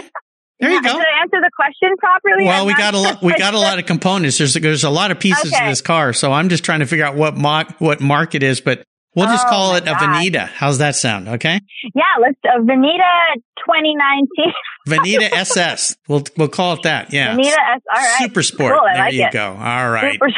There 0.60 0.70
you 0.70 0.80
go. 0.82 0.88
Did 0.92 1.00
I 1.00 1.22
answer 1.22 1.40
the 1.40 1.50
question 1.56 1.90
properly? 1.98 2.44
Well, 2.44 2.60
I'm 2.62 2.66
we 2.68 2.74
got 2.74 2.94
a 2.94 2.98
lot. 2.98 3.20
We 3.22 3.34
got 3.34 3.52
a 3.54 3.58
lot 3.58 3.80
of 3.80 3.86
components. 3.86 4.38
There's 4.38 4.54
there's 4.54 4.84
a 4.84 4.90
lot 4.90 5.10
of 5.10 5.18
pieces 5.18 5.52
Okay. 5.52 5.64
to 5.64 5.70
this 5.70 5.80
car, 5.80 6.12
so 6.12 6.32
I'm 6.32 6.48
just 6.48 6.64
trying 6.64 6.80
to 6.80 6.86
figure 6.86 7.04
out 7.04 7.16
what 7.16 7.36
mo- 7.36 7.64
what 7.80 8.00
mark 8.00 8.36
it 8.36 8.44
is. 8.44 8.60
But 8.60 8.84
we'll 9.16 9.26
just 9.26 9.44
Oh, 9.46 9.50
call 9.50 9.74
it 9.74 9.82
a 9.82 9.86
God. 9.86 9.98
Vanita. 9.98 10.46
How's 10.46 10.78
that 10.78 10.94
sound? 10.94 11.26
Okay, 11.28 11.58
Yeah, 11.96 12.02
let's 12.20 12.38
uh, 12.44 12.60
Vanita 12.60 13.34
2019. 13.66 14.52
Vanita 14.88 15.32
SS. 15.36 15.96
We'll 16.08 16.22
we'll 16.36 16.46
call 16.48 16.74
it 16.74 16.82
that. 16.84 17.12
Yeah, 17.12 17.34
Vanita 17.36 17.46
S. 17.48 17.80
All 17.92 18.00
right. 18.00 18.18
Super 18.20 18.42
Sport. 18.44 18.72
Cool, 18.78 18.86
there 18.94 19.02
like 19.02 19.14
you 19.14 19.24
it. 19.24 19.32
go. 19.32 19.48
All 19.58 19.90
right. 19.90 20.12
Super- 20.12 20.30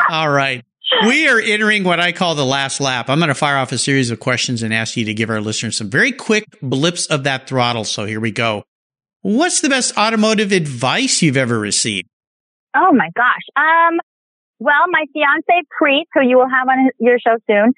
All 0.08 0.30
right. 0.30 0.64
We 1.06 1.28
are 1.28 1.40
entering 1.40 1.84
what 1.84 2.00
I 2.00 2.12
call 2.12 2.34
the 2.34 2.44
last 2.44 2.80
lap. 2.80 3.08
I'm 3.08 3.18
going 3.18 3.28
to 3.28 3.34
fire 3.34 3.56
off 3.56 3.72
a 3.72 3.78
series 3.78 4.10
of 4.10 4.20
questions 4.20 4.62
and 4.62 4.72
ask 4.72 4.96
you 4.96 5.04
to 5.06 5.14
give 5.14 5.30
our 5.30 5.40
listeners 5.40 5.76
some 5.76 5.90
very 5.90 6.12
quick 6.12 6.44
blips 6.62 7.06
of 7.06 7.24
that 7.24 7.48
throttle. 7.48 7.84
So 7.84 8.04
here 8.04 8.20
we 8.20 8.30
go. 8.30 8.64
What's 9.22 9.60
the 9.60 9.68
best 9.68 9.96
automotive 9.96 10.52
advice 10.52 11.22
you've 11.22 11.36
ever 11.36 11.58
received? 11.58 12.08
oh 12.74 12.92
my 12.92 13.10
gosh. 13.14 13.46
Um. 13.56 13.98
Well, 14.58 14.84
my 14.92 15.06
fiance 15.12 15.66
Preet, 15.74 16.04
who 16.14 16.22
you 16.22 16.36
will 16.36 16.48
have 16.48 16.68
on 16.68 16.90
your 17.00 17.18
show 17.18 17.36
soon, 17.50 17.72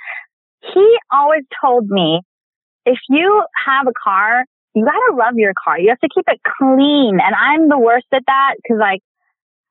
he 0.74 0.98
always 1.10 1.42
told 1.64 1.88
me, 1.88 2.20
if 2.84 2.98
you 3.08 3.42
have 3.66 3.86
a 3.86 3.92
car, 4.04 4.44
you 4.74 4.84
gotta 4.84 5.16
love 5.16 5.34
your 5.36 5.54
car. 5.64 5.78
You 5.78 5.88
have 5.88 6.00
to 6.00 6.08
keep 6.14 6.26
it 6.28 6.40
clean. 6.58 7.20
And 7.24 7.34
I'm 7.34 7.70
the 7.70 7.78
worst 7.78 8.04
at 8.12 8.24
that 8.26 8.56
because 8.56 8.78
like, 8.78 9.00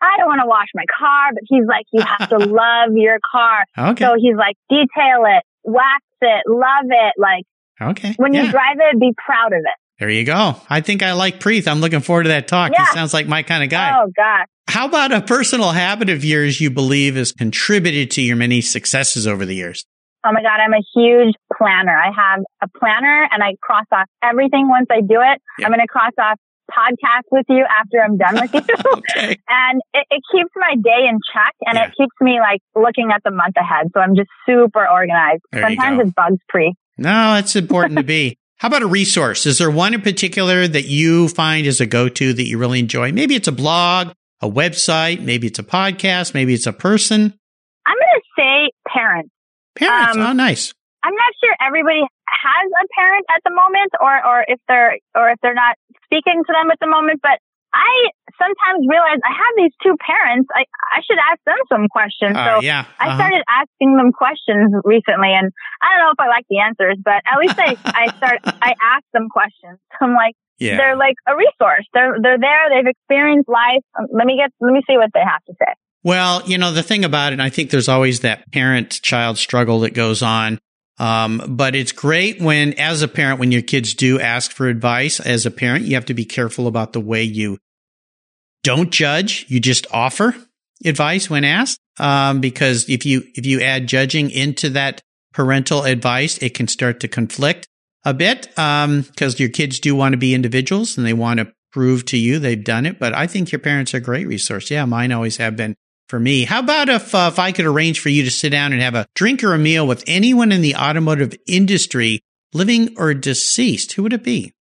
I 0.04 0.18
don't 0.18 0.28
want 0.28 0.42
to 0.42 0.48
wash 0.48 0.68
my 0.76 0.86
car, 1.00 1.30
but 1.34 1.44
he's 1.48 1.66
like, 1.68 1.86
you 1.94 2.02
have 2.04 2.30
to 2.30 2.38
love 2.62 2.92
your 2.96 3.18
car. 3.32 3.64
Okay. 3.92 4.04
So 4.06 4.16
he's 4.18 4.36
like, 4.36 4.56
detail 4.70 5.24
it, 5.26 5.44
wax 5.64 6.04
it, 6.22 6.44
love 6.48 6.86
it. 6.90 7.14
Like 7.18 7.44
Okay. 7.82 8.14
when 8.18 8.34
Yeah. 8.34 8.44
you 8.44 8.52
drive 8.52 8.78
it, 8.80 9.00
be 9.00 9.14
proud 9.18 9.54
of 9.54 9.60
it. 9.60 9.78
There 10.00 10.10
you 10.10 10.26
go. 10.26 10.56
I 10.70 10.82
think 10.82 11.02
I 11.04 11.14
like 11.14 11.40
Preet. 11.40 11.68
I'm 11.68 11.80
looking 11.80 12.02
forward 12.02 12.24
to 12.24 12.30
that 12.30 12.48
talk. 12.48 12.72
He 12.76 12.86
sounds 12.88 13.14
like 13.14 13.28
my 13.28 13.44
kind 13.44 13.64
of 13.64 13.70
guy. 13.70 13.96
Oh 13.98 14.12
gosh. 14.16 14.48
How 14.68 14.88
about 14.88 15.12
a 15.12 15.22
personal 15.22 15.72
habit 15.72 16.10
of 16.10 16.24
yours 16.26 16.60
you 16.60 16.70
believe 16.72 17.16
has 17.16 17.32
contributed 17.32 18.12
to 18.12 18.22
your 18.22 18.36
many 18.36 18.60
successes 18.62 19.28
over 19.28 19.46
the 19.46 19.54
years? 19.56 19.86
Oh 20.26 20.32
my 20.32 20.42
God, 20.42 20.60
I'm 20.60 20.74
a 20.74 20.82
huge 20.96 21.36
planner. 21.58 21.96
I 21.98 22.12
have 22.16 22.40
a 22.62 22.68
planner 22.80 23.28
and 23.32 23.44
I 23.44 23.56
cross 23.62 23.86
off 23.92 24.08
everything 24.24 24.70
once 24.70 24.88
I 24.90 25.02
do 25.02 25.20
it. 25.22 25.42
Yeah. 25.60 25.66
I'm 25.66 25.72
going 25.72 25.82
to 25.82 25.88
cross 25.88 26.14
off 26.18 26.40
podcast 26.78 27.24
with 27.32 27.46
you 27.50 27.66
after 27.70 28.02
I'm 28.04 28.18
done 28.18 28.36
with 28.42 28.54
you. 28.54 28.62
Okay. 28.94 29.38
and 29.48 29.82
it, 29.94 30.06
it 30.10 30.22
keeps 30.32 30.50
my 30.56 30.76
day 30.76 31.08
in 31.10 31.20
check 31.34 31.54
and 31.66 31.76
Yeah. 31.76 31.86
it 31.88 31.94
keeps 31.98 32.16
me 32.22 32.40
like 32.40 32.62
looking 32.76 33.12
at 33.14 33.22
the 33.24 33.32
month 33.32 33.56
ahead. 33.58 33.88
So 33.94 34.00
I'm 34.00 34.16
just 34.16 34.30
super 34.46 34.88
organized. 34.88 35.42
There 35.52 35.62
Sometimes 35.64 36.00
it 36.10 36.16
bugs 36.16 36.38
Preet. 36.54 36.74
No, 36.98 37.36
it's 37.36 37.56
important 37.56 37.98
to 37.98 38.04
be. 38.04 38.38
How 38.58 38.68
about 38.70 38.82
a 38.84 38.88
resource? 38.88 39.46
Is 39.46 39.58
there 39.58 39.70
one 39.72 39.94
in 39.94 40.02
particular 40.02 40.68
that 40.68 40.86
you 40.86 41.28
find 41.28 41.66
is 41.68 41.82
a 41.82 41.86
go-to 41.86 42.34
that 42.34 42.44
you 42.44 42.58
really 42.58 42.80
enjoy? 42.80 43.12
Maybe 43.12 43.36
it's 43.36 43.48
a 43.48 43.52
blog, 43.52 44.14
a 44.42 44.50
website, 44.50 45.20
maybe 45.22 45.48
it's 45.48 45.60
a 45.60 45.64
podcast, 45.64 46.34
maybe 46.34 46.54
it's 46.54 46.68
a 46.68 46.74
person. 46.74 47.34
I'm 47.86 47.96
going 47.96 48.22
to 48.22 48.22
say 48.38 48.72
parents. 48.88 49.30
Parents. 49.76 50.16
Um, 50.16 50.24
oh, 50.24 50.32
nice. 50.34 50.74
I'm 51.04 51.14
not 51.14 51.34
sure 51.44 51.54
everybody 51.66 52.02
has 52.34 52.68
a 52.74 52.86
parent 52.98 53.26
at 53.30 53.42
the 53.46 53.54
moment 53.54 53.92
or, 54.02 54.14
or 54.26 54.46
if 54.48 54.60
they're, 54.68 54.98
or 55.16 55.30
if 55.30 55.40
they're 55.42 55.54
not 55.54 55.78
speaking 56.06 56.42
to 56.42 56.52
them 56.52 56.72
at 56.72 56.80
the 56.82 56.90
moment, 56.90 57.22
but 57.22 57.38
I 57.74 58.14
sometimes 58.38 58.86
realize 58.86 59.18
I 59.26 59.34
have 59.34 59.54
these 59.58 59.74
two 59.82 59.98
parents. 59.98 60.50
I, 60.54 60.66
I 60.94 61.02
should 61.02 61.18
ask 61.18 61.42
them 61.46 61.58
some 61.70 61.90
questions. 61.90 62.38
Uh, 62.38 62.46
so 62.46 62.62
yeah. 62.62 62.86
I 63.00 63.08
uh-huh. 63.10 63.18
started 63.18 63.42
asking 63.50 63.98
them 63.98 64.14
questions 64.14 64.74
recently 64.86 65.34
and 65.34 65.50
I 65.82 65.98
don't 65.98 66.06
know 66.06 66.14
if 66.14 66.22
I 66.22 66.30
like 66.30 66.46
the 66.50 66.62
answers, 66.62 66.98
but 67.02 67.26
at 67.26 67.38
least 67.42 67.58
I, 67.58 67.74
I 67.86 68.06
start, 68.18 68.40
I 68.46 68.78
ask 68.78 69.04
them 69.14 69.28
questions. 69.30 69.82
I'm 70.00 70.14
like, 70.14 70.38
Yeah. 70.60 70.78
they're 70.78 70.98
like 70.98 71.18
a 71.26 71.34
resource. 71.36 71.90
They're, 71.94 72.18
they're 72.22 72.40
there. 72.40 72.70
They've 72.70 72.94
experienced 72.94 73.50
life. 73.50 73.82
Um, 73.98 74.06
Let 74.14 74.26
me 74.30 74.38
get, 74.38 74.54
let 74.62 74.72
me 74.72 74.82
see 74.86 74.98
what 74.98 75.10
they 75.14 75.26
have 75.26 75.44
to 75.50 75.54
say. 75.58 75.74
Well, 76.04 76.44
you 76.46 76.58
know, 76.58 76.72
the 76.72 76.84
thing 76.84 77.06
about 77.06 77.32
it, 77.32 77.40
and 77.40 77.42
I 77.42 77.50
think 77.50 77.72
there's 77.72 77.88
always 77.88 78.20
that 78.20 78.52
parent 78.52 79.02
child 79.02 79.38
struggle 79.38 79.80
that 79.82 79.94
goes 79.94 80.22
on. 80.22 80.60
Um, 81.00 81.42
but 81.48 81.76
it's 81.76 81.92
great 81.92 82.40
when, 82.40 82.74
as 82.74 83.02
a 83.02 83.08
parent, 83.08 83.40
when 83.40 83.52
your 83.52 83.62
kids 83.62 83.94
do 83.94 84.20
ask 84.20 84.52
for 84.52 84.68
advice, 84.68 85.20
as 85.20 85.46
a 85.46 85.52
parent, 85.52 85.86
you 85.86 85.96
have 85.96 86.06
to 86.06 86.14
be 86.14 86.26
careful 86.26 86.68
about 86.68 86.94
the 86.94 87.00
way 87.00 87.24
you 87.24 87.58
don't 88.64 88.92
judge. 88.92 89.46
You 89.50 89.60
just 89.60 89.88
offer 89.92 90.36
advice 90.86 91.30
when 91.30 91.44
asked. 91.44 91.80
Um, 92.00 92.42
because 92.42 92.90
if 92.90 93.06
you, 93.06 93.24
if 93.36 93.46
you 93.46 93.62
add 93.62 93.88
judging 93.88 94.32
into 94.32 94.70
that 94.72 95.02
parental 95.34 95.84
advice, 95.84 96.38
it 96.40 96.54
can 96.54 96.68
start 96.68 97.00
to 97.02 97.08
conflict 97.08 97.68
a 98.04 98.14
bit. 98.14 98.58
Um, 98.58 99.06
cause 99.16 99.40
your 99.40 99.50
kids 99.50 99.80
do 99.80 99.96
want 99.96 100.14
to 100.14 100.18
be 100.18 100.34
individuals 100.34 100.98
and 100.98 101.06
they 101.06 101.14
want 101.14 101.40
to 101.40 101.52
prove 101.72 102.06
to 102.06 102.18
you 102.18 102.40
they've 102.40 102.64
done 102.64 102.86
it. 102.86 103.00
But 103.00 103.14
I 103.14 103.28
think 103.28 103.52
your 103.52 103.60
parents 103.60 103.94
are 103.94 103.98
a 103.98 104.02
great 104.02 104.28
resource. 104.28 104.70
Yeah. 104.72 104.86
Mine 104.86 105.12
always 105.12 105.38
have 105.38 105.56
been 105.56 105.76
for 106.08 106.20
me. 106.20 106.44
How 106.46 106.60
about 106.60 106.90
if, 106.90 107.14
uh, 107.16 107.30
if 107.32 107.40
I 107.40 107.52
could 107.52 107.66
arrange 107.66 108.00
for 108.00 108.10
you 108.10 108.24
to 108.24 108.32
sit 108.32 108.50
down 108.50 108.74
and 108.74 108.82
have 108.82 108.96
a 108.96 109.08
drink 109.16 109.44
or 109.44 109.54
a 109.54 109.58
meal 109.58 109.88
with 109.88 110.04
anyone 110.08 110.52
in 110.52 110.62
the 110.62 110.76
automotive 110.76 111.34
industry, 111.48 112.22
living 112.54 112.96
or 112.98 113.14
deceased? 113.14 113.94
Who 113.94 114.04
would 114.04 114.14
it 114.14 114.24
be? 114.24 114.54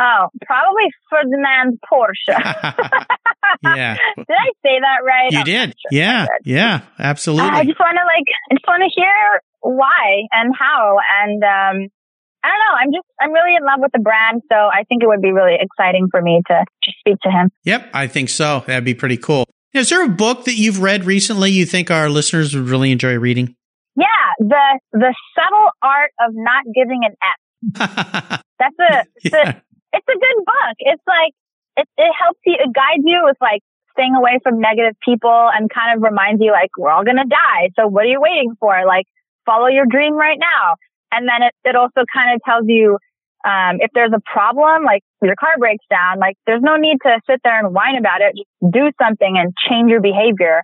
Oh, 0.00 0.28
probably 0.46 0.84
Ferdinand 1.10 1.78
Porsche. 1.84 2.28
yeah. 3.62 3.96
Did 4.16 4.26
I 4.30 4.50
say 4.64 4.80
that 4.80 5.04
right? 5.04 5.30
You 5.30 5.44
did. 5.44 5.70
sure 5.70 5.90
Yeah. 5.90 6.26
did. 6.26 6.50
Yeah. 6.50 6.80
Absolutely. 6.98 7.50
I 7.50 7.64
just 7.64 7.78
want 7.78 7.96
to 7.96 8.04
like, 8.04 8.24
I 8.50 8.54
just 8.54 8.64
want 8.66 8.82
to 8.82 8.90
hear 9.00 9.40
why 9.60 10.22
and 10.32 10.54
how. 10.58 10.96
And, 11.22 11.42
um, 11.44 11.88
I 12.42 12.48
don't 12.48 12.58
know. 12.58 12.76
I'm 12.80 12.92
just, 12.92 13.06
I'm 13.20 13.32
really 13.32 13.54
in 13.54 13.62
love 13.66 13.80
with 13.80 13.92
the 13.92 13.98
brand. 13.98 14.40
So 14.50 14.56
I 14.56 14.84
think 14.88 15.02
it 15.02 15.06
would 15.06 15.20
be 15.20 15.32
really 15.32 15.56
exciting 15.60 16.08
for 16.10 16.22
me 16.22 16.40
to 16.46 16.64
just 16.82 16.98
speak 17.00 17.16
to 17.24 17.30
him. 17.30 17.50
Yep, 17.64 17.90
I 17.92 18.06
think 18.06 18.30
so. 18.30 18.64
That'd 18.66 18.84
be 18.84 18.94
pretty 18.94 19.18
cool. 19.18 19.44
Is 19.72 19.88
there 19.90 20.04
a 20.04 20.08
book 20.08 20.44
that 20.44 20.56
you've 20.56 20.82
read 20.82 21.04
recently 21.04 21.50
you 21.50 21.64
think 21.64 21.90
our 21.90 22.08
listeners 22.08 22.54
would 22.54 22.68
really 22.68 22.90
enjoy 22.90 23.18
reading? 23.18 23.54
Yeah. 23.96 24.06
The, 24.38 24.80
the 24.92 25.14
subtle 25.36 25.68
art 25.82 26.10
of 26.20 26.32
not 26.34 26.64
giving 26.74 27.02
an 27.04 27.14
F. 27.22 28.42
That's 28.58 28.78
a, 28.78 29.04
it's 29.16 29.34
yeah. 29.34 29.50
a, 29.50 29.62
it's 29.92 30.08
a 30.08 30.18
good 30.18 30.44
book. 30.44 30.76
It's 30.78 31.02
like, 31.06 31.32
it, 31.76 31.88
it 31.96 32.12
helps 32.18 32.40
you, 32.44 32.56
it 32.58 32.72
guides 32.74 33.04
you 33.04 33.22
with 33.24 33.36
like 33.40 33.62
staying 33.92 34.14
away 34.14 34.40
from 34.42 34.60
negative 34.60 34.96
people 35.04 35.50
and 35.54 35.70
kind 35.70 35.96
of 35.96 36.02
reminds 36.02 36.42
you 36.42 36.50
like, 36.52 36.70
we're 36.76 36.90
all 36.90 37.04
going 37.04 37.18
to 37.18 37.28
die. 37.28 37.70
So 37.78 37.86
what 37.86 38.04
are 38.04 38.08
you 38.08 38.20
waiting 38.20 38.54
for? 38.58 38.74
Like, 38.86 39.06
follow 39.46 39.66
your 39.68 39.86
dream 39.86 40.14
right 40.14 40.38
now. 40.38 40.76
And 41.12 41.28
then 41.28 41.46
it, 41.46 41.54
it 41.64 41.76
also 41.76 42.02
kind 42.12 42.34
of 42.34 42.40
tells 42.44 42.64
you, 42.66 42.98
um, 43.44 43.78
if 43.80 43.90
there's 43.94 44.12
a 44.14 44.20
problem, 44.20 44.84
like 44.84 45.02
your 45.22 45.36
car 45.36 45.56
breaks 45.58 45.84
down, 45.90 46.18
like 46.18 46.36
there's 46.46 46.62
no 46.62 46.76
need 46.76 46.98
to 47.02 47.20
sit 47.28 47.40
there 47.42 47.58
and 47.58 47.74
whine 47.74 47.96
about 47.98 48.20
it. 48.20 48.36
Just 48.36 48.72
do 48.72 48.90
something 49.02 49.36
and 49.38 49.54
change 49.68 49.90
your 49.90 50.00
behavior. 50.00 50.62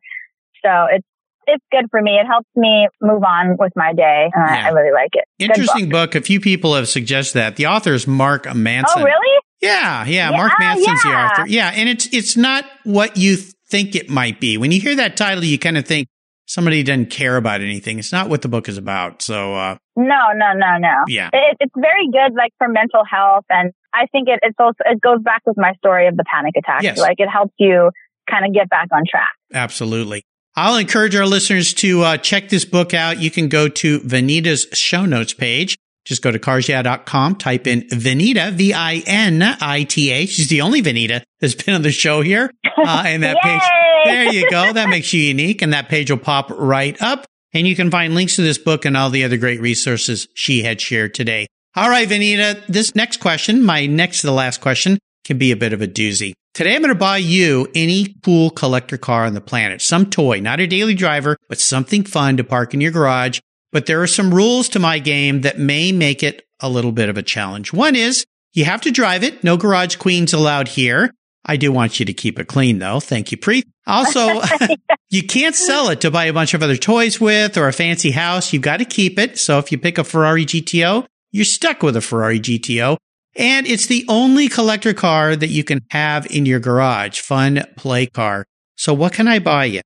So 0.65 0.71
it's, 0.91 1.07
it's 1.47 1.65
good 1.71 1.87
for 1.91 2.03
me. 2.03 2.19
It 2.21 2.27
helps 2.27 2.49
me 2.57 2.89
move 3.01 3.23
on 3.23 3.57
with 3.59 3.73
my 3.77 3.93
day. 3.93 4.31
I, 4.35 4.57
Yeah. 4.57 4.67
I 4.67 4.69
really 4.71 4.93
like 4.93 5.11
it. 5.13 5.25
Good 5.39 5.49
book. 5.49 5.57
Interesting 5.59 5.89
book. 5.89 6.15
A 6.15 6.21
few 6.21 6.41
people 6.41 6.75
have 6.75 6.89
suggested 6.89 7.39
that. 7.39 7.57
The 7.57 7.67
author 7.67 7.95
is 7.95 8.07
Mark 8.07 8.53
Manson. 8.55 9.01
Oh, 9.01 9.05
really? 9.05 9.43
Yeah, 9.63 10.05
yeah. 10.05 10.31
Yeah, 10.31 10.37
Mark 10.37 10.53
Manson's 10.59 11.03
the 11.03 11.09
author. 11.11 11.47
Yeah, 11.47 11.71
and 11.75 11.89
it's 11.89 12.13
it's 12.13 12.37
not 12.37 12.65
what 12.85 13.17
you 13.17 13.37
think 13.71 13.95
it 13.95 14.11
might 14.11 14.39
be. 14.41 14.59
When 14.59 14.71
you 14.71 14.81
hear 14.81 14.97
that 14.97 15.17
title, 15.17 15.45
you 15.45 15.59
kind 15.59 15.79
of 15.79 15.87
think 15.87 16.09
somebody 16.47 16.83
doesn't 16.83 17.11
care 17.11 17.37
about 17.37 17.61
anything. 17.61 17.99
It's 17.99 18.13
not 18.13 18.29
what 18.29 18.43
the 18.43 18.49
book 18.49 18.69
is 18.69 18.79
about. 18.79 19.21
So, 19.23 19.55
uh, 19.55 19.77
No, 19.97 20.33
no, 20.35 20.53
no, 20.55 20.79
no. 20.79 20.95
yeah. 21.09 21.29
It, 21.33 21.57
it's 21.61 21.75
very 21.77 22.07
good, 22.11 22.35
like 22.37 22.53
for 22.59 22.69
mental 22.69 23.03
health, 23.05 23.45
and 23.51 23.73
I 23.93 24.07
think 24.13 24.29
it 24.29 24.41
it's 24.43 24.57
also 24.59 24.79
it 24.85 25.01
goes 25.01 25.23
back 25.23 25.43
with 25.47 25.57
my 25.59 25.75
story 25.75 26.07
of 26.09 26.17
the 26.17 26.25
panic 26.25 26.55
attack. 26.57 26.83
Yes. 26.83 26.99
Like 26.99 27.17
it 27.19 27.29
helps 27.29 27.55
you 27.59 27.91
kind 28.31 28.45
of 28.47 28.53
get 28.55 28.69
back 28.69 28.89
on 28.93 29.03
track. 29.09 29.31
Absolutely. 29.53 30.23
I'll 30.59 30.77
encourage 30.77 31.15
our 31.15 31.27
listeners 31.27 31.75
to 31.75 32.03
uh, 32.03 32.17
check 32.17 32.49
this 32.49 32.65
book 32.65 32.95
out. 32.95 33.21
You 33.21 33.31
can 33.31 33.49
go 33.49 33.69
to 33.69 34.01
Vanita's 34.01 34.67
show 34.73 35.05
notes 35.05 35.35
page. 35.35 35.77
Just 36.07 36.23
go 36.23 36.31
to 36.31 36.39
carsyeah.com, 36.39 37.35
type 37.35 37.67
in 37.67 37.83
Vanita, 37.89 38.53
V-I-N-I-T-A. 38.53 40.27
She's 40.27 40.49
the 40.49 40.61
only 40.61 40.81
Vanita 40.81 41.23
that's 41.41 41.55
been 41.55 41.75
on 41.75 41.83
the 41.83 41.91
show 41.91 42.23
here. 42.23 42.51
Uh, 42.65 43.03
and 43.05 43.25
that 43.25 43.37
page, 43.43 43.61
there 44.05 44.33
you 44.33 44.49
go. 44.49 44.73
That 44.73 44.89
makes 44.89 45.13
you 45.13 45.21
unique. 45.21 45.63
And 45.63 45.73
that 45.73 45.89
page 45.89 46.11
will 46.11 46.19
pop 46.19 46.51
right 46.51 47.01
up. 47.03 47.27
And 47.53 47.67
you 47.67 47.75
can 47.75 47.91
find 47.91 48.15
links 48.15 48.37
to 48.37 48.43
this 48.43 48.59
book 48.59 48.85
and 48.85 48.97
all 48.97 49.11
the 49.11 49.25
other 49.25 49.37
great 49.37 49.61
resources 49.61 50.29
she 50.35 50.63
had 50.63 50.81
shared 50.81 51.13
today. 51.13 51.49
All 51.75 51.91
right, 51.91 52.09
Vanita, 52.09 52.65
this 52.69 52.95
next 52.95 53.19
question, 53.19 53.65
my 53.65 53.87
next 53.87 54.21
to 54.21 54.29
the 54.29 54.33
last 54.33 54.61
question, 54.61 54.99
can 55.25 55.39
be 55.39 55.51
a 55.51 55.57
bit 55.57 55.73
of 55.73 55.83
a 55.83 55.89
doozy. 55.89 56.33
Today 56.55 56.75
I'm 56.75 56.81
going 56.81 56.95
to 56.95 56.99
buy 56.99 57.19
you 57.19 57.69
any 57.75 58.15
cool 58.25 58.49
collector 58.49 58.97
car 58.97 59.27
on 59.27 59.35
the 59.35 59.43
planet, 59.43 59.83
some 59.83 60.09
toy, 60.09 60.41
not 60.41 60.61
a 60.61 60.67
daily 60.67 60.95
driver, 60.95 61.37
but 61.49 61.59
something 61.59 62.05
fun 62.05 62.39
to 62.39 62.45
park 62.45 62.73
in 62.73 62.81
your 62.81 62.93
garage. 62.93 63.41
But 63.73 63.87
there 63.87 64.03
are 64.03 64.07
some 64.07 64.33
rules 64.33 64.69
to 64.71 64.79
my 64.79 64.99
game 64.99 65.43
that 65.43 65.59
may 65.59 65.93
make 65.93 66.23
it 66.23 66.43
a 66.61 66.69
little 66.69 66.93
bit 66.93 67.09
of 67.09 67.19
a 67.19 67.23
challenge. 67.23 67.73
One 67.73 67.97
is 67.97 68.25
you 68.53 68.65
have 68.65 68.81
to 68.83 68.91
drive 68.91 69.23
it. 69.23 69.45
No 69.45 69.57
garage 69.57 69.97
queens 69.97 70.33
allowed 70.33 70.69
here. 70.69 71.13
I 71.45 71.57
do 71.57 71.71
want 71.71 72.01
you 72.01 72.07
to 72.07 72.13
keep 72.13 72.39
it 72.39 72.49
clean 72.49 72.79
though. 72.79 73.01
Thank 73.01 73.31
you, 73.31 73.39
Preet. 73.39 73.65
Also, 73.87 74.41
you 75.11 75.23
can't 75.23 75.55
sell 75.55 75.91
it 75.91 76.01
to 76.01 76.11
buy 76.11 76.25
a 76.25 76.33
bunch 76.33 76.55
of 76.55 76.63
other 76.63 76.77
toys 76.77 77.21
with 77.21 77.57
or 77.57 77.69
a 77.69 77.73
fancy 77.73 78.11
house. 78.11 78.53
You've 78.53 78.63
got 78.63 78.79
to 78.79 78.85
keep 78.85 79.19
it. 79.19 79.39
So 79.39 79.59
if 79.59 79.71
you 79.71 79.79
pick 79.79 79.99
a 79.99 80.05
Ferrari 80.05 80.45
GTO, 80.45 81.07
you're 81.31 81.45
stuck 81.45 81.83
with 81.83 81.97
a 81.97 82.01
Ferrari 82.01 82.41
GTO. 82.41 82.97
And 83.37 83.67
it's 83.67 83.87
the 83.87 84.05
only 84.09 84.49
collector 84.49 84.95
car 84.95 85.37
that 85.37 85.49
you 85.49 85.63
can 85.63 85.81
have 85.91 86.27
in 86.31 86.47
your 86.47 86.59
garage. 86.59 87.21
Fun 87.21 87.63
play 87.77 88.07
car. 88.07 88.47
So 88.77 88.95
what 88.95 89.13
can 89.13 89.29
I 89.29 89.39
buy 89.39 89.67
you? 89.67 89.83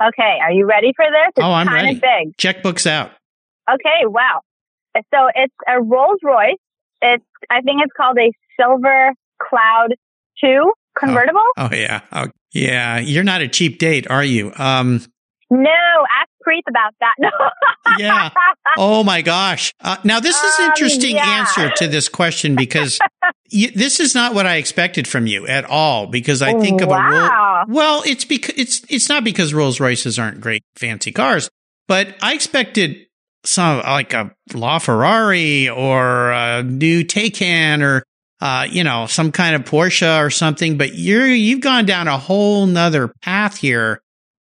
Okay, 0.00 0.38
are 0.42 0.52
you 0.52 0.66
ready 0.66 0.92
for 0.96 1.04
this? 1.04 1.32
It's 1.36 1.44
Oh, 1.44 1.52
I'm 1.52 1.68
ready. 1.68 1.94
big. 1.94 2.36
Checkbooks 2.36 2.86
out. 2.86 3.10
Okay, 3.70 4.06
wow. 4.06 4.40
So 4.96 5.28
it's 5.34 5.54
a 5.68 5.80
Rolls 5.80 6.18
Royce. 6.22 6.56
It's 7.00 7.24
I 7.50 7.60
think 7.62 7.82
it's 7.82 7.92
called 7.96 8.18
a 8.18 8.30
Silver 8.60 9.12
Cloud 9.40 9.94
Two 10.40 10.72
convertible. 10.98 11.40
Oh 11.56 11.70
yeah. 11.72 12.00
Oh, 12.12 12.26
yeah. 12.52 12.98
You're 12.98 13.24
not 13.24 13.40
a 13.40 13.48
cheap 13.48 13.78
date, 13.78 14.06
are 14.10 14.24
you? 14.24 14.52
Um, 14.56 15.00
No, 15.50 15.70
ask 15.70 16.28
Preet 16.46 16.62
about 16.68 16.94
that. 17.00 17.14
No. 17.18 17.30
Yeah. 17.98 18.30
Oh 18.78 19.02
my 19.04 19.22
gosh. 19.22 19.72
Uh, 19.80 19.96
now 20.04 20.20
this 20.20 20.36
is 20.42 20.58
an 20.58 20.64
Um, 20.66 20.70
interesting 20.70 21.16
yeah. 21.16 21.40
answer 21.40 21.70
to 21.76 21.88
this 21.88 22.08
question 22.08 22.54
because 22.54 22.98
you, 23.50 23.70
this 23.70 24.00
is 24.00 24.14
not 24.14 24.34
what 24.34 24.46
I 24.46 24.56
expected 24.56 25.06
from 25.08 25.26
you 25.26 25.46
at 25.46 25.64
all. 25.64 26.06
Because 26.06 26.42
I 26.42 26.52
think 26.58 26.80
of 26.80 26.88
a 26.88 26.94
Roll, 26.94 27.64
well, 27.68 28.02
it's 28.06 28.24
because 28.24 28.54
it's 28.56 28.82
it's 28.88 29.08
not 29.08 29.24
because 29.24 29.52
Rolls 29.52 29.80
Royces 29.80 30.18
aren't 30.18 30.40
great 30.40 30.62
fancy 30.76 31.10
cars, 31.12 31.50
but 31.88 32.14
I 32.22 32.34
expected 32.34 33.06
some 33.44 33.78
like 33.80 34.12
a 34.14 34.30
LaFerrari 34.50 35.74
or 35.74 36.30
a 36.30 36.62
new 36.62 37.04
Taycan 37.04 37.82
or 37.82 38.04
uh, 38.40 38.66
you 38.70 38.84
know 38.84 39.06
some 39.06 39.32
kind 39.32 39.54
of 39.56 39.62
Porsche 39.64 40.20
or 40.24 40.30
something. 40.30 40.76
But 40.78 40.94
you're 40.94 41.26
you've 41.28 41.60
gone 41.60 41.84
down 41.86 42.08
a 42.08 42.18
whole 42.18 42.66
nother 42.66 43.12
path 43.22 43.56
here 43.56 44.00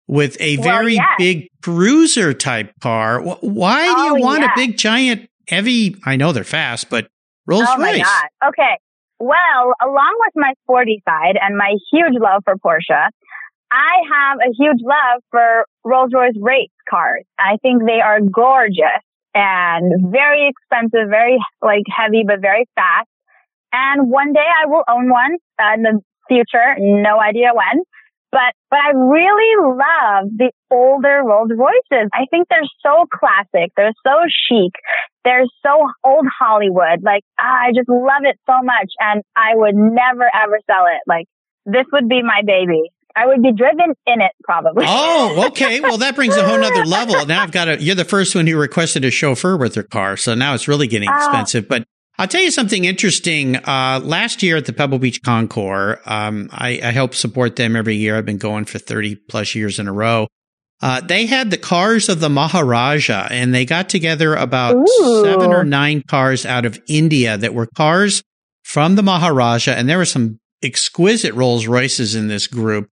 with 0.06 0.36
a 0.40 0.56
Well, 0.58 0.64
very 0.64 0.94
yes. 0.94 1.06
big 1.18 1.48
cruiser 1.62 2.34
type 2.34 2.72
car. 2.80 3.20
Why 3.22 3.84
do 3.84 4.02
you 4.02 4.16
Oh, 4.22 4.26
want 4.26 4.40
yes. 4.40 4.50
a 4.54 4.58
big 4.58 4.78
giant 4.78 5.28
heavy? 5.48 5.96
I 6.04 6.16
know 6.16 6.32
they're 6.32 6.44
fast, 6.44 6.90
but 6.90 7.08
Rolls 7.46 7.64
oh 7.68 7.78
my 7.78 7.92
Royce. 7.92 8.02
god. 8.02 8.48
Okay. 8.48 8.78
Well, 9.18 9.74
along 9.82 10.14
with 10.24 10.32
my 10.34 10.52
sporty 10.64 11.02
side 11.06 11.36
and 11.40 11.56
my 11.56 11.74
huge 11.92 12.14
love 12.20 12.42
for 12.44 12.54
Porsche, 12.56 13.08
I 13.72 13.92
have 14.10 14.38
a 14.38 14.52
huge 14.58 14.80
love 14.82 15.22
for 15.30 15.66
Rolls 15.84 16.10
Royce 16.14 16.34
Wraith 16.40 16.70
cars. 16.90 17.24
I 17.38 17.56
think 17.62 17.82
they 17.86 18.00
are 18.00 18.20
gorgeous 18.20 19.04
and 19.34 20.10
very 20.10 20.50
expensive, 20.50 21.08
very 21.08 21.38
like 21.62 21.84
heavy, 21.86 22.24
but 22.26 22.40
very 22.40 22.66
fast. 22.74 23.08
And 23.72 24.10
one 24.10 24.32
day 24.32 24.40
I 24.40 24.66
will 24.66 24.82
own 24.88 25.08
one 25.10 25.36
uh, 25.60 25.74
in 25.74 25.82
the 25.82 26.00
future. 26.28 26.74
No 26.78 27.20
idea 27.20 27.50
when. 27.54 27.84
But, 28.32 28.54
but 28.70 28.78
I 28.78 28.90
really 28.94 29.74
love 29.74 30.30
the 30.36 30.52
older 30.70 31.22
Rolls 31.26 31.50
Royces. 31.50 32.08
I 32.14 32.26
think 32.30 32.46
they're 32.48 32.62
so 32.80 33.06
classic. 33.12 33.72
They're 33.76 33.94
so 34.06 34.22
chic. 34.46 34.70
They're 35.24 35.46
so 35.66 35.86
old 36.04 36.26
Hollywood. 36.38 37.02
Like, 37.02 37.22
ah, 37.40 37.66
I 37.66 37.72
just 37.74 37.88
love 37.88 38.22
it 38.22 38.38
so 38.46 38.62
much. 38.62 38.90
And 39.00 39.22
I 39.34 39.54
would 39.54 39.74
never 39.74 40.30
ever 40.30 40.60
sell 40.66 40.86
it. 40.86 41.02
Like, 41.08 41.26
this 41.66 41.86
would 41.92 42.08
be 42.08 42.22
my 42.22 42.42
baby. 42.46 42.90
I 43.16 43.26
would 43.26 43.42
be 43.42 43.52
driven 43.52 43.94
in 44.06 44.20
it 44.20 44.32
probably. 44.44 44.84
Oh, 44.88 45.46
okay. 45.48 45.80
Well, 45.80 45.98
that 45.98 46.14
brings 46.16 46.36
a 46.36 46.46
whole 46.46 46.58
nother 46.58 46.84
level. 46.84 47.14
Now 47.26 47.42
I've 47.42 47.52
got 47.52 47.68
a, 47.68 47.80
you're 47.82 47.94
the 47.94 48.04
first 48.04 48.34
one 48.34 48.46
who 48.46 48.56
requested 48.58 49.04
a 49.04 49.10
chauffeur 49.10 49.56
with 49.56 49.74
their 49.74 49.82
car. 49.84 50.16
So 50.16 50.34
now 50.34 50.54
it's 50.54 50.66
really 50.68 50.86
getting 50.86 51.08
Oh. 51.10 51.16
expensive, 51.16 51.68
but 51.68 51.84
I'll 52.18 52.26
tell 52.28 52.42
you 52.42 52.50
something 52.50 52.84
interesting. 52.84 53.56
Uh, 53.56 54.00
last 54.02 54.42
year 54.42 54.56
at 54.56 54.66
the 54.66 54.72
Pebble 54.74 54.98
Beach 54.98 55.22
Concours, 55.22 55.98
um, 56.06 56.48
I, 56.52 56.80
I 56.82 56.90
help 56.90 57.14
support 57.14 57.56
them 57.56 57.76
every 57.76 57.96
year. 57.96 58.16
I've 58.16 58.26
been 58.26 58.36
going 58.38 58.64
for 58.66 58.78
30 58.78 59.16
plus 59.28 59.54
years 59.54 59.78
in 59.78 59.88
a 59.88 59.92
row. 59.92 60.26
Uh, 60.82 61.00
they 61.00 61.26
had 61.26 61.50
the 61.50 61.58
cars 61.58 62.08
of 62.08 62.20
the 62.20 62.28
Maharaja 62.30 63.26
and 63.30 63.54
they 63.54 63.64
got 63.64 63.88
together 63.88 64.34
about 64.34 64.76
Ooh. 64.76 65.22
seven 65.24 65.52
or 65.52 65.62
nine 65.64 66.02
cars 66.06 66.44
out 66.46 66.64
of 66.64 66.78
India 66.88 67.36
that 67.36 67.54
were 67.54 67.68
cars 67.76 68.22
from 68.64 68.96
the 68.96 69.02
Maharaja. 69.02 69.72
And 69.72 69.88
there 69.88 69.98
were 69.98 70.04
some 70.06 70.40
exquisite 70.62 71.34
Rolls 71.34 71.66
Royces 71.66 72.14
in 72.14 72.28
this 72.28 72.46
group, 72.46 72.88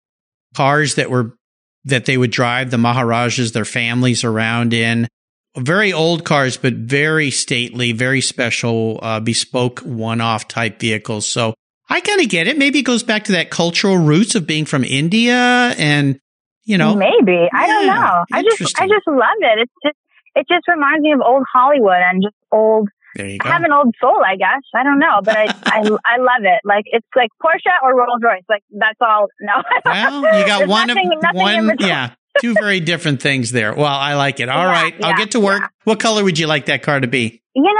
cars 0.55 0.97
that 0.97 1.11
were, 1.11 1.37
that 1.85 2.05
they 2.05 2.17
would 2.17 2.31
drive 2.31 2.71
the 2.71 2.79
Maharajas, 2.79 3.53
their 3.53 3.65
families 3.65 4.25
around 4.25 4.73
in. 4.73 5.09
Very 5.57 5.93
old 5.93 6.25
cars, 6.25 6.57
but 6.57 6.75
very 6.75 7.31
stately, 7.31 7.93
very 7.93 8.21
special, 8.21 9.01
uh, 9.03 9.19
bespoke 9.21 9.81
one 9.81 10.21
off 10.21 10.47
type 10.47 10.79
vehicles. 10.79 11.27
So 11.27 11.55
I 11.89 12.01
kind 12.01 12.21
of 12.21 12.29
get 12.29 12.47
it. 12.47 12.59
Maybe 12.59 12.81
it 12.81 12.83
goes 12.83 13.03
back 13.03 13.25
to 13.25 13.33
that 13.33 13.51
cultural 13.51 13.97
roots 13.97 14.35
of 14.35 14.47
being 14.47 14.67
from 14.67 14.85
India 14.85 15.35
and, 15.79 16.21
you 16.65 16.77
know, 16.77 16.95
maybe 16.95 17.49
I 17.53 17.67
don't 17.67 17.87
know. 17.87 18.25
I 18.31 18.43
just 18.43 18.81
I 18.81 18.87
just 18.87 19.07
love 19.07 19.39
it. 19.41 19.59
It's 19.61 19.73
just 19.83 19.97
it 20.35 20.47
just 20.49 20.69
reminds 20.69 21.03
me 21.03 21.13
of 21.13 21.21
old 21.21 21.45
Hollywood 21.51 21.97
and 21.97 22.23
just 22.23 22.37
old. 22.53 22.89
There 23.17 23.27
you 23.27 23.39
I 23.43 23.49
have 23.49 23.63
an 23.63 23.73
old 23.73 23.95
soul, 24.01 24.23
I 24.25 24.37
guess. 24.37 24.63
I 24.75 24.83
don't 24.83 24.99
know, 24.99 25.21
but 25.23 25.37
I 25.37 25.45
I 25.65 25.79
I 26.05 26.17
love 26.19 26.43
it. 26.43 26.61
Like 26.65 26.85
it's 26.87 27.07
like 27.17 27.31
Porsche 27.43 27.73
or 27.83 27.97
Rolls 27.97 28.21
Royce. 28.23 28.43
Like 28.49 28.63
that's 28.71 28.99
all. 29.01 29.29
No. 29.41 29.63
Well, 29.85 30.39
you 30.39 30.47
got 30.47 30.69
one 30.69 30.87
nothing, 30.89 31.11
of 31.17 31.23
nothing 31.23 31.67
one, 31.67 31.77
yeah, 31.81 32.15
two 32.41 32.55
very 32.55 32.81
different 32.81 33.21
things 33.23 33.51
there. 33.53 33.75
Well, 33.75 33.87
I 33.87 34.15
like 34.15 34.41
it. 34.41 34.49
All 34.49 34.65
Yeah, 34.65 34.71
right, 34.83 34.95
I'll 35.05 35.17
get 35.17 35.33
to 35.33 35.41
work. 35.41 35.61
yeah. 35.63 35.69
What 35.85 36.01
color 36.01 36.23
would 36.25 36.39
you 36.39 36.47
like 36.47 36.67
that 36.67 36.83
car 36.83 37.01
to 37.01 37.07
be? 37.09 37.43
You 37.55 37.63
know, 37.63 37.71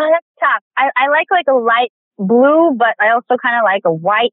uh, 0.00 0.06
that's 0.12 0.26
tough. 0.40 0.62
I, 0.76 0.90
I 0.96 1.08
like 1.08 1.26
like 1.30 1.46
a 1.48 1.54
light 1.58 1.90
blue, 2.18 2.72
but 2.76 2.94
I 3.00 3.10
also 3.14 3.36
kind 3.42 3.56
of 3.58 3.64
like 3.64 3.82
a 3.84 3.92
white. 3.92 4.32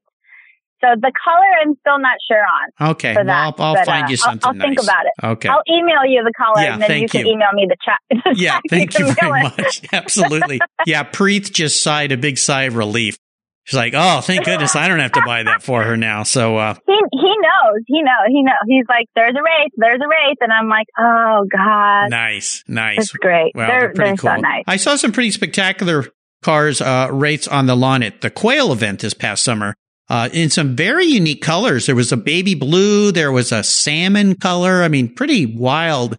So 0.83 0.87
the 0.99 1.11
color 1.23 1.47
I'm 1.61 1.75
still 1.79 1.99
not 1.99 2.17
sure 2.27 2.41
on. 2.43 2.91
Okay, 2.91 3.13
well, 3.15 3.29
I'll, 3.29 3.55
I'll 3.59 3.75
but, 3.75 3.85
find 3.85 4.05
uh, 4.05 4.09
you 4.09 4.13
I'll- 4.13 4.39
something 4.39 4.61
I'll 4.61 4.67
think 4.67 4.81
about 4.81 5.05
it. 5.05 5.25
Okay. 5.25 5.49
I'll 5.49 5.63
email 5.69 6.03
you 6.05 6.23
the 6.25 6.33
color 6.35 6.63
Yeah, 6.65 6.73
and 6.73 6.81
then 6.81 7.01
you 7.01 7.07
can 7.07 7.25
you. 7.25 7.33
email 7.33 7.49
me 7.53 7.67
the 7.69 7.77
chat. 7.83 7.99
the 8.09 8.35
yeah, 8.41 8.59
thank 8.69 8.97
you 8.97 9.05
very 9.13 9.41
it. 9.45 9.57
much. 9.57 9.81
Absolutely. 9.93 10.59
Yeah, 10.85 11.03
Preet 11.03 11.51
just 11.51 11.83
sighed 11.83 12.11
a 12.11 12.17
big 12.17 12.37
sigh 12.37 12.63
of 12.63 12.75
relief. 12.75 13.17
She's 13.63 13.77
like, 13.77 13.93
"Oh, 13.95 14.21
thank 14.21 14.43
goodness, 14.43 14.75
I 14.75 14.87
don't 14.87 14.99
have 14.99 15.11
to 15.11 15.21
buy 15.23 15.43
that 15.43 15.61
for 15.61 15.83
her 15.83 15.95
now." 15.95 16.23
So, 16.23 16.57
uh, 16.57 16.73
He 16.87 16.93
he 17.11 17.19
knows. 17.37 17.81
He 17.85 18.01
knows. 18.01 18.27
He 18.27 18.41
knows. 18.43 18.55
He's 18.67 18.85
like, 18.89 19.05
there's 19.15 19.35
a 19.35 19.41
Wraith. 19.43 19.71
There's 19.77 20.01
a 20.03 20.07
Wraith, 20.07 20.37
and 20.41 20.51
I'm 20.51 20.67
like, 20.67 20.87
oh 20.97 21.45
god, 21.55 22.09
nice, 22.09 22.63
nice. 22.67 22.97
it's 22.97 23.11
great. 23.11 23.51
They're 23.53 23.67
they're 23.67 23.79
pretty 23.93 24.09
they're 24.11 24.17
cool. 24.17 24.31
so 24.31 24.41
nice. 24.41 24.63
I 24.65 24.77
saw 24.77 24.95
some 24.95 25.11
pretty 25.11 25.29
spectacular 25.29 26.05
cars 26.41 26.81
uh, 26.81 27.09
Wraiths 27.11 27.47
on 27.47 27.67
the 27.67 27.75
lawn 27.75 28.01
at 28.01 28.21
the 28.21 28.31
Quail 28.31 28.71
event 28.73 29.01
this 29.01 29.13
past 29.13 29.43
summer. 29.43 29.75
Uh, 30.11 30.27
in 30.33 30.49
some 30.49 30.75
very 30.75 31.05
unique 31.05 31.41
colors. 31.41 31.85
There 31.85 31.95
was 31.95 32.11
a 32.11 32.17
baby 32.17 32.53
blue. 32.53 33.13
There 33.13 33.31
was 33.31 33.53
a 33.53 33.63
salmon 33.63 34.35
color. 34.35 34.83
I 34.83 34.89
mean, 34.89 35.15
pretty 35.15 35.45
wild 35.45 36.17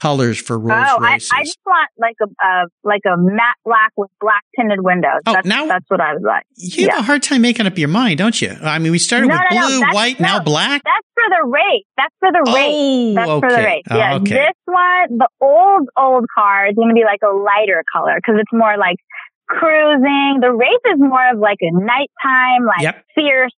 colors 0.00 0.38
for 0.40 0.56
Rolls 0.58 0.86
Oh, 0.90 0.98
I, 1.02 1.12
Royces. 1.14 1.30
I 1.34 1.42
just 1.42 1.58
want 1.66 1.88
like 1.98 2.14
a 2.22 2.26
uh, 2.44 2.66
like 2.84 3.02
a 3.04 3.16
matte 3.16 3.58
black 3.64 3.90
with 3.96 4.10
black 4.20 4.42
tinted 4.56 4.78
windows. 4.80 5.22
Oh, 5.26 5.32
that's, 5.32 5.46
now- 5.46 5.66
that's 5.66 5.84
what 5.88 6.00
I 6.00 6.12
was 6.14 6.22
like. 6.24 6.44
you 6.56 6.88
have 6.88 7.00
a 7.00 7.02
hard 7.02 7.22
time 7.24 7.42
making 7.42 7.66
up 7.66 7.76
your 7.78 7.88
mind, 7.88 8.18
don't 8.18 8.40
you? 8.40 8.50
I 8.62 8.78
mean, 8.78 8.92
we 8.92 8.98
started 8.98 9.26
No, 9.28 9.34
with 9.34 9.42
no, 9.50 9.60
no, 9.60 9.66
blue, 9.66 9.78
that's- 9.80 9.94
white, 9.94 10.20
no. 10.20 10.26
now 10.28 10.42
black. 10.42 10.82
That's 10.84 11.06
for 11.14 11.28
the 11.28 11.48
Wraith. 11.48 11.86
That's 11.96 12.14
for 12.20 12.30
the 12.30 12.52
Wraith. 12.54 12.74
Oh, 12.74 13.14
That's 13.14 13.30
okay. 13.30 13.40
for 13.48 13.50
the 13.56 13.62
Wraith. 13.66 13.84
Oh, 13.90 13.96
Yeah, 13.96 14.14
okay. 14.22 14.34
this 14.34 14.58
one, 14.66 15.18
the 15.18 15.28
old 15.40 15.88
old 15.96 16.26
car 16.32 16.68
is 16.68 16.74
going 16.76 16.88
to 16.90 16.94
be 16.94 17.04
like 17.04 17.22
a 17.22 17.34
lighter 17.34 17.82
color 17.92 18.14
because 18.16 18.40
it's 18.40 18.52
more 18.52 18.76
like 18.78 18.96
cruising. 19.58 20.38
The 20.40 20.52
Wraith 20.52 20.94
is 20.94 20.98
more 21.00 21.30
of 21.32 21.38
like 21.38 21.58
a 21.60 21.70
nighttime, 21.72 22.66
like 22.66 22.82
Yep. 22.82 23.04
fierce. 23.14 23.52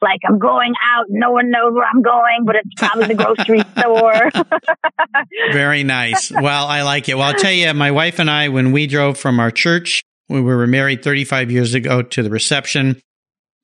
Like 0.00 0.18
I'm 0.28 0.40
going 0.40 0.72
out, 0.96 1.06
no 1.10 1.30
one 1.30 1.50
knows 1.50 1.74
where 1.74 1.86
I'm 1.86 2.02
going, 2.02 2.44
but 2.44 2.56
it's 2.56 2.74
probably 2.76 3.06
the 3.06 3.14
grocery 3.14 3.60
store. 3.78 4.30
Very 5.52 5.84
nice. 5.84 6.32
Well, 6.32 6.66
I 6.66 6.82
like 6.82 7.08
it. 7.08 7.14
Well, 7.16 7.28
I'll 7.28 7.34
tell 7.38 7.52
you, 7.52 7.72
my 7.74 7.92
wife 7.92 8.18
and 8.18 8.28
I, 8.28 8.48
when 8.48 8.72
we 8.72 8.88
drove 8.88 9.16
from 9.16 9.38
our 9.38 9.52
church, 9.52 10.02
we 10.28 10.40
were 10.40 10.66
married 10.66 11.04
35 11.04 11.50
years 11.52 11.74
ago 11.74 12.02
to 12.02 12.22
the 12.22 12.30
reception, 12.30 13.00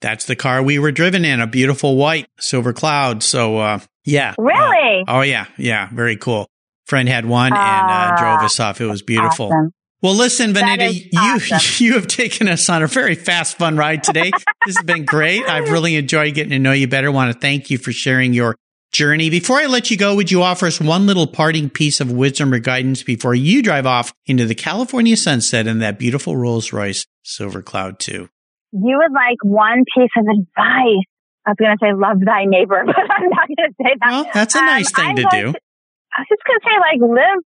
that's 0.01 0.27
the 0.27 0.37
car 0.37 0.63
we 0.63 0.79
were 0.79 0.93
driven 0.93 1.25
in, 1.25 1.41
a 1.41 1.47
beautiful 1.49 1.97
white 1.97 2.29
silver 2.39 2.73
cloud. 2.73 3.25
So, 3.25 3.59
uh, 3.59 3.81
yeah. 4.05 4.35
Really? 4.39 5.01
Uh, 5.09 5.19
oh, 5.19 5.21
yeah. 5.23 5.47
Yeah. 5.57 5.89
Very 5.93 6.17
cool. 6.17 6.49
Friend 6.87 7.09
had 7.09 7.27
one 7.27 7.53
and 7.53 7.57
uh, 7.57 7.59
Ah, 7.61 8.17
drove 8.17 8.43
us 8.45 8.61
off. 8.61 8.81
It 8.81 8.87
was 8.87 9.03
beautiful. 9.03 9.47
Awesome. 9.47 9.73
Well, 10.01 10.15
listen, 10.15 10.53
Vanita, 10.53 10.95
you 10.95 11.19
awesome. 11.19 11.59
you 11.85 11.95
have 11.95 12.07
taken 12.07 12.49
us 12.49 12.69
on 12.69 12.83
a 12.83 12.87
very 12.87 13.17
fast, 13.17 13.59
fun 13.59 13.77
ride 13.77 14.05
today. 14.05 14.31
this 14.65 14.77
has 14.77 14.85
been 14.85 15.05
great. 15.05 15.43
I've 15.49 15.71
really 15.71 15.97
enjoyed 15.97 16.35
getting 16.35 16.51
to 16.51 16.59
know 16.61 16.73
you 16.73 16.87
better. 16.87 17.11
want 17.11 17.33
to 17.33 17.39
thank 17.39 17.69
you 17.71 17.79
for 17.79 17.91
sharing 17.91 18.33
your 18.33 18.55
journey. 18.93 19.29
Before 19.29 19.59
I 19.59 19.67
let 19.67 19.91
you 19.91 19.97
go, 19.97 20.15
would 20.15 20.31
you 20.31 20.43
offer 20.43 20.67
us 20.67 20.81
one 20.81 21.07
little 21.07 21.27
parting 21.27 21.69
piece 21.69 22.01
of 22.01 22.13
wisdom 22.13 22.55
or 22.55 22.61
guidance 22.61 23.03
before 23.03 23.35
you 23.35 23.61
drive 23.61 23.87
off 23.87 24.13
into 24.27 24.47
the 24.47 24.55
California 24.55 25.17
sunset 25.17 25.67
in 25.67 25.81
that 25.81 25.99
beautiful 25.99 26.37
Rolls 26.37 26.73
Royce 26.73 27.05
Silver 27.25 27.61
Cloud 27.61 27.99
2? 27.99 28.29
You 28.71 29.01
would 29.03 29.13
like 29.13 29.39
one 29.43 29.83
piece 29.97 30.11
of 30.17 30.27
advice. 30.27 31.05
I 31.45 31.51
was 31.51 31.57
going 31.59 31.77
to 31.77 31.79
say 31.83 31.93
love 31.93 32.21
thy 32.25 32.45
neighbor, 32.45 32.83
but 32.87 32.97
I'm 32.97 33.29
not 33.31 33.49
going 33.49 33.69
to 33.69 33.75
say 33.83 33.91
that. 34.01 34.11
Well, 34.11 34.31
that's 34.33 34.55
a 34.55 34.59
Um, 34.59 34.67
nice 34.67 34.93
thing 34.93 35.07
I'm 35.09 35.17
to 35.17 35.23
do. 35.23 35.49
I 35.49 36.21
was 36.21 36.29
just 36.29 36.45
going 36.47 36.61
to 36.61 36.65
say 36.65 36.79
like 36.79 37.01
live, 37.01 37.43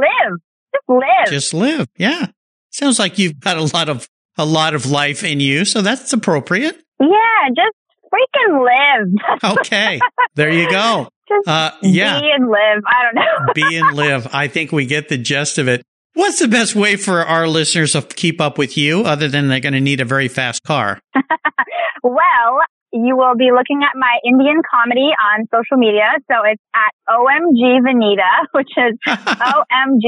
live, 0.00 0.38
just 0.74 0.88
live. 0.88 1.28
Just 1.30 1.54
live. 1.54 1.88
Yeah. 1.96 2.26
Sounds 2.70 2.98
like 2.98 3.18
you've 3.18 3.38
got 3.40 3.56
a 3.56 3.62
lot 3.76 3.88
of 3.88 4.08
a 4.36 4.44
lot 4.44 4.74
of 4.74 4.86
life 4.90 5.22
in 5.22 5.38
you, 5.40 5.64
so 5.64 5.80
that's 5.80 6.12
appropriate. 6.12 6.76
yeah, 7.00 7.48
just 7.50 7.76
freaking 8.12 8.64
live. 8.64 9.38
Okay. 9.58 10.00
there 10.34 10.50
you 10.52 10.68
go. 10.70 11.08
just 11.28 11.48
Uh, 11.48 11.70
yeah. 11.82 12.20
be 12.20 12.30
and 12.34 12.48
live. 12.48 12.82
I 12.86 13.02
don't 13.04 13.14
know. 13.14 13.52
be 13.54 13.76
and 13.76 13.96
live. 13.96 14.28
I 14.32 14.48
think 14.48 14.72
we 14.72 14.86
get 14.86 15.08
the 15.08 15.18
gist 15.18 15.58
of 15.58 15.68
it. 15.68 15.82
What's 16.14 16.38
the 16.38 16.48
best 16.48 16.74
way 16.76 16.96
for 16.96 17.24
our 17.24 17.46
listeners 17.48 17.92
to 17.92 18.02
keep 18.02 18.40
up 18.40 18.56
with 18.58 18.76
you 18.76 19.02
other 19.02 19.28
than 19.28 19.48
they're 19.48 19.60
going 19.60 19.72
to 19.74 19.80
need 19.80 20.00
a 20.00 20.04
very 20.04 20.28
fast 20.28 20.62
car? 20.62 21.00
well, 22.02 22.58
you 22.94 23.18
will 23.18 23.34
be 23.34 23.50
looking 23.50 23.82
at 23.82 23.98
my 23.98 24.22
Indian 24.22 24.62
comedy 24.62 25.10
on 25.18 25.50
social 25.50 25.74
media. 25.76 26.14
So 26.30 26.46
it's 26.46 26.62
at 26.70 26.94
OMG 27.10 27.82
Vanita, 27.82 28.46
which 28.54 28.70
is 28.78 28.94
O-M-G 29.10 30.06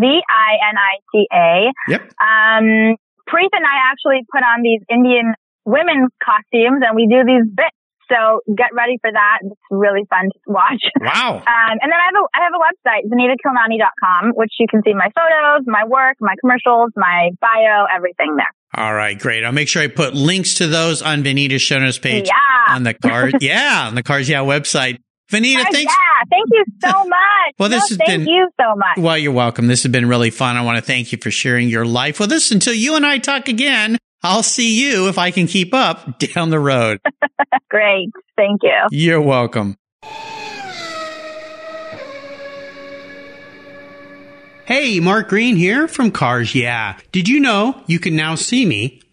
V-I-N-I-T-A. 0.00 1.52
Yep. 1.92 2.00
Um, 2.16 2.96
Preet 3.28 3.52
and 3.52 3.64
I 3.68 3.76
actually 3.92 4.24
put 4.32 4.40
on 4.40 4.64
these 4.64 4.80
Indian 4.88 5.36
women's 5.64 6.12
costumes 6.24 6.80
and 6.80 6.96
we 6.96 7.08
do 7.08 7.24
these 7.28 7.44
bits. 7.44 7.76
So 8.08 8.40
get 8.52 8.72
ready 8.76 9.00
for 9.00 9.08
that. 9.12 9.38
It's 9.40 9.56
really 9.70 10.04
fun 10.08 10.28
to 10.28 10.38
watch. 10.48 10.84
Wow. 11.00 11.40
Um, 11.40 11.76
and 11.80 11.88
then 11.92 12.00
I 12.00 12.08
have 12.08 12.16
a, 12.16 12.24
I 12.32 12.40
have 12.48 12.56
a 12.56 12.60
website, 12.60 13.04
VanitaKilnani.com, 13.08 14.32
which 14.36 14.52
you 14.58 14.66
can 14.68 14.80
see 14.84 14.92
my 14.92 15.08
photos, 15.12 15.64
my 15.66 15.84
work, 15.84 16.16
my 16.20 16.34
commercials, 16.40 16.92
my 16.96 17.30
bio, 17.40 17.84
everything 17.94 18.36
there. 18.36 18.52
All 18.76 18.92
right, 18.94 19.18
great. 19.18 19.44
I'll 19.44 19.52
make 19.52 19.68
sure 19.68 19.82
I 19.82 19.86
put 19.88 20.14
links 20.14 20.54
to 20.54 20.66
those 20.66 21.00
on 21.02 21.22
Vanita's 21.22 21.62
show 21.62 21.78
notes 21.78 21.98
page 21.98 22.26
Yeah. 22.26 22.74
on 22.74 22.82
the 22.82 22.94
card. 22.94 23.36
yeah, 23.40 23.84
on 23.86 23.94
the 23.94 24.02
Cars 24.02 24.28
Yeah 24.28 24.40
website. 24.40 24.98
Vanita, 25.32 25.60
Oh, 25.60 25.72
thanks. 25.72 25.92
Yeah, 25.92 26.22
thank 26.30 26.48
you 26.52 26.64
so 26.84 27.04
much. 27.08 27.54
Well, 27.58 27.68
this 27.68 27.90
No, 27.90 27.96
has 27.96 27.98
thank 28.06 28.24
been- 28.24 28.26
you 28.28 28.48
so 28.60 28.74
much. 28.76 28.98
Well, 28.98 29.16
you're 29.16 29.32
welcome. 29.32 29.66
This 29.68 29.82
has 29.84 29.92
been 29.92 30.06
really 30.06 30.30
fun. 30.30 30.56
I 30.56 30.62
want 30.62 30.76
to 30.76 30.82
thank 30.82 31.12
you 31.12 31.18
for 31.22 31.30
sharing 31.30 31.68
your 31.68 31.86
life 31.86 32.20
with 32.20 32.30
us. 32.32 32.50
Until 32.50 32.74
you 32.74 32.96
and 32.96 33.06
I 33.06 33.18
talk 33.18 33.48
again, 33.48 33.96
I'll 34.22 34.42
see 34.42 34.80
you 34.82 35.08
if 35.08 35.18
I 35.18 35.30
can 35.30 35.46
keep 35.46 35.72
up 35.72 36.18
down 36.34 36.50
the 36.50 36.58
road. 36.60 36.98
Great. 37.70 38.10
Thank 38.36 38.62
you. 38.62 38.72
You're 38.90 39.20
welcome. 39.22 39.76
Hey, 44.66 44.98
Mark 44.98 45.28
Greene 45.28 45.56
here 45.56 45.86
from 45.86 46.10
Cars 46.10 46.54
Yeah. 46.54 46.96
Did 47.12 47.28
you 47.28 47.38
know 47.38 47.82
you 47.86 47.98
can 47.98 48.16
now 48.16 48.34
see 48.34 48.64
me 48.64 49.02